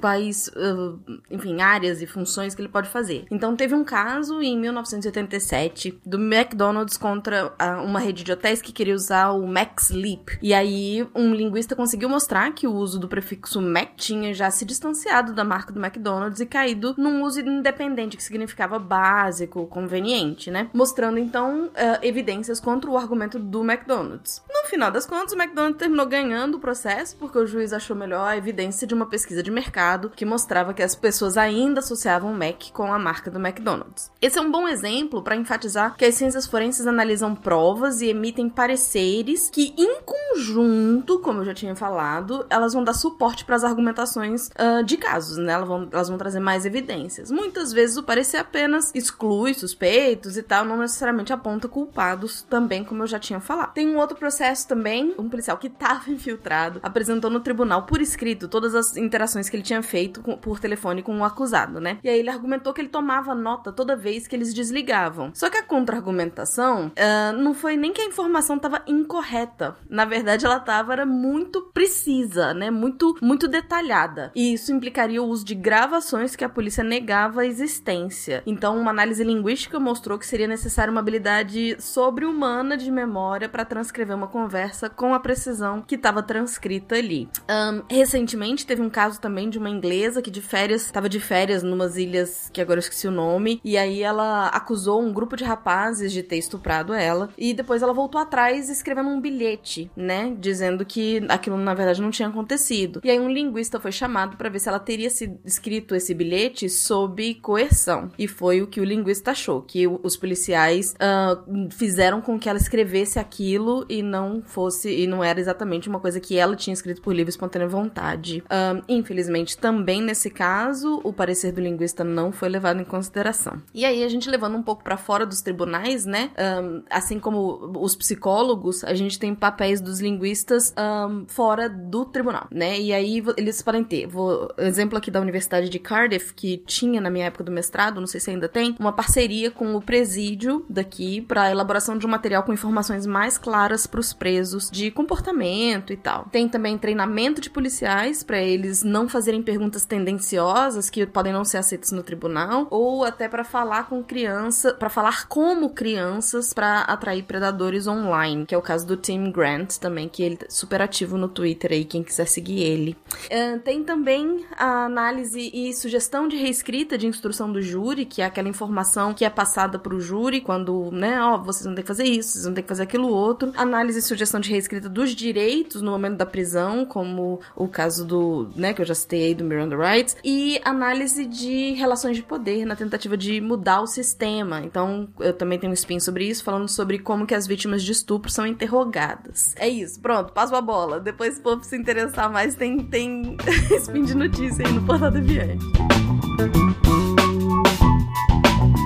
[0.00, 0.94] quais, ah,
[1.30, 3.24] enfim, áreas e funções que ele pode fazer.
[3.30, 8.72] Então teve um caso em 1987 do McDonald's contra ah, uma rede de hotéis que
[8.72, 10.38] queria usar o Max Leap.
[10.42, 14.64] E aí um linguista conseguiu mostrar que o uso do prefixo Mac tinha já se
[14.64, 20.68] distanciado da marca do McDonald's e caído num uso independente, que significava básico, conveniente, né?
[20.72, 21.70] Mostrando então
[22.02, 24.09] evidências contra o argumento do McDonald's.
[24.48, 28.26] No final das contas, o McDonald's terminou ganhando o processo porque o juiz achou melhor
[28.26, 32.36] a evidência de uma pesquisa de mercado que mostrava que as pessoas ainda associavam o
[32.36, 34.10] Mac com a marca do McDonald's.
[34.20, 38.48] Esse é um bom exemplo para enfatizar que as ciências forenses analisam provas e emitem
[38.48, 43.64] pareceres que, em conjunto, como eu já tinha falado, elas vão dar suporte para as
[43.64, 45.52] argumentações ah, de casos, né?
[45.52, 47.30] Elas vão, elas vão trazer mais evidências.
[47.30, 53.02] Muitas vezes o parecer apenas exclui suspeitos e tal, não necessariamente aponta culpados também, como
[53.02, 53.72] eu já tinha falado.
[53.72, 58.48] Tem um outro processo também, um policial que estava infiltrado apresentou no tribunal por escrito
[58.48, 61.98] todas as interações que ele tinha feito com- por telefone com o acusado, né?
[62.02, 65.30] E aí ele argumentou que ele tomava nota toda vez que eles desligavam.
[65.34, 69.76] Só que a contra-argumentação ah, não foi nem que a informação estava incorreta.
[69.88, 72.70] Na verdade, ela estava era muito precisa, né?
[72.70, 74.30] Muito, muito detalhada.
[74.34, 78.42] E isso implicaria o uso de gravações que a polícia negava a existência.
[78.46, 83.89] Então, uma análise linguística mostrou que seria necessária uma habilidade sobre-humana de memória para transcrever
[84.14, 87.28] uma conversa com a precisão que estava transcrita ali.
[87.48, 91.62] Ahn, recentemente teve um caso também de uma inglesa que de férias estava de férias
[91.62, 95.44] numas ilhas que agora eu esqueci o nome e aí ela acusou um grupo de
[95.44, 100.84] rapazes de ter estuprado ela e depois ela voltou atrás escrevendo um bilhete, né, dizendo
[100.84, 103.00] que aquilo na verdade não tinha acontecido.
[103.04, 106.68] E aí um linguista foi chamado para ver se ela teria sido escrito esse bilhete
[106.68, 112.38] sob coerção e foi o que o linguista achou que os policiais ah, fizeram com
[112.38, 116.56] que ela escrevesse aquilo e não fosse e não era exatamente uma coisa que ela
[116.56, 118.42] tinha escrito por livre espontânea vontade.
[118.50, 123.60] Ahn, infelizmente, também nesse caso, o parecer do linguista não foi levado em consideração.
[123.74, 126.30] E aí, a gente levando um pouco pra fora dos tribunais, né?
[126.36, 132.46] Ahn, assim como os psicólogos, a gente tem papéis dos linguistas ahn, fora do tribunal,
[132.50, 132.78] né?
[132.78, 137.10] E aí eles podem ter, vou, exemplo aqui da Universidade de Cardiff, que tinha na
[137.10, 141.20] minha época do mestrado, não sei se ainda tem, uma parceria com o presídio daqui
[141.20, 143.38] para elaboração de um material com informações mais
[143.70, 146.26] claras para os presos de comportamento e tal.
[146.30, 151.58] Tem também treinamento de policiais para eles não fazerem perguntas tendenciosas que podem não ser
[151.58, 157.22] aceitas no tribunal ou até para falar com criança, para falar como crianças para atrair
[157.22, 161.16] predadores online, que é o caso do Tim Grant também, que ele tá super ativo
[161.16, 162.96] no Twitter aí, quem quiser seguir ele.
[163.30, 168.24] Ah, tem também a análise e sugestão de reescrita de instrução do júri, que é
[168.24, 172.04] aquela informação que é passada pro júri quando, né, ó, vocês vão ter que fazer
[172.04, 173.52] isso, vocês vão ter que fazer aquilo outro.
[173.62, 178.50] Análise e sugestão de reescrita dos direitos no momento da prisão, como o caso do,
[178.56, 182.74] né, que eu já citei do Miranda Rights, e análise de relações de poder na
[182.74, 184.62] tentativa de mudar o sistema.
[184.64, 187.92] Então, eu também tenho um spin sobre isso, falando sobre como que as vítimas de
[187.92, 189.54] estupro são interrogadas.
[189.56, 190.98] É isso, pronto, passo a bola.
[190.98, 193.36] Depois, se for se interessar mais, tem, tem
[193.78, 195.64] spin de notícia aí no Portal Deviante.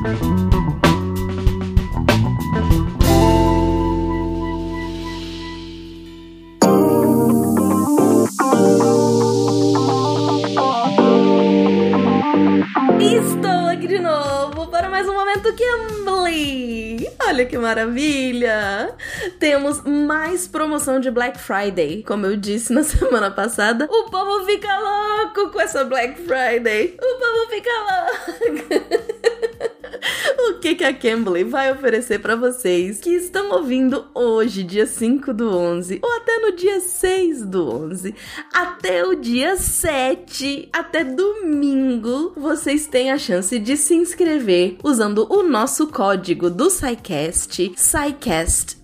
[0.05, 0.44] Estou
[14.05, 17.09] novo para mais um momento Cambly.
[17.27, 18.95] Olha que maravilha!
[19.41, 22.03] Temos mais promoção de Black Friday.
[22.03, 26.99] Como eu disse na semana passada, o povo fica louco com essa Black Friday.
[27.01, 29.45] O povo fica louco.
[30.51, 35.33] o que, que a Cambly vai oferecer para vocês que estão ouvindo hoje, dia 5
[35.33, 38.15] do 11, ou até no dia 6 do 11,
[38.53, 45.43] até o dia 7, até domingo, vocês têm a chance de se inscrever usando o
[45.43, 47.73] nosso código do SciCast,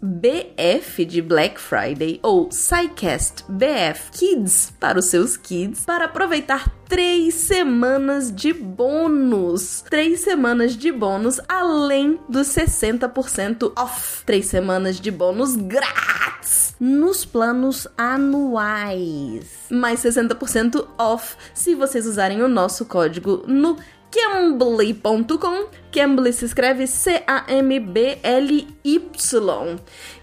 [0.00, 8.34] SciCastBF de Black Friday ou SciCastBF Kids para os seus kids, para aproveitar três semanas
[8.34, 9.82] de bônus.
[9.82, 14.24] Três semanas de bônus além dos 60% off.
[14.24, 19.66] Três semanas de bônus grátis nos planos anuais.
[19.70, 23.76] Mais 60% off se vocês usarem o nosso código no
[24.10, 25.66] cambly.com.
[25.92, 27.90] Cambly se escreve C-A-M-B-L-Y.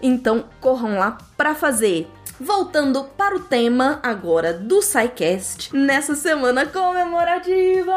[0.02, 2.06] Então corram lá para fazer
[2.40, 7.92] Voltando para o tema agora do SciCast, nessa semana comemorativa!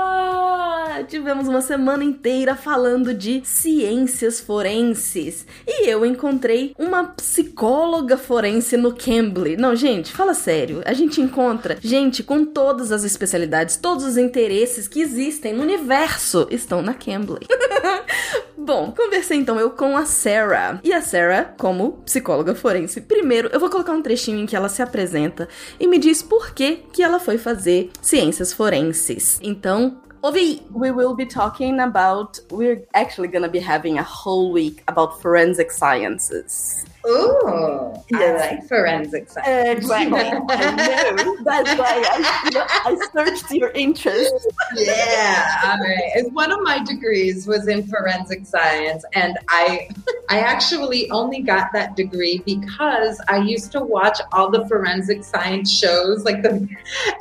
[1.07, 8.95] Tivemos uma semana inteira falando de ciências forenses e eu encontrei uma psicóloga forense no
[8.95, 9.57] Cambly.
[9.57, 14.87] Não, gente, fala sério, a gente encontra gente com todas as especialidades, todos os interesses
[14.87, 17.45] que existem no universo estão na Cambly.
[18.63, 20.79] Bom, conversei então eu com a Sarah.
[20.83, 24.69] E a Sarah, como psicóloga forense, primeiro eu vou colocar um trechinho em que ela
[24.69, 29.39] se apresenta e me diz por que que ela foi fazer ciências forenses.
[29.41, 30.61] Então, ouvi!
[30.71, 35.73] We will be talking about we're actually gonna be having a whole week about forensic
[35.73, 36.85] sciences.
[37.07, 39.79] Ooh, I like forensic science.
[39.79, 40.19] Exactly.
[40.49, 41.37] I know.
[41.43, 44.33] That's why I, I searched your interest.
[44.75, 46.31] yeah, all right.
[46.31, 49.89] One of my degrees was in forensic science, and I,
[50.29, 55.71] I actually only got that degree because I used to watch all the forensic science
[55.71, 56.49] shows, like the,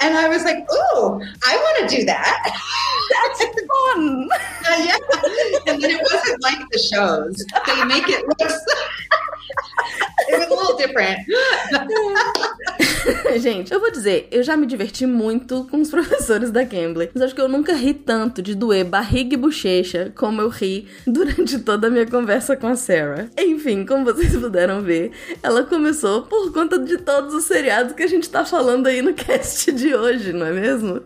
[0.01, 2.53] and I was like, oh, I want to do that.
[3.11, 3.45] That's
[3.95, 4.29] fun.
[4.85, 4.97] yeah,
[5.67, 8.53] and then it wasn't like the shows; they make it look.
[13.39, 17.11] Gente, eu vou dizer, eu já me diverti muito com os professores da Cambly.
[17.15, 20.87] Mas acho que eu nunca ri tanto de doer barriga e bochecha como eu ri
[21.07, 23.29] durante toda a minha conversa com a Sarah.
[23.39, 28.07] Enfim, como vocês puderam ver, ela começou por conta de todos os seriados que a
[28.07, 31.03] gente tá falando aí no cast de hoje, não é mesmo?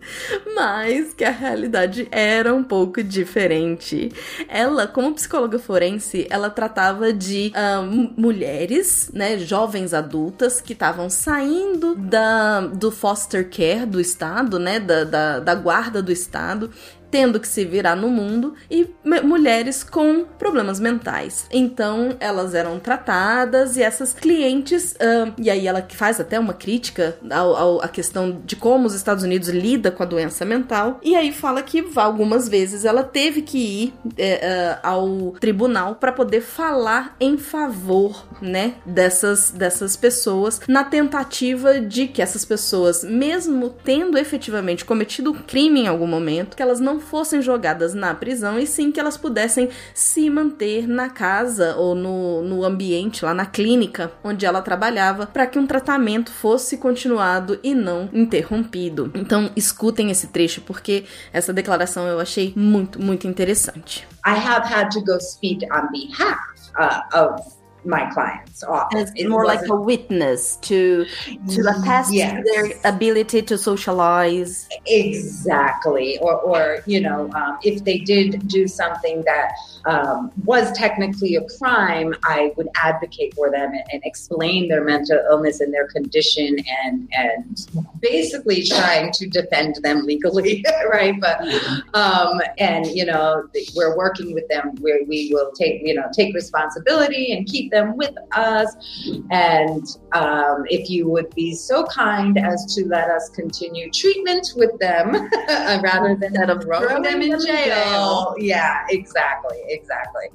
[0.55, 4.11] Mas que a realidade era um pouco diferente.
[4.49, 8.13] Ela, como psicóloga forense, ela tratava de m-
[8.55, 15.05] mulheres, né, jovens adultas que estavam saindo da, do foster care do estado, né, da,
[15.05, 16.71] da, da guarda do estado
[17.15, 18.89] tendo que se virar no mundo e
[19.23, 21.47] mulheres com problemas mentais.
[21.53, 27.17] Então elas eram tratadas e essas clientes, ah, e aí ela faz até uma crítica
[27.31, 31.15] ao, ao- à questão de como os Estados Unidos lida com a doença mental, e
[31.15, 36.41] aí fala que algumas vezes ela teve que ir é, ah, ao tribunal para poder
[36.41, 44.19] falar em favor, né, dessas, dessas pessoas, na tentativa de que essas pessoas, mesmo tendo
[44.19, 48.67] efetivamente cometido um crime em algum momento, que elas não fossem jogadas na prisão e
[48.67, 54.11] sim que elas pudessem se manter na casa ou no, no ambiente, lá na clínica
[54.23, 59.11] onde ela trabalhava, para que um tratamento fosse continuado e não interrompido.
[59.15, 64.07] Então, escutem esse trecho porque essa declaração eu achei muito, muito interessante.
[64.27, 66.39] I have had to go speak on behalf
[66.79, 69.11] uh, of my client's office.
[69.15, 71.07] It's more like a witness to
[71.51, 72.37] to attest Yes.
[72.37, 74.69] to their ability to socialize.
[74.87, 76.19] Exactly.
[76.19, 79.53] Or, or you know, um, if they did do something that
[79.87, 85.19] um, was technically a crime, I would advocate for them and, and explain their mental
[85.31, 87.67] illness and their condition and, and
[88.01, 91.19] basically trying to defend them legally, right?
[91.21, 91.41] But,
[91.95, 96.35] um, and, you know, we're working with them where we will take, you know, take
[96.35, 98.75] responsibility and keep them with us.
[99.31, 104.79] And um, if you would be so kind as to let us continue treatment with
[104.79, 105.13] them
[105.83, 107.67] rather than of throwing them in them in jail.
[107.67, 108.35] jail.
[108.39, 110.27] Yeah, exactly, exactly.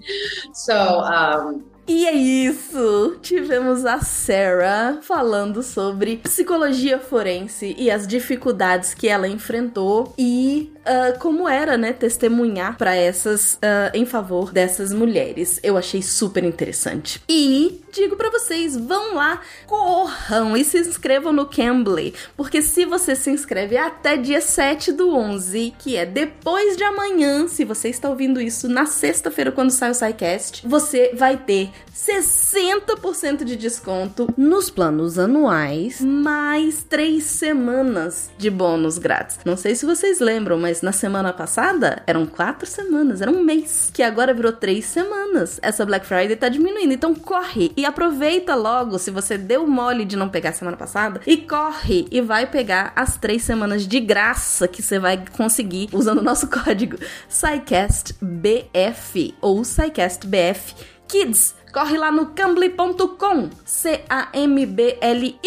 [0.54, 3.18] So, um, E é isso!
[3.20, 11.14] Tivemos a Sarah falando sobre psicologia forense e as dificuldades que ela enfrentou e ah,
[11.20, 15.60] como era, né, testemunhar pra essas ah, em favor dessas mulheres.
[15.62, 17.22] Eu achei super interessante.
[17.30, 23.16] E digo pra vocês, vão lá, corram e se inscrevam no Cambly, porque se você
[23.16, 28.10] se inscreve até dia 7 do 11, que é depois de amanhã, se você está
[28.10, 34.70] ouvindo isso na sexta-feira quando sai o SciCast, você vai ter 60% de desconto nos
[34.70, 39.40] planos anuais, mais 3 semanas de bônus grátis.
[39.44, 43.92] Não sei se vocês lembram, mas na semana passada eram 4 semanas, era um mês,
[43.94, 45.60] que agora virou 3 semanas.
[45.62, 50.16] Essa Black Friday tá diminuindo, então corre e aproveita logo se você deu mole de
[50.16, 54.82] não pegar semana passada e corre e vai pegar as 3 semanas de graça que
[54.82, 56.98] você vai conseguir usando o nosso código
[57.28, 60.76] SciCastBF ou SciCastBF
[61.10, 61.56] Kids.
[61.74, 65.40] Corre lá no cambly.com, C-A-M-B-L-Y.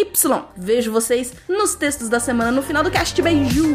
[0.56, 3.20] Vejo vocês nos textos da semana no final do cast.
[3.20, 3.72] Beijo!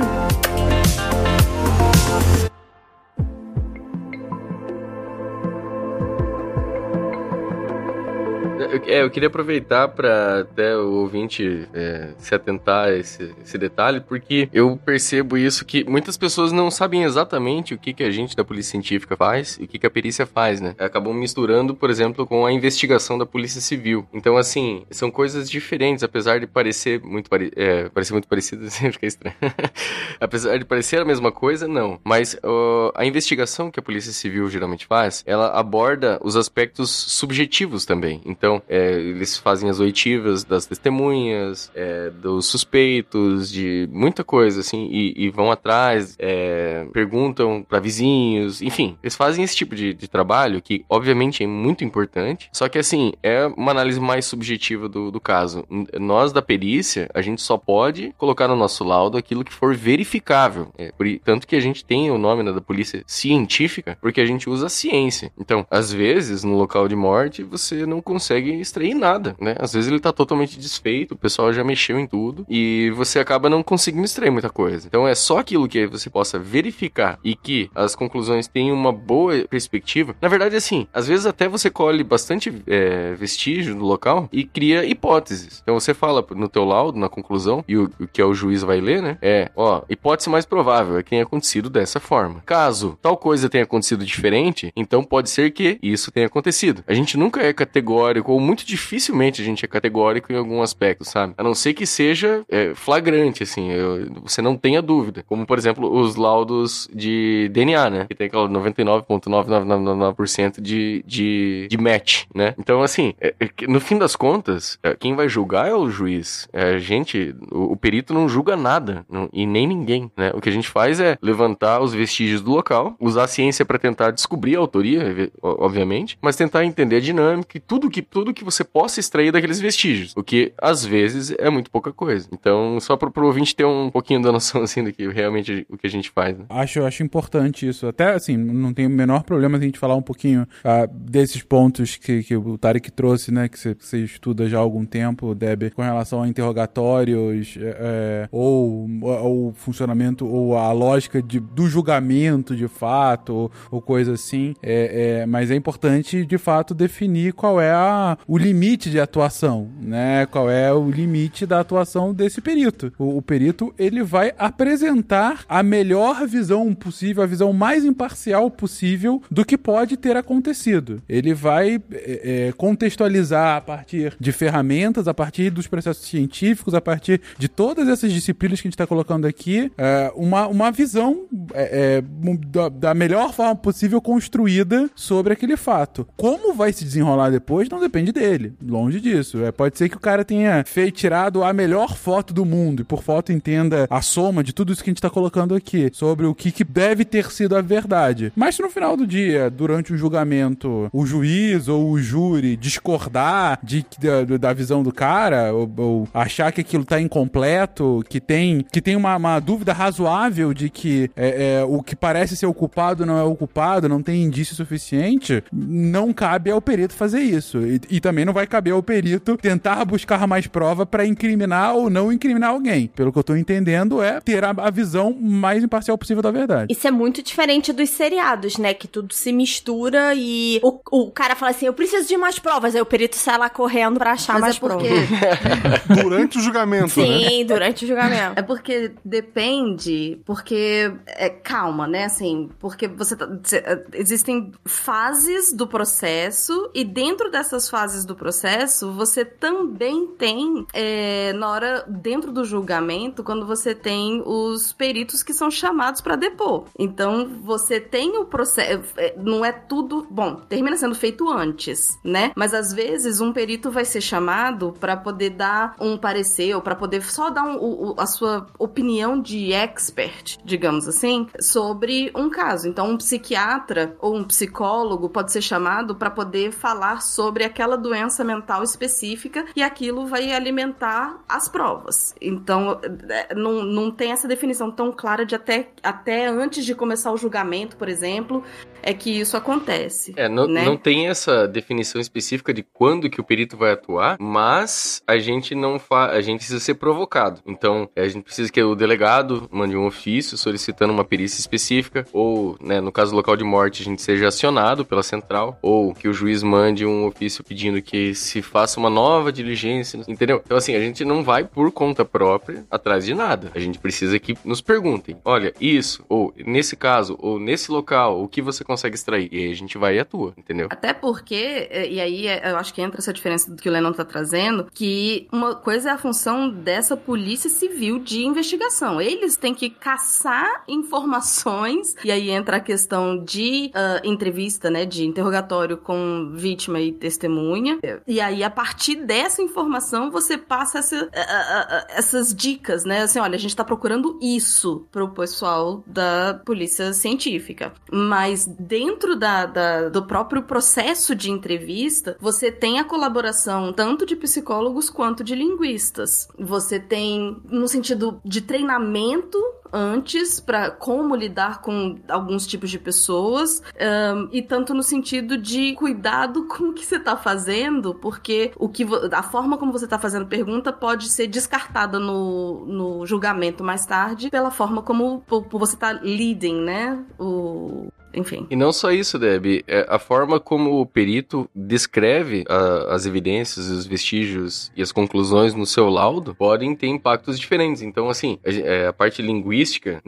[8.77, 13.57] Eu, é, eu queria aproveitar para até o ouvinte é, se atentar a esse, esse
[13.57, 18.11] detalhe, porque eu percebo isso que muitas pessoas não sabem exatamente o que, que a
[18.11, 20.75] gente da polícia científica faz e o que, que a perícia faz, né?
[20.77, 24.07] Acabam misturando, por exemplo, com a investigação da polícia civil.
[24.13, 29.07] Então, assim, são coisas diferentes, apesar de parecer muito, pare é, parecer muito parecidas, fica
[29.07, 29.35] estranho.
[30.19, 31.99] apesar de parecer a mesma coisa, não.
[32.03, 37.85] Mas ó, a investigação que a polícia civil geralmente faz, ela aborda os aspectos subjetivos
[37.85, 38.21] também.
[38.25, 44.87] Então, é, eles fazem as oitivas das testemunhas, é, dos suspeitos, de muita coisa, assim,
[44.91, 50.07] e, e vão atrás, é, perguntam para vizinhos, enfim, eles fazem esse tipo de, de
[50.07, 55.11] trabalho que, obviamente, é muito importante, só que, assim, é uma análise mais subjetiva do,
[55.11, 55.65] do caso.
[55.99, 60.67] Nós, da perícia, a gente só pode colocar no nosso laudo aquilo que for verificável.
[60.77, 64.25] É, por tanto que a gente tem o nome né, da polícia científica, porque a
[64.25, 65.31] gente usa a ciência.
[65.37, 69.55] Então, às vezes, no local de morte, você não consegue extrair nada, né?
[69.59, 73.49] Às vezes ele tá totalmente desfeito, o pessoal já mexeu em tudo, e você acaba
[73.49, 74.87] não conseguindo extrair muita coisa.
[74.87, 79.45] Então, é só aquilo que você possa verificar e que as conclusões tenham uma boa
[79.49, 80.15] perspectiva.
[80.21, 84.85] Na verdade, assim, às vezes até você colhe bastante é, vestígio no local e cria
[84.85, 85.59] hipóteses.
[85.61, 88.61] Então, você fala no teu laudo, na conclusão, e o, o que é o juiz
[88.61, 89.17] vai ler, né?
[89.21, 92.41] É, ó, hipótese mais provável é que tenha acontecido dessa forma.
[92.45, 96.83] Caso tal coisa tenha acontecido diferente, então pode ser que isso tenha acontecido.
[96.87, 101.03] A gente nunca é categórico, ou muito dificilmente a gente é categórico em algum aspecto,
[101.03, 101.33] sabe?
[101.37, 105.23] A não ser que seja é, flagrante, assim, eu- você não tenha dúvida.
[105.27, 108.05] Como, por exemplo, os laudos de DNA, né?
[108.07, 112.53] Que tem aquela 99,999% de, de, de match, né?
[112.57, 116.47] Então, assim, é- é no fim das contas, é, quem vai julgar é o juiz.
[116.53, 120.31] É, a gente, o, o perito não julga nada, não- e nem ninguém, né?
[120.33, 123.79] O que a gente faz é levantar os vestígios do local, usar a ciência para
[123.79, 128.43] tentar descobrir a autoria, obviamente, mas tentar entender a dinâmica e tudo que, tudo que
[128.43, 132.27] você possa extrair daqueles vestígios, o que às vezes é muito pouca coisa.
[132.31, 135.77] Então, só pro, pro ouvinte ter um pouquinho da noção, assim, do que realmente o
[135.77, 136.45] que a gente faz, né?
[136.49, 137.87] Acho, acho importante isso.
[137.87, 141.95] Até assim, não tem o menor problema a gente falar um pouquinho ah, desses pontos
[141.97, 143.47] que, que o Tarek trouxe, né?
[143.47, 148.87] Que você, estuda já há algum tempo, Deb, com relação a interrogatórios, é, é, ou,
[149.01, 154.53] ou o funcionamento, ou a lógica de, do julgamento de fato, ou, ou coisa assim.
[154.61, 159.69] É, é, mas é importante, de fato, definir qual é a, o limite de atuação,
[159.81, 160.25] né?
[160.25, 162.91] Qual é o limite da atuação desse perito.
[162.97, 169.21] O, o perito, ele vai apresentar a melhor visão possível, a visão mais imparcial possível
[169.31, 171.01] do que pode ter acontecido.
[171.07, 176.81] Ele vai é, é, contextualizar a partir de ferramentas, a partir dos processos científicos, a
[176.81, 181.25] partir de todas essas disciplinas que a gente está colocando aqui, é, uma, uma visão
[181.53, 182.03] é, é,
[182.47, 186.07] da, da melhor forma possível construída sobre aquele fato.
[186.17, 189.43] Como vai se desenrolar depois não depende dele, longe disso.
[189.43, 192.85] É, pode ser que o cara tenha feito, tirado a melhor foto do mundo, e
[192.85, 196.25] por foto entenda a soma de tudo isso que a gente tá colocando aqui, sobre
[196.25, 198.31] o que, que deve ter sido a verdade.
[198.35, 203.59] Mas se no final do dia, durante o julgamento, o juiz ou o júri discordar
[203.63, 208.65] de, da, da visão do cara, ou, ou achar que aquilo tá incompleto, que tem,
[208.71, 212.53] que tem uma, uma dúvida razoável de que é, é, o que parece ser o
[212.53, 217.59] culpado não é o culpado, não tem indício suficiente, não cabe ao perito fazer isso.
[217.59, 221.89] E- e também não vai caber ao perito tentar buscar mais prova pra incriminar ou
[221.89, 222.87] não incriminar alguém.
[222.87, 226.71] Pelo que eu tô entendendo, é ter a, a visão mais imparcial possível da verdade.
[226.71, 228.73] Isso é muito diferente dos seriados, né?
[228.73, 232.75] Que tudo se mistura e o, o cara fala assim: eu preciso de mais provas.
[232.75, 235.97] Aí o perito sai lá correndo pra achar Mas mais é porque provas.
[236.03, 237.05] Durante o julgamento, né?
[237.29, 238.33] Sim, durante o julgamento.
[238.39, 242.05] É porque depende, porque é, calma, né?
[242.05, 243.63] Assim, porque você tá, cê-
[243.93, 251.49] existem fases do processo e dentro dessas fases do processo você também tem é, na
[251.49, 256.65] hora dentro do julgamento quando você tem os peritos que são chamados para depor.
[256.77, 260.35] Então você tem o processo, é, não é tudo bom.
[260.49, 262.31] Termina sendo feito antes, né?
[262.35, 266.75] Mas às vezes um perito vai ser chamado para poder dar um parecer ou para
[266.75, 272.67] poder só dar um- o- a sua opinião de expert, digamos assim, sobre um caso.
[272.67, 278.23] Então, um psiquiatra ou um psicólogo pode ser chamado para poder falar sobre aquela doença
[278.23, 282.13] mental específica e aquilo vai alimentar as provas.
[282.19, 282.79] Então,
[283.09, 287.17] é, não, não tem essa definição tão clara de até, até antes de começar o
[287.17, 288.43] julgamento, por exemplo,
[288.81, 290.13] é que isso acontece.
[290.15, 290.65] É, não, né?
[290.65, 295.53] não tem essa definição específica de quando que o perito vai atuar, mas a gente
[295.55, 297.41] não fa a gente precisa ser provocado.
[297.45, 302.57] Então, a gente precisa que o delegado mande um ofício solicitando uma perícia específica, ou,
[302.61, 306.07] né, no caso do local de morte, a gente seja acionado pela central, ou que
[306.07, 310.41] o juiz mande um ofício pedindo que se faça uma nova diligência, entendeu?
[310.45, 313.51] Então, assim, a gente não vai por conta própria atrás de nada.
[313.53, 318.27] A gente precisa que nos perguntem, olha, isso, ou nesse caso, ou nesse local, o
[318.27, 319.29] que você consegue extrair?
[319.31, 320.67] E aí a gente vai e atua, entendeu?
[320.69, 323.71] Até porque, é, e aí é, eu acho que entra essa diferença do que o
[323.71, 329.01] Lennon tá trazendo, que uma coisa é a função dessa polícia civil de investigação.
[329.01, 335.05] Eles têm que caçar informações, e aí entra a questão de ah, entrevista, né, de
[335.05, 337.79] interrogatório com vítima e testemunha.
[338.05, 343.01] E aí, a partir dessa informação, você passa essa- ah, ah, essas dicas, né?
[343.03, 347.73] Assim, olha, a gente tá procurando isso pro pessoal da polícia científica.
[347.91, 354.15] Mas dentro da, da- do próprio processo de entrevista, você tem a colaboração tanto de
[354.15, 356.27] psicólogos quanto de linguistas.
[356.37, 359.37] Você tem, no sentido de treinamento
[359.71, 365.73] antes para como lidar com alguns tipos de pessoas ahn, e tanto no sentido de
[365.73, 369.99] cuidado com o que você tá fazendo porque o que a forma como você tá
[369.99, 375.75] fazendo pergunta pode ser descartada no, no julgamento mais tarde pela forma como po- você
[375.75, 380.85] tá leading né o enfim E não só isso, Deb, é a forma como o
[380.85, 386.87] perito descreve a- as evidências, os vestígios e as conclusões no seu laudo podem ter
[386.87, 387.81] impactos diferentes.
[387.81, 390.01] Então, assim, a, é, a parte linguística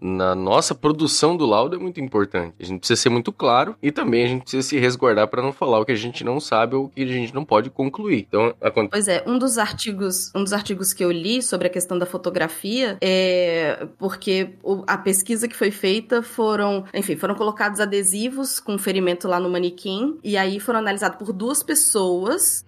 [0.00, 2.54] na nossa produção do laudo é muito importante.
[2.60, 5.52] A gente precisa ser muito claro e também a gente precisa se resguardar para não
[5.52, 8.26] falar o que a gente não sabe ou o que a gente não pode concluir.
[8.28, 8.90] Então, acontece.
[8.90, 12.06] Pois é, um dos artigos, um dos artigos que eu li sobre a questão da
[12.06, 14.50] fotografia é porque
[14.86, 20.18] a pesquisa que foi feita foram, enfim, foram colocados adesivos com ferimento lá no manequim
[20.22, 22.64] e aí foram analisados por duas pessoas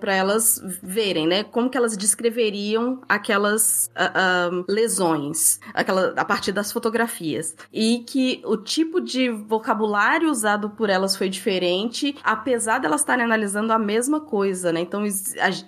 [0.00, 6.52] para elas verem, né, como que elas descreveriam aquelas ah, ah, lesões, aquela a partir
[6.52, 13.00] das fotografias e que o tipo de vocabulário usado por elas foi diferente, apesar delas
[13.00, 14.80] estarem analisando a mesma coisa, né?
[14.80, 15.04] Então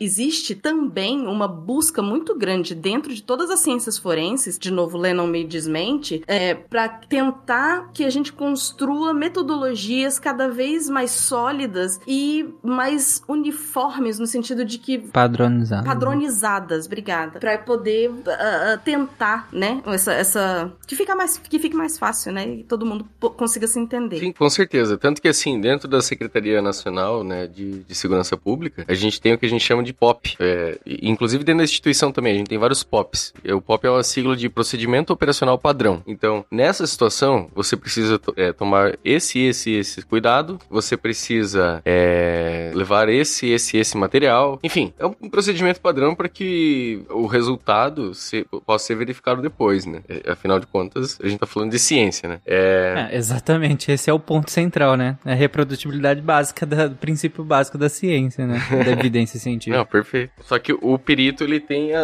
[0.00, 5.26] existe também uma busca muito grande dentro de todas as ciências forenses, de novo, Lennon
[5.26, 12.48] me desmente, é, para tentar que a gente construa metodologias cada vez mais sólidas e
[12.62, 15.85] mais uniformes no sentido de que Padronizado.
[15.85, 21.98] padronizadas, obrigada, Pra poder ah, tentar, né, essa, essa que fica mais que fique mais
[21.98, 24.20] fácil, né, e todo mundo consiga se entender.
[24.20, 24.97] Sim, com certeza.
[24.97, 29.35] Tanto que, assim, dentro da Secretaria Nacional né, de, de Segurança Pública, a gente tem
[29.35, 30.36] o que a gente chama de POP.
[30.39, 33.35] É, inclusive, dentro da instituição também, a gente tem vários POPs.
[33.44, 36.02] E O POP é uma sigla de Procedimento Operacional Padrão.
[36.06, 43.09] Então, nessa situação, você precisa é, tomar esse, esse, esse cuidado, você precisa é, levar
[43.09, 44.59] esse, esse, esse material.
[44.62, 50.02] Enfim, é um procedimento padrão para que o resultado se- possa ser verificado depois, né?
[50.09, 52.40] É, Afinal de contas, a gente tá falando de ciência, né?
[52.46, 55.16] É, É, exatamente, esse é o ponto central, né?
[55.24, 58.59] É a reprodutibilidade básica, da, do princípio básico da ciência, né?
[58.84, 59.76] Da evidência científica.
[59.76, 60.32] Não, perfeito.
[60.44, 62.00] Só que o perito, ele tem a,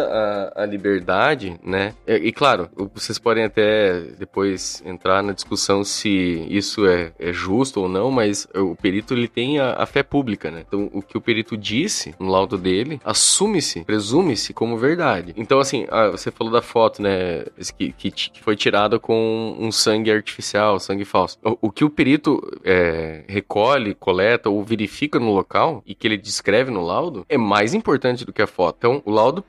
[0.55, 1.93] a, a liberdade, né?
[2.07, 7.81] E, e, claro, vocês podem até depois entrar na discussão se isso é, é justo
[7.81, 10.63] ou não, mas o perito ele tem a, a fé pública, né?
[10.67, 15.33] Então, o que o perito disse no laudo dele, assume-se, presume-se como verdade.
[15.37, 17.45] Então, assim, ah, você falou da foto, né?
[17.77, 21.37] Que, que, que foi tirada com um sangue artificial, sangue falso.
[21.43, 26.17] O, o que o perito é, recolhe, coleta ou verifica no local e que ele
[26.17, 28.75] descreve no laudo é mais importante do que a foto.
[28.77, 29.43] Então, o laudo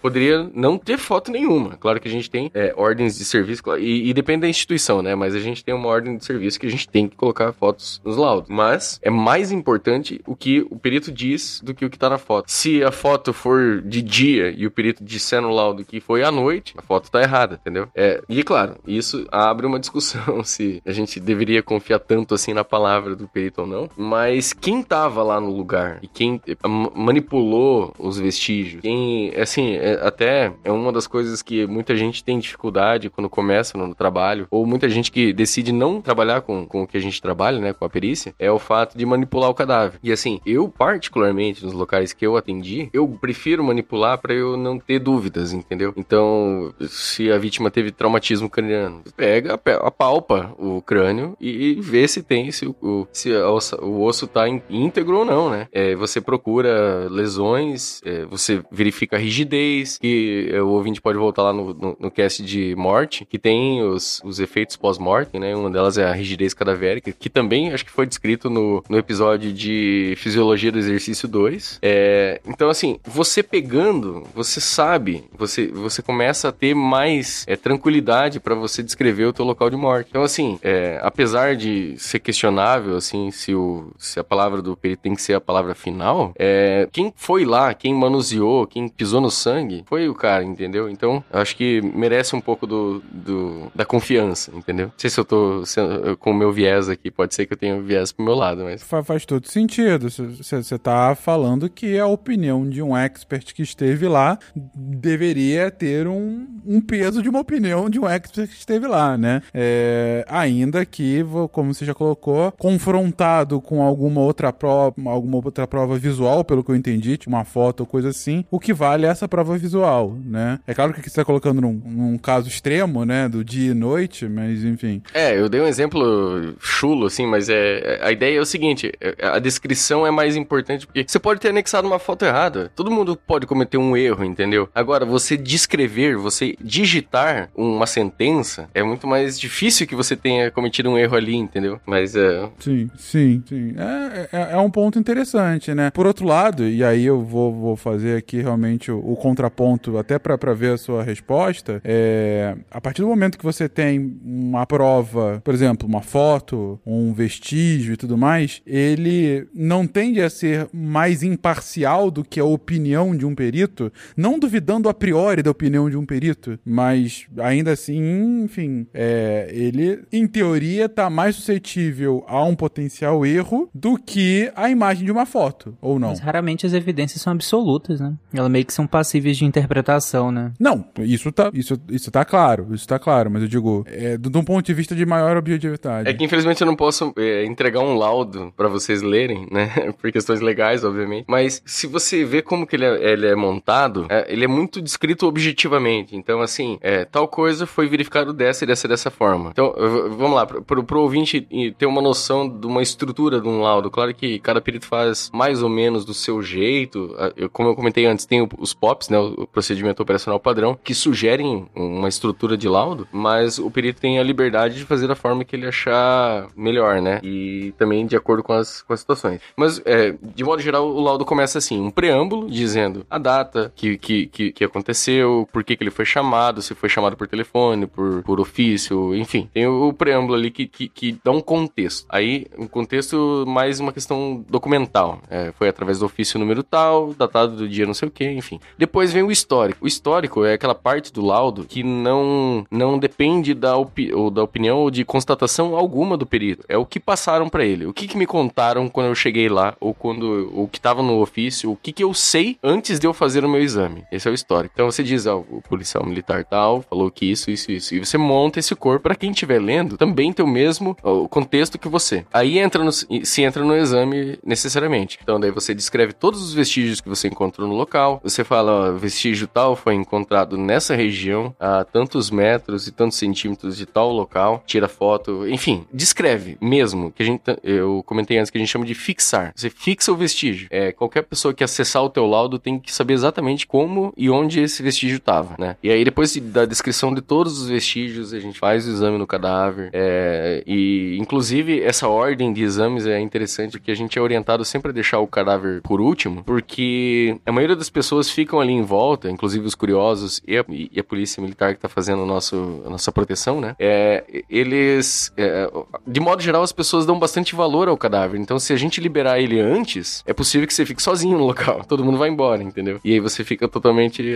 [0.00, 1.76] poderia não ter foto nenhuma.
[1.76, 5.14] Claro que a gente tem é, ordens de serviço e, e, depende da instituição, né?
[5.14, 8.00] Mas a gente tem uma ordem de serviço que a gente tem que colocar fotos
[8.04, 8.48] nos laudos.
[8.48, 12.18] Mas é mais importante o que o perito diz do que o que tá na
[12.18, 12.50] foto.
[12.50, 16.30] Se a foto for de dia e o perito disser no laudo que foi à
[16.30, 17.88] noite, a foto tá errada, entendeu?
[17.94, 22.64] É, e claro, isso abre uma discussão se a gente deveria confiar tanto assim na
[22.64, 23.88] palavra do perito ou não.
[23.96, 26.56] Mas quem tava lá no lugar e quem eh,
[26.94, 32.38] manipulou os vestígios, quem, assim, é, até é uma das coisas que muita gente tem
[32.38, 36.86] dificuldade quando começa no trabalho, ou muita gente que decide não trabalhar com, com o
[36.86, 39.98] que a gente trabalha, né, com a perícia, é o fato de manipular o cadáver.
[40.02, 44.78] E assim, eu particularmente nos locais que eu atendi, eu prefiro manipular para eu não
[44.78, 45.92] ter dúvidas, entendeu?
[45.96, 52.50] Então, se a vítima teve traumatismo craniano, pega, apalpa o crânio e, vê se tem,
[52.50, 55.68] se o, se o osso tá íntegro ou não, né?
[55.72, 61.42] É, você procura lesões, é, você verifica a rigidez, que é, o ouvinte pode voltar
[61.42, 65.54] lá no, no, no cast de morte, que tem os, os efeitos pós-mortem, né?
[65.54, 69.52] Uma delas é a rigidez cadavérica, que também acho que foi descrito no, no episódio
[69.52, 71.78] de Fisiologia do Exercício 2.
[71.82, 78.40] É, então, assim, você pegando, você sabe, você, você começa a ter mais é, tranquilidade
[78.40, 80.08] para você descrever o teu local de morte.
[80.10, 85.02] Então, assim, é, apesar de ser questionável, assim, se, o, se a palavra do perito
[85.02, 89.30] tem que ser a palavra final, é, quem foi lá, quem manuseou, quem pisou no
[89.30, 90.88] sangue, foi o cara, entendeu?
[90.88, 94.86] Então, acho que merece um pouco do, do da confiança, entendeu?
[94.86, 95.79] Não sei se eu tô sendo,
[96.18, 98.82] com o meu viés aqui, pode ser que eu tenha viés pro meu lado, mas...
[98.82, 100.08] Faz, faz todo sentido.
[100.10, 106.46] Você tá falando que a opinião de um expert que esteve lá deveria ter um,
[106.66, 109.42] um peso de uma opinião de um expert que esteve lá, né?
[109.52, 115.98] É, ainda que, como você já colocou, confrontado com alguma outra prova, alguma outra prova
[115.98, 119.08] visual, pelo que eu entendi, tipo uma foto ou coisa assim, o que vale é
[119.08, 120.58] essa prova visual, né?
[120.66, 124.28] É claro que você está colocando num, num, caso extremo, né, do dia e noite,
[124.28, 125.02] mas enfim.
[125.14, 129.14] É, eu dei um exemplo chulo, assim, mas é, a ideia é o seguinte, é,
[129.26, 132.70] a descrição é mais importante porque você pode ter anexado uma foto errada.
[132.74, 134.68] Todo mundo pode cometer um erro, entendeu?
[134.74, 140.90] Agora, você descrever, você digitar uma sentença, é muito mais difícil que você tenha cometido
[140.90, 141.80] um erro ali, entendeu?
[141.86, 142.48] Mas é...
[142.58, 143.74] Sim, sim, sim.
[143.76, 145.90] É, é, é um ponto interessante, né?
[145.90, 150.18] Por outro lado, e aí eu vou, vou fazer aqui realmente o, o contraponto, até
[150.18, 155.40] para ver a sua resposta, é, a partir do momento que você tem uma prova,
[155.50, 161.24] por exemplo, uma foto, um vestígio e tudo mais, ele não tende a ser mais
[161.24, 165.96] imparcial do que a opinião de um perito, não duvidando a priori da opinião de
[165.96, 172.54] um perito, mas ainda assim, enfim, é, ele, em teoria, está mais suscetível a um
[172.54, 176.10] potencial erro do que a imagem de uma foto, ou não?
[176.10, 178.14] Mas raramente as evidências são absolutas, né?
[178.32, 180.52] Elas meio que são passíveis de interpretação, né?
[180.60, 184.38] Não, isso tá, isso, isso tá claro, isso tá claro, mas eu digo, é, de
[184.38, 186.08] um ponto de vista de maior objetividade.
[186.08, 189.92] É que infelizmente eu não posso é, entregar um laudo para vocês lerem, né?
[190.00, 191.24] Por questões legais, obviamente.
[191.28, 194.80] Mas se você vê como que ele é, ele é montado, é, ele é muito
[194.80, 196.16] descrito objetivamente.
[196.16, 199.50] Então, assim, é, tal coisa foi verificado dessa e dessa dessa forma.
[199.50, 199.74] Então,
[200.16, 201.40] vamos lá, pro, pro ouvinte
[201.76, 203.90] ter uma noção de uma estrutura de um laudo.
[203.90, 207.14] Claro que cada perito faz mais ou menos do seu jeito.
[207.36, 209.18] Eu, como eu comentei antes, tem os POPs, né?
[209.18, 214.22] O procedimento operacional padrão, que sugerem uma estrutura de laudo, mas o perito tem a
[214.22, 217.20] liberdade de fazer da forma que ele achar melhor, né?
[217.22, 219.40] E também de acordo com as, com as situações.
[219.56, 223.96] Mas, é, de modo geral, o laudo começa assim: um preâmbulo dizendo a data que,
[223.96, 227.86] que, que, que aconteceu, por que, que ele foi chamado, se foi chamado por telefone,
[227.86, 229.48] por, por ofício, enfim.
[229.52, 232.06] Tem o, o preâmbulo ali que, que, que, dá um contexto.
[232.08, 235.20] Aí, um contexto mais uma questão documental.
[235.30, 238.60] É, foi através do ofício número tal, datado do dia não sei o que, enfim.
[238.78, 239.84] Depois vem o histórico.
[239.84, 244.42] O histórico é aquela parte do laudo que não, não depende da, opi ou da
[244.42, 246.64] opinião ou de constatação alguma do perito.
[246.66, 247.84] É o que passaram para ele.
[247.84, 251.20] O que, que me contaram quando eu cheguei lá, ou quando o que estava no
[251.20, 254.04] ofício, o que, que eu sei antes de eu fazer o meu exame.
[254.10, 254.72] Esse é o histórico.
[254.74, 257.94] Então você diz, ó, o policial militar tal falou que isso, isso, isso.
[257.94, 261.78] E você monta esse corpo para quem estiver lendo também ter o mesmo o contexto
[261.78, 262.24] que você.
[262.32, 265.18] Aí entra no, se entra no exame necessariamente.
[265.22, 268.20] Então daí você descreve todos os vestígios que você encontrou no local.
[268.22, 273.76] Você fala, ó, vestígio tal foi encontrado nessa região a tantos metros e tantos centímetros
[273.76, 274.62] de tal local.
[274.66, 278.70] Tira foto foto, enfim, descreve mesmo, que a gente, eu comentei antes que a gente
[278.70, 279.52] chama de fixar.
[279.56, 280.68] Você fixa o vestígio.
[280.70, 284.60] É, qualquer pessoa que acessar o teu laudo tem que saber exatamente como e onde
[284.60, 285.76] esse vestígio estava, né?
[285.82, 289.26] E aí depois da descrição de todos os vestígios, a gente faz o exame no
[289.26, 294.64] cadáver, é, e inclusive essa ordem de exames é interessante porque a gente é orientado
[294.64, 298.82] sempre a deixar o cadáver por último, porque a maioria das pessoas ficam ali em
[298.82, 302.90] volta, inclusive os curiosos e a, e a polícia militar que está fazendo nosso, a
[302.90, 303.74] nossa proteção, né?
[303.78, 304.99] É, eles,
[305.36, 305.70] é,
[306.06, 308.38] de modo geral, as pessoas dão bastante valor ao cadáver.
[308.40, 311.84] Então, se a gente liberar ele antes, é possível que você fique sozinho no local.
[311.88, 313.00] Todo mundo vai embora, entendeu?
[313.04, 314.34] E aí você fica totalmente,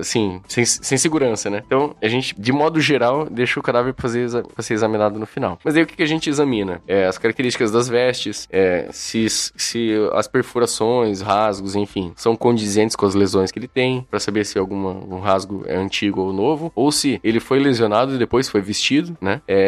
[0.00, 1.62] assim, sem, sem segurança, né?
[1.66, 5.26] Então, a gente, de modo geral, deixa o cadáver pra, fazer, pra ser examinado no
[5.26, 5.58] final.
[5.64, 6.80] Mas aí o que, a gente examina?
[6.86, 13.06] É, as características das vestes, é, se, se as perfurações, rasgos, enfim, são condizentes com
[13.06, 16.72] as lesões que ele tem, para saber se alguma, um rasgo é antigo ou novo,
[16.74, 19.40] ou se ele foi lesionado e depois foi vestido, né?
[19.46, 19.67] É,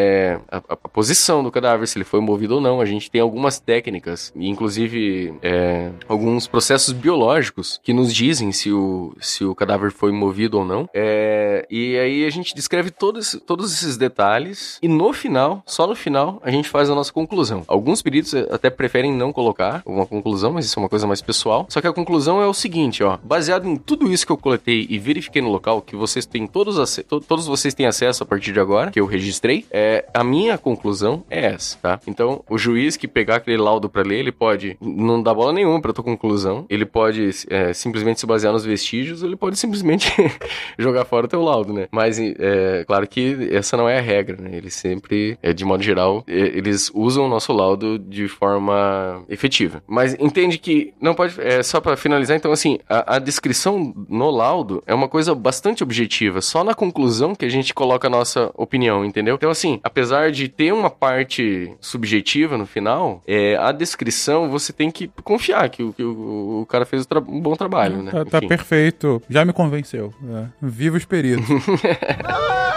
[0.51, 2.81] a, a, posição do cadáver, se ele foi movido ou não.
[2.81, 9.15] A gente tem algumas técnicas, inclusive é, alguns processos biológicos que nos dizem se o,
[9.21, 10.89] se o cadáver foi movido ou não.
[10.93, 15.95] É, e aí a gente descreve todos, todos esses detalhes e no final, só no
[15.95, 17.63] final, a gente faz a nossa conclusão.
[17.67, 21.67] Alguns peritos até preferem não colocar uma conclusão, mas isso é uma coisa mais pessoal.
[21.69, 24.87] Só que a conclusão é o seguinte, ó, baseado em tudo isso que eu coletei
[24.89, 28.61] e verifiquei no local, que vocês têm todos, todos vocês têm acesso a partir de
[28.61, 32.01] agora, que eu registrei, é, a minha conclusão é essa, tá?
[32.07, 35.81] Então, o juiz que pegar aquele laudo para ler, ele pode não dar bola nenhuma
[35.81, 40.13] pra tua conclusão, ele pode é, simplesmente se basear nos vestígios, ele pode simplesmente
[40.79, 41.89] jogar fora o teu laudo, né?
[41.91, 44.51] Mas, é claro que essa não é a regra, né?
[44.57, 49.83] Eles sempre, é, de modo geral, é, eles usam o nosso laudo de forma efetiva.
[49.87, 54.31] Mas entende que não pode, é só para finalizar, então assim, a, a descrição no
[54.31, 58.51] laudo é uma coisa bastante objetiva, só na conclusão que a gente coloca a nossa
[58.55, 59.35] opinião, entendeu?
[59.35, 64.91] Então assim, apesar de ter uma parte subjetiva no final, é, a descrição você tem
[64.91, 68.11] que confiar que o, que o, o cara fez um bom trabalho, né?
[68.11, 69.23] Tá, tá perfeito.
[69.29, 70.13] Já me convenceu.
[70.29, 70.47] É.
[70.61, 71.47] Viva os peritos.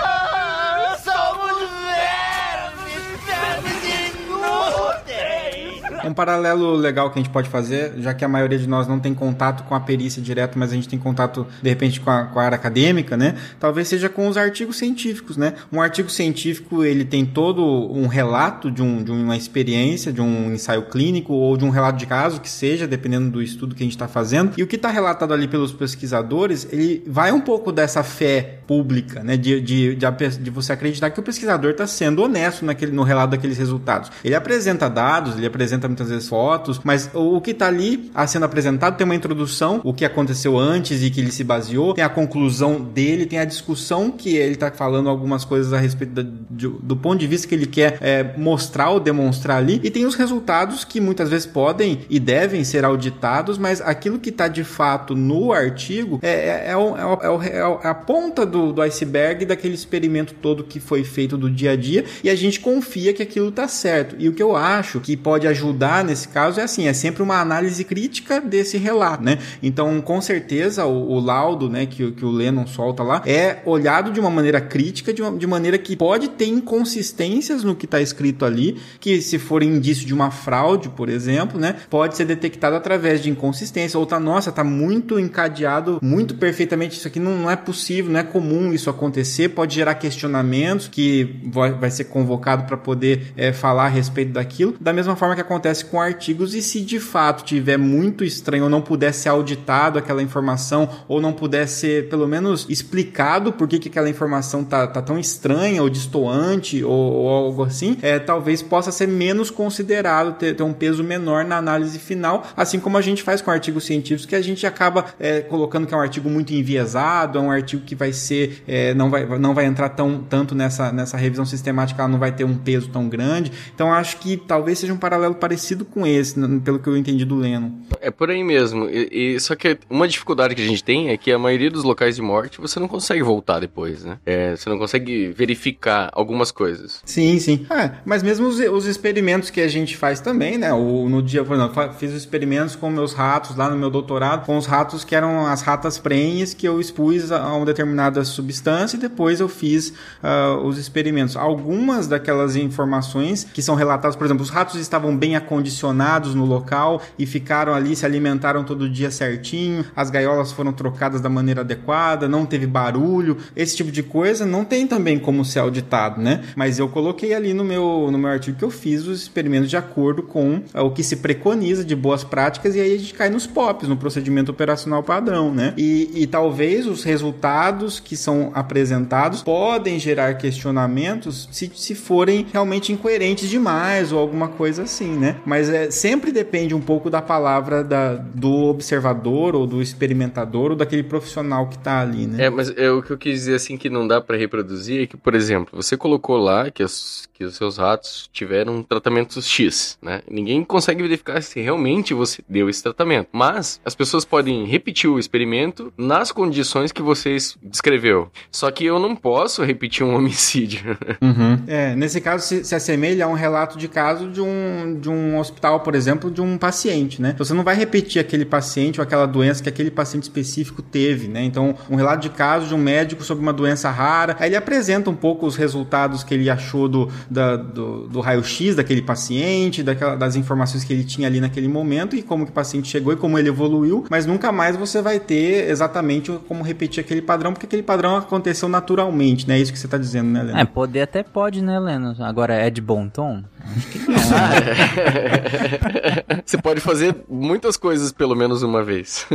[6.13, 8.99] Um paralelo legal que a gente pode fazer, já que a maioria de nós não
[8.99, 12.25] tem contato com a perícia direto, mas a gente tem contato, de repente, com a,
[12.25, 13.33] com a área acadêmica, né?
[13.59, 15.55] Talvez seja com os artigos científicos, né?
[15.71, 20.53] Um artigo científico, ele tem todo um relato de, um, de uma experiência, de um
[20.53, 23.85] ensaio clínico ou de um relato de caso, que seja, dependendo do estudo que a
[23.85, 24.53] gente está fazendo.
[24.55, 29.23] E o que está relatado ali pelos pesquisadores, ele vai um pouco dessa fé pública,
[29.23, 29.35] né?
[29.35, 33.31] De, de, de, de você acreditar que o pesquisador está sendo honesto naquele, no relato
[33.31, 34.11] daqueles resultados.
[34.23, 38.97] Ele apresenta dados, ele apresenta muitas vezes fotos, mas o, que está ali sendo apresentado
[38.97, 42.81] tem uma introdução, o que aconteceu antes e que ele se baseou, tem a conclusão
[42.81, 46.95] dele, tem a discussão que ele está falando algumas coisas a respeito da, de, do
[46.95, 50.83] ponto de vista que ele quer é, mostrar ou demonstrar ali, e tem os resultados
[50.83, 55.51] que muitas vezes podem e devem ser auditados, mas aquilo que está de fato no
[55.51, 60.33] artigo é, é, é, o, é, o, é, a ponta do, do iceberg daquele experimento
[60.35, 63.67] todo que foi feito do dia a dia, e a gente confia que aquilo está
[63.67, 64.15] certo.
[64.17, 67.21] E o que eu acho que pode ajudar ajudar nesse caso é assim, é sempre
[67.21, 69.37] uma análise crítica desse relato, né?
[69.61, 74.11] Então, com certeza, o, o laudo, né, que, que o Lennon solta lá, é olhado
[74.11, 78.01] de uma maneira crítica, de, uma, de maneira que pode ter inconsistências no que está
[78.01, 82.75] escrito ali, que se for indício de uma fraude, por exemplo, né, pode ser detectado
[82.75, 87.51] através de inconsistência, ou tá, nossa, tá muito encadeado, muito perfeitamente, isso aqui não, não
[87.51, 92.63] é possível, não é comum isso acontecer, pode gerar questionamentos que vai, vai ser convocado
[92.63, 96.53] para poder é, falar a respeito daquilo, da mesma forma que acontece acontece com artigos
[96.53, 101.19] e se de fato tiver muito estranho ou não puder ser auditado aquela informação ou
[101.19, 105.81] não puder ser pelo menos explicado por que, que aquela informação tá, tá tão estranha
[105.81, 110.73] ou distoante ou, ou algo assim, é, talvez possa ser menos considerado, ter, ter, um
[110.73, 114.41] peso menor na análise final, assim como a gente faz com artigos científicos que a
[114.41, 118.13] gente acaba é, colocando que é um artigo muito enviesado, é um artigo que vai
[118.13, 122.19] ser, é, não, vai, não vai entrar tão, tanto nessa, nessa revisão sistemática, ela não
[122.19, 123.51] vai ter um peso tão grande.
[123.73, 127.23] Então acho que talvez seja um paralelo parecido parecido com esse, pelo que eu entendi
[127.23, 127.71] do Lennon.
[128.01, 128.89] É por aí mesmo.
[128.89, 131.83] E, e, só que uma dificuldade que a gente tem é que a maioria dos
[131.83, 134.17] locais de morte você não consegue voltar depois, né?
[134.25, 137.01] É, você não consegue verificar algumas coisas.
[137.05, 137.65] Sim, sim.
[137.69, 140.73] É, mas mesmo os, os, experimentos que a gente faz também, né?
[140.73, 144.45] O, no dia, por exemplo, fiz os experimentos com meus ratos lá no meu doutorado,
[144.45, 148.97] com os ratos que eram as ratas prenhes que eu expus a uma determinada substância
[148.97, 151.37] e depois eu fiz uh, os experimentos.
[151.37, 156.45] Algumas daquelas informações que são relatadas, por exemplo, os ratos estavam bem acostumados acondicionados no
[156.45, 161.61] local e ficaram ali, se alimentaram todo dia certinho, as gaiolas foram trocadas da maneira
[161.61, 166.43] adequada, não teve barulho, esse tipo de coisa não tem também como ser auditado, né?
[166.55, 169.77] Mas eu coloquei ali no meu, no meu artigo que eu fiz os experimentos de
[169.77, 173.29] acordo com é, o que se preconiza de boas práticas e aí a gente cai
[173.29, 175.73] nos POPs, no procedimento operacional padrão, né?
[175.77, 182.91] E, e talvez os resultados que são apresentados podem gerar questionamentos se, se forem realmente
[182.91, 185.35] incoerentes demais ou alguma coisa assim, né?
[185.45, 190.75] Mas é, sempre depende um pouco da palavra da, do observador ou do experimentador ou
[190.75, 192.45] daquele profissional que tá ali, né?
[192.45, 195.07] É, mas é, o que eu quis dizer assim que não dá pra reproduzir é
[195.07, 199.97] que, por exemplo, você colocou lá que os, que os seus ratos tiveram tratamento X,
[200.01, 200.21] né?
[200.29, 203.29] Ninguém consegue verificar se realmente você deu esse tratamento.
[203.31, 208.31] Mas as pessoas podem repetir o experimento nas condições que você descreveu.
[208.51, 210.97] Só que eu não posso repetir um homicídio.
[211.21, 211.59] Uhum.
[211.67, 215.32] É, nesse caso se, se, assemelha a um relato de caso de um, de um
[215.39, 217.35] hospital, por exemplo, de um paciente, né?
[217.37, 221.43] Você não vai repetir aquele paciente ou aquela doença que aquele paciente específico teve, né?
[221.43, 225.09] Então, um relato de caso de um médico sobre uma doença rara, aí ele apresenta
[225.09, 230.15] um pouco os resultados que ele achou do, da, do, do raio-x daquele paciente, daquela,
[230.15, 233.15] das informações que ele tinha ali naquele momento e como que o paciente chegou e
[233.15, 237.65] como ele evoluiu, mas nunca mais você vai ter exatamente como repetir aquele padrão, porque
[237.65, 239.57] aquele padrão aconteceu naturalmente, né?
[239.57, 240.59] É isso que você está dizendo, né, Leno?
[240.59, 242.15] É, poder até pode, né, Leno?
[242.19, 243.43] Agora é de bom tom?
[243.75, 244.13] Acho que não.
[246.45, 249.27] você pode fazer muitas coisas pelo menos uma vez.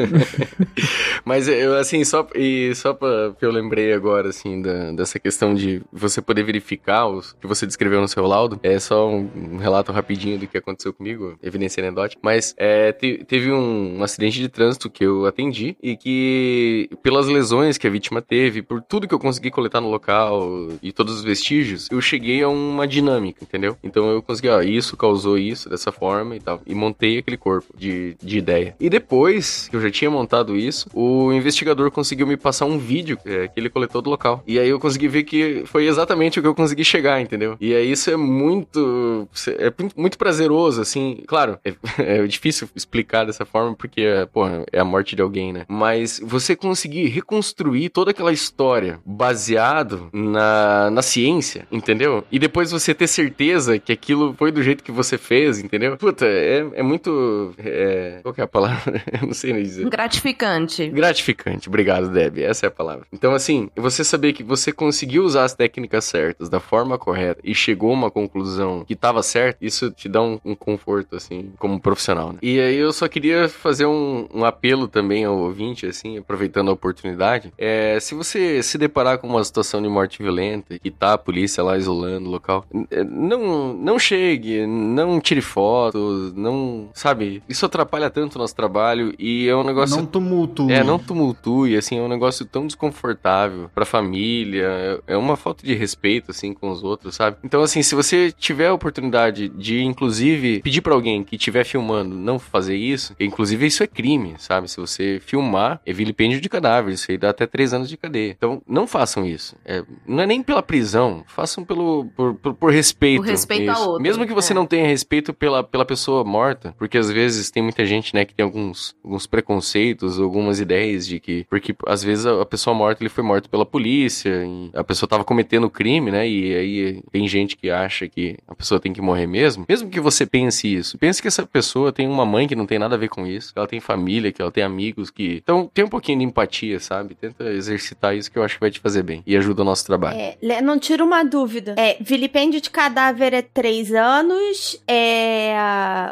[1.25, 5.55] Mas eu assim, só e só para que eu lembrei agora assim da, dessa questão
[5.55, 9.57] de você poder verificar o que você descreveu no seu laudo, é só um, um
[9.59, 14.39] relato rapidinho do que aconteceu comigo, evidência anedótica, mas é, te, teve um, um acidente
[14.39, 19.07] de trânsito que eu atendi e que pelas lesões que a vítima teve, por tudo
[19.07, 23.45] que eu consegui coletar no local e todos os vestígios, eu cheguei a uma dinâmica,
[23.45, 23.77] entendeu?
[23.83, 26.61] Então eu consegui, ó, isso causou isso dessa forma e tal.
[26.67, 28.75] E montei aquele corpo de, de ideia.
[28.79, 33.19] E depois que eu já tinha montado isso, o investigador conseguiu me passar um vídeo
[33.25, 34.43] é, que ele coletou do local.
[34.47, 37.57] E aí eu consegui ver que foi exatamente o que eu consegui chegar, entendeu?
[37.61, 39.29] E aí isso é muito.
[39.47, 41.23] É muito prazeroso, assim.
[41.27, 41.75] Claro, é,
[42.23, 45.65] é difícil explicar dessa forma porque, pô, é a morte de alguém, né?
[45.69, 52.25] Mas você conseguir reconstruir toda aquela história baseado na, na ciência, entendeu?
[52.31, 55.97] E depois você ter certeza que aquilo foi do jeito que você fez, entendeu?
[55.97, 57.55] Puta, é, é muito.
[57.59, 59.03] É, qual que é a palavra?
[59.21, 59.89] Eu não sei nem dizer.
[59.89, 60.89] Gratificante.
[60.89, 62.39] Gratificante, obrigado, Deb.
[62.39, 63.07] Essa é a palavra.
[63.13, 67.55] Então, assim, você saber que você conseguiu usar as técnicas certas, da forma correta, e
[67.55, 71.81] chegou a uma conclusão que estava certa, isso te dá um, um, conforto, assim, como
[71.81, 72.39] profissional, né?
[72.43, 76.73] E aí eu só queria fazer um, um apelo também ao ouvinte, assim, aproveitando a
[76.73, 77.53] oportunidade.
[77.59, 81.63] É, se você se deparar com uma situação de morte violenta, que tá a polícia
[81.63, 82.65] lá isolando o local,
[83.07, 86.91] não, não chegue, não tire fotos, não.
[86.95, 87.43] Sabe?
[87.49, 89.97] Isso atrapalha tanto o nosso trabalho e é um negócio.
[89.97, 90.73] Não tumultue.
[90.73, 95.75] É, não tumultue, assim, é um negócio tão desconfortável pra família, é uma falta de
[95.75, 97.37] respeito, assim, com os outros, sabe?
[97.43, 102.15] Então, assim, se você tiver a oportunidade de, inclusive, pedir para alguém que estiver filmando
[102.15, 104.71] não fazer isso, inclusive isso é crime, sabe?
[104.71, 108.35] Se você filmar, é vilipêndio de cadáver, isso aí dá até três anos de cadeia.
[108.37, 109.57] Então, não façam isso.
[109.65, 113.23] É, não é nem pela prisão, façam pelo, por, por, por respeito.
[113.23, 114.03] Por respeito a outro.
[114.03, 114.57] Mesmo que você é.
[114.57, 118.35] não tenha respeito pela, pela pessoa morta, porque às vezes tem muita gente, né, que
[118.35, 123.03] tem alguns, alguns preconceitos, algumas ideias de que, porque às vezes a, a pessoa morta,
[123.03, 124.33] ele foi morto pela polícia,
[124.75, 128.81] a pessoa tava cometendo crime, né, e aí tem gente que acha que a pessoa
[128.81, 129.65] tem que morrer mesmo.
[129.69, 132.79] Mesmo que você pense isso, pense que essa pessoa tem uma mãe que não tem
[132.79, 135.41] nada a ver com isso, que ela tem família, que ela tem amigos que...
[135.43, 137.15] Então, tem um pouquinho de empatia, sabe?
[137.15, 139.85] Tenta exercitar isso que eu acho que vai te fazer bem e ajuda o nosso
[139.87, 140.19] trabalho.
[140.19, 141.75] É, não tira uma dúvida.
[141.77, 145.28] É, vilipêndio de cadáver é três anos, é...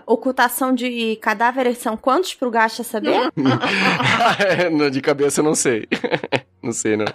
[0.07, 3.31] Ocultação de cadáveres são quantos pro Gacha saber?
[4.91, 5.87] de cabeça eu não sei.
[6.63, 7.07] não sei, não.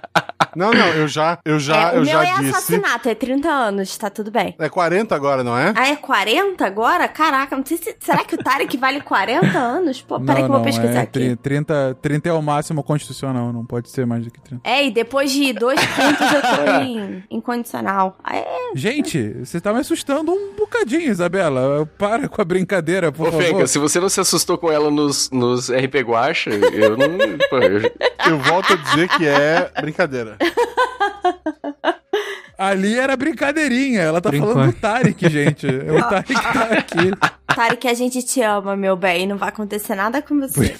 [0.55, 2.49] Não, não, eu já, eu já, é, eu o já meu é disse.
[2.49, 4.55] assassinato, é 30 anos, tá tudo bem.
[4.59, 5.73] É 40 agora, não é?
[5.75, 7.07] Ah, é 40 agora?
[7.07, 7.95] Caraca, não sei se.
[7.99, 10.01] Será que o Tarek vale 40 anos?
[10.01, 11.35] Pô, peraí que eu vou pesquisar é aqui.
[11.37, 14.61] 30, 30 é o máximo constitucional, não pode ser mais do que 30.
[14.67, 18.17] É, e depois de dois quintos eu tô em, em condicional.
[18.29, 18.45] É.
[18.75, 21.87] Gente, você tá me assustando um bocadinho, Isabela.
[21.97, 23.43] Para com a brincadeira, por Ô, favor.
[23.43, 27.07] Fenka, se você não se assustou com ela nos, nos RP Guacha, eu não.
[27.49, 27.91] Pô, eu...
[28.27, 30.37] Eu volto a dizer que é brincadeira.
[32.57, 34.01] Ali era brincadeirinha.
[34.01, 34.53] Ela tá Brincou.
[34.53, 35.67] falando do Tarek, gente.
[35.67, 37.11] É o Tarek que tá aqui.
[37.55, 39.27] Tarek, a gente te ama, meu bem.
[39.27, 40.75] Não vai acontecer nada com você.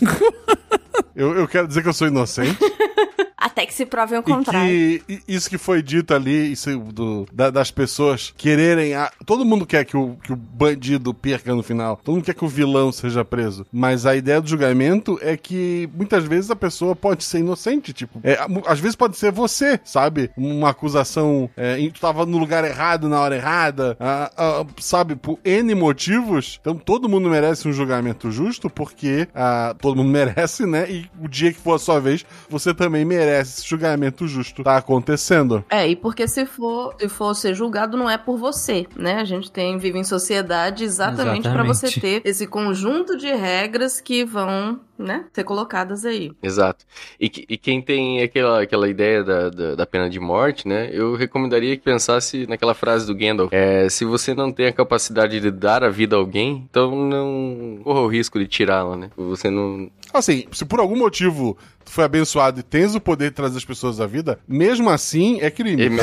[1.16, 2.60] Eu, eu quero dizer que eu sou inocente.
[3.42, 4.70] Até que se prove o E contrário.
[4.70, 8.94] que i- isso que foi dito ali, isso do- da- das pessoas quererem.
[8.94, 12.00] a- todo mundo quer que o, que o bandido perca no final.
[12.04, 13.66] Todo mundo quer que o vilão seja preso.
[13.72, 17.92] Mas a ideia do julgamento é que muitas vezes a pessoa pode ser inocente.
[17.94, 20.30] Tipo, é, a- às vezes pode ser você, sabe?
[20.38, 21.50] Uma acusação.
[21.58, 23.98] É, tu tava no lugar errado na hora errada.
[24.00, 25.16] ah, ah, sabe?
[25.16, 26.60] Por N motivos.
[26.62, 30.86] Então todo mundo merece um julgamento justo, porque ah, todo mundo merece, né?
[30.92, 34.64] E o dia que for a sua vez, você também merece esse julgamento justo.
[34.64, 35.64] Tá acontecendo.
[35.70, 39.16] É, e porque se for, se for ser julgado, não é por você, né?
[39.16, 42.22] A gente tem, vive em sociedade exatamente pra você Exatamente.
[42.24, 46.32] ter esse conjunto de regras que vão, né, ser colocadas aí.
[46.42, 46.86] Exato.
[47.20, 50.90] E, e quem tem aquela, aquela ideia da, da, da pena de morte, né?
[50.92, 53.52] Eu recomendaria que pensasse naquela frase do Gandalf.
[53.54, 57.80] É, se você não tem a capacidade de dar a vida a alguém, então não
[57.84, 59.10] corra o risco de tirá-la, né?
[59.18, 59.90] Você não...
[60.14, 63.66] Assim, se por algum motivo tu foi abençoado e tens o poder de trazer as
[63.66, 65.90] pessoas à vida, mesmo assim é crime.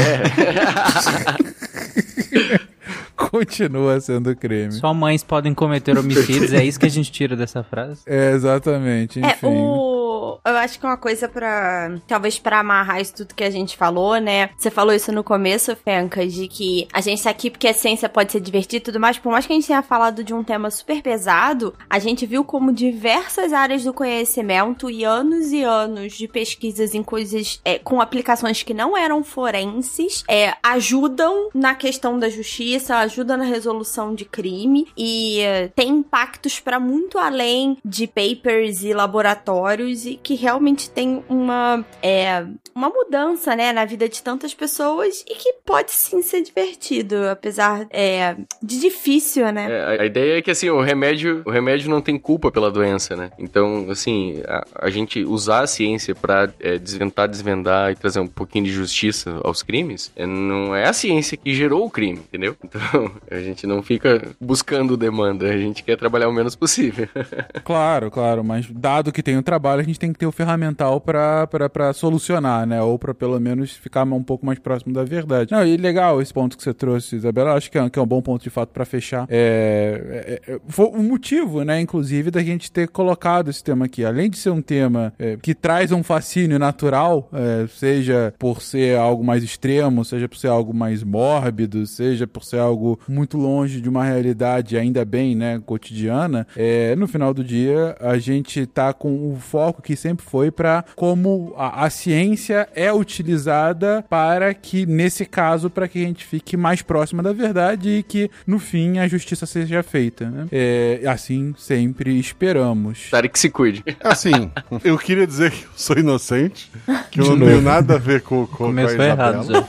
[3.16, 4.72] Continua sendo crime.
[4.72, 8.01] Só mães podem cometer homicídios, é isso que a gente tira dessa frase.
[8.06, 9.18] É, exatamente.
[9.18, 9.47] Enfim.
[9.47, 9.98] É, o...
[10.45, 11.93] Eu acho que uma coisa pra...
[12.07, 14.51] Talvez pra amarrar isso tudo que a gente falou, né?
[14.57, 18.09] Você falou isso no começo, Fencas, de que a gente tá aqui porque a ciência
[18.09, 19.19] pode ser divertida e tudo mais.
[19.19, 22.45] Por mais que a gente tenha falado de um tema super pesado, a gente viu
[22.45, 28.01] como diversas áreas do conhecimento e anos e anos de pesquisas em coisas é, com
[28.01, 34.25] aplicações que não eram forenses é, ajudam na questão da justiça, ajudam na resolução de
[34.25, 40.90] crime e é, tem impactos pra muito além de papers e laboratórios e que realmente
[40.90, 42.47] tem uma é,
[42.79, 47.87] uma mudança, né, na vida de tantas pessoas e que pode sim ser divertido, apesar
[47.91, 49.67] é, de difícil, né?
[49.69, 53.17] É, a- ideia é que, assim, o remédio, o remédio não tem culpa pela doença,
[53.17, 53.31] né?
[53.37, 58.29] Então, assim, a, a gente usar a ciência pra é, desventar, desvendar e trazer um
[58.29, 62.57] pouquinho de justiça aos crimes, é, não é a ciência que gerou o crime, entendeu?
[62.69, 67.09] Então, a gente não fica buscando demanda, a gente quer trabalhar o menos possível.
[67.65, 71.01] Claro, claro, mas dado que tem o trabalho, a gente tem que ter o ferramental
[71.01, 71.47] pra
[71.93, 72.81] solucionar, né?
[72.82, 75.53] Ou pra pelo menos ficar um pouco mais próximo da verdade.
[75.53, 77.55] Não, e legal esse ponto que você trouxe, Isabela.
[77.55, 79.27] Acho que é, que é um bom ponto de fato pra fechar.
[79.28, 84.05] É, é, é, foi o motivo, né, inclusive, da gente ter colocado esse tema aqui.
[84.05, 88.99] Além de ser um tema é, que traz um fascínio natural, é, seja por ser
[88.99, 93.81] algo mais extremo, seja por ser algo mais mórbido, seja por ser algo muito longe
[93.81, 98.93] de uma realidade, ainda bem, né, cotidiana, é, no final do dia a gente tá
[98.93, 104.86] com o foco que sempre foi para como a, a ciência é utilizada para que,
[104.86, 108.98] nesse caso, para que a gente fique mais próxima da verdade e que, no fim,
[108.98, 110.47] a justiça seja feita, né?
[110.51, 113.09] É, assim sempre esperamos.
[113.10, 113.85] Tarek se cuide.
[114.02, 114.51] Assim,
[114.82, 116.70] eu queria dizer que eu sou inocente,
[117.10, 119.12] que eu não tenho nada a ver com, com, com a Começou Isabela.
[119.12, 119.64] errado já.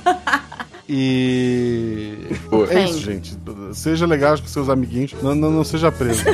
[0.92, 2.16] E.
[2.50, 2.68] Boa.
[2.74, 3.38] É isso, gente.
[3.74, 5.14] Seja legal com seus amiguinhos.
[5.22, 6.24] Não, não, não seja preso.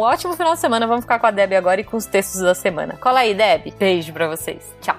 [0.01, 0.87] ótimo final de semana.
[0.87, 2.97] Vamos ficar com a Deb agora e com os textos da semana.
[2.99, 3.73] Cola aí, Deb.
[3.77, 4.63] Beijo pra vocês.
[4.81, 4.97] Tchau.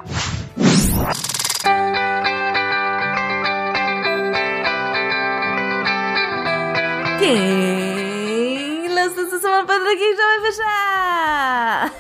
[7.19, 11.93] Quem lança essa semana pra quem já vai fechar?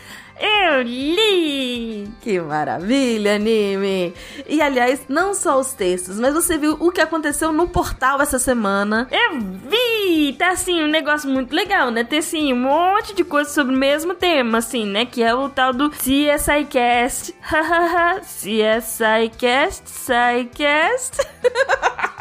[0.38, 2.08] Eu li!
[2.20, 4.12] Que maravilha, anime!
[4.46, 8.38] E aliás, não só os textos, mas você viu o que aconteceu no portal essa
[8.38, 9.08] semana?
[9.10, 10.34] Eu vi!
[10.38, 12.04] Tá assim, um negócio muito legal, né?
[12.04, 15.06] Tem assim, um monte de coisa sobre o mesmo tema, assim, né?
[15.06, 17.34] Que é o tal do CSI Cast.
[17.40, 21.18] Hahaha, CSI Cast, SciCast.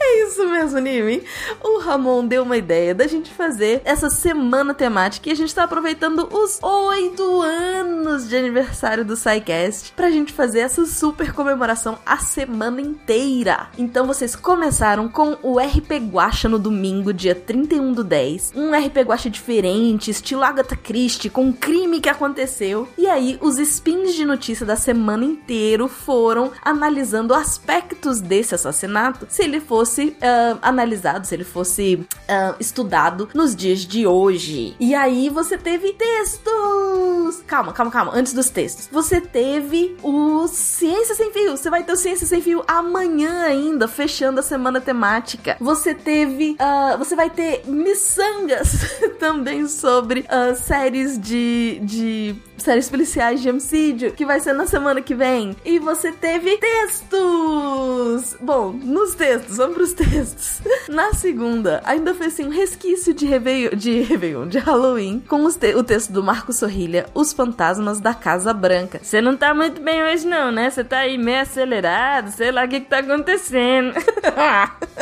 [0.00, 1.22] É isso mesmo, anime.
[1.62, 5.64] O Ramon deu uma ideia da gente fazer essa semana temática e a gente tá
[5.64, 12.18] aproveitando os oito anos de aniversário do SciCast pra gente fazer essa super comemoração a
[12.18, 13.68] semana inteira.
[13.78, 18.52] Então vocês começaram com o RP Guacha no domingo, dia 31 do 10.
[18.54, 22.88] Um RP Guacha diferente, estilo Agatha Christie, com um crime que aconteceu.
[22.98, 29.43] E aí, os spins de notícia da semana inteiro foram analisando aspectos desse assassinato, se
[29.44, 34.74] ele fosse ah, analisado, se ele fosse ah, estudado nos dias de hoje.
[34.80, 37.42] E aí você teve textos!
[37.46, 38.12] Calma, calma, calma.
[38.14, 38.88] Antes dos textos.
[38.90, 41.56] Você teve o Ciência Sem Fio.
[41.56, 45.56] Você vai ter o Ciência Sem Fio amanhã ainda, fechando a semana temática.
[45.60, 46.56] Você teve.
[46.58, 48.72] ah, você vai ter miçangas
[49.18, 50.24] também sobre
[50.56, 51.80] séries de.
[51.82, 55.54] de séries policiais de homicídio, que vai ser na semana que vem.
[55.64, 58.36] E você teve textos!
[58.40, 60.60] Bom, nos textos, vamos pros textos.
[60.88, 65.74] Na segunda, ainda foi assim um resquício de Réveillon, de, Réveillon, de Halloween, com te-
[65.74, 69.00] o texto do Marco Sorrilha, Os Fantasmas da Casa Branca.
[69.02, 70.70] Você não tá muito bem hoje, não, né?
[70.70, 73.94] Você tá aí meio acelerado, sei lá o que que tá acontecendo.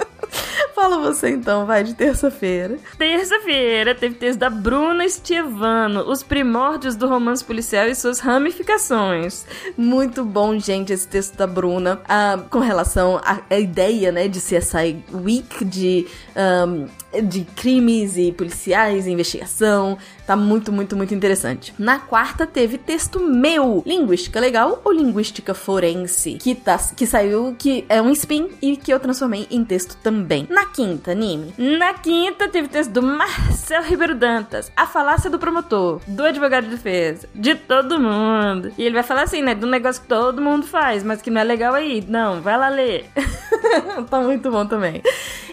[0.75, 2.79] Fala você então, vai, de terça-feira.
[2.99, 9.47] Terça-feira teve texto da Bruna Estevano, Os Primórdios do Romance Policial e Suas Ramificações.
[9.77, 14.41] Muito bom, gente, esse texto da Bruna, ah, com relação à, à ideia, né, de
[14.41, 16.87] CSI Week, de, ahm,
[17.23, 19.99] de crimes e policiais investigação.
[20.27, 21.75] Tá muito, muito, muito interessante.
[21.79, 27.85] Na quarta teve texto meu, Linguística Legal ou Linguística Forense, que, tá, que saiu, que
[27.89, 30.47] é um spin e que eu transformei em texto também.
[30.49, 31.55] Na quinta, anime.
[31.59, 36.71] Na quinta teve texto do Marcel Ribeiro Dantas, A Falácia do Promotor, do Advogado de
[36.71, 38.73] Defesa, de todo mundo.
[38.79, 41.41] E ele vai falar assim, né, do negócio que todo mundo faz, mas que não
[41.41, 42.03] é legal aí.
[42.09, 43.07] Não, vai lá ler.
[44.09, 45.03] tá muito bom também.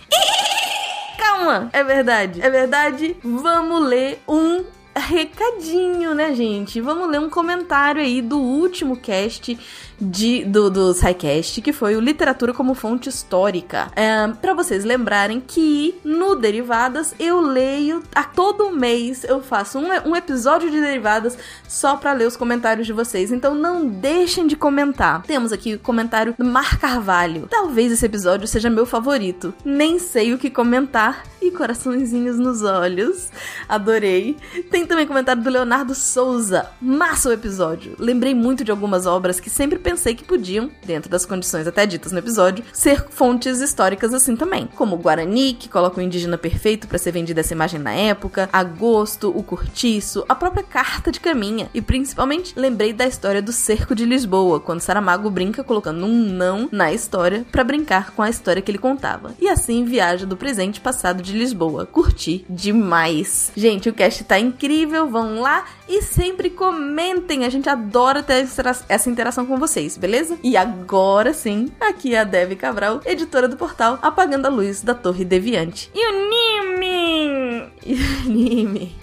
[1.20, 2.42] Calma, é verdade.
[2.42, 3.18] É verdade.
[3.22, 4.64] Vamos ler um
[4.96, 6.80] recadinho, né, gente?
[6.80, 9.60] Vamos ler um comentário aí do último cast
[10.00, 13.92] de, do, do SciCast, que foi o Literatura como Fonte Histórica.
[13.96, 19.88] É, para vocês lembrarem que no Derivadas eu leio a todo mês, eu faço um,
[20.10, 21.38] um episódio de Derivadas
[21.68, 23.32] só para ler os comentários de vocês.
[23.32, 25.24] Então não deixem de comentar.
[25.24, 27.48] Temos aqui o comentário do Mar Carvalho.
[27.50, 29.54] Talvez esse episódio seja meu favorito.
[29.64, 31.24] Nem sei o que comentar.
[31.42, 33.30] E coraçõezinhos nos olhos.
[33.68, 34.38] Adorei.
[34.72, 36.70] Tem também comentário do Leonardo Souza.
[36.82, 37.96] Massa o episódio.
[38.00, 42.12] Lembrei muito de algumas obras que sempre pensei que podiam, dentro das condições até ditas
[42.12, 44.68] no episódio, ser fontes históricas assim também.
[44.76, 48.50] Como o Guarani, que coloca o indígena perfeito para ser vendida essa imagem na época,
[48.52, 51.70] Agosto, o Cortiço, a própria Carta de Caminha.
[51.74, 56.70] E principalmente lembrei da história do Cerco de Lisboa, quando Saramago brinca colocando um não
[56.72, 59.36] na história para brincar com a história que ele contava.
[59.40, 61.86] E assim viaja do presente passado de Lisboa.
[61.86, 63.52] Curti demais.
[63.56, 67.46] Gente, o cast tá incrível, vão lá e sempre comentem.
[67.46, 68.48] A gente adora ter
[68.90, 70.38] essa interação com vocês, beleza?
[70.44, 74.94] E agora sim, aqui é a Dev Cabral, editora do portal Apagando a Luz da
[74.94, 75.92] Torre Deviante.
[75.94, 77.74] E o Nime?
[77.86, 78.96] E o Nime?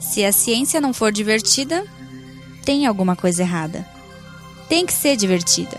[0.00, 1.84] Se a ciência não for divertida,
[2.64, 3.86] tem alguma coisa errada.
[4.68, 5.78] Tem que ser divertida.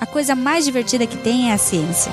[0.00, 2.12] A coisa mais divertida que tem é a ciência.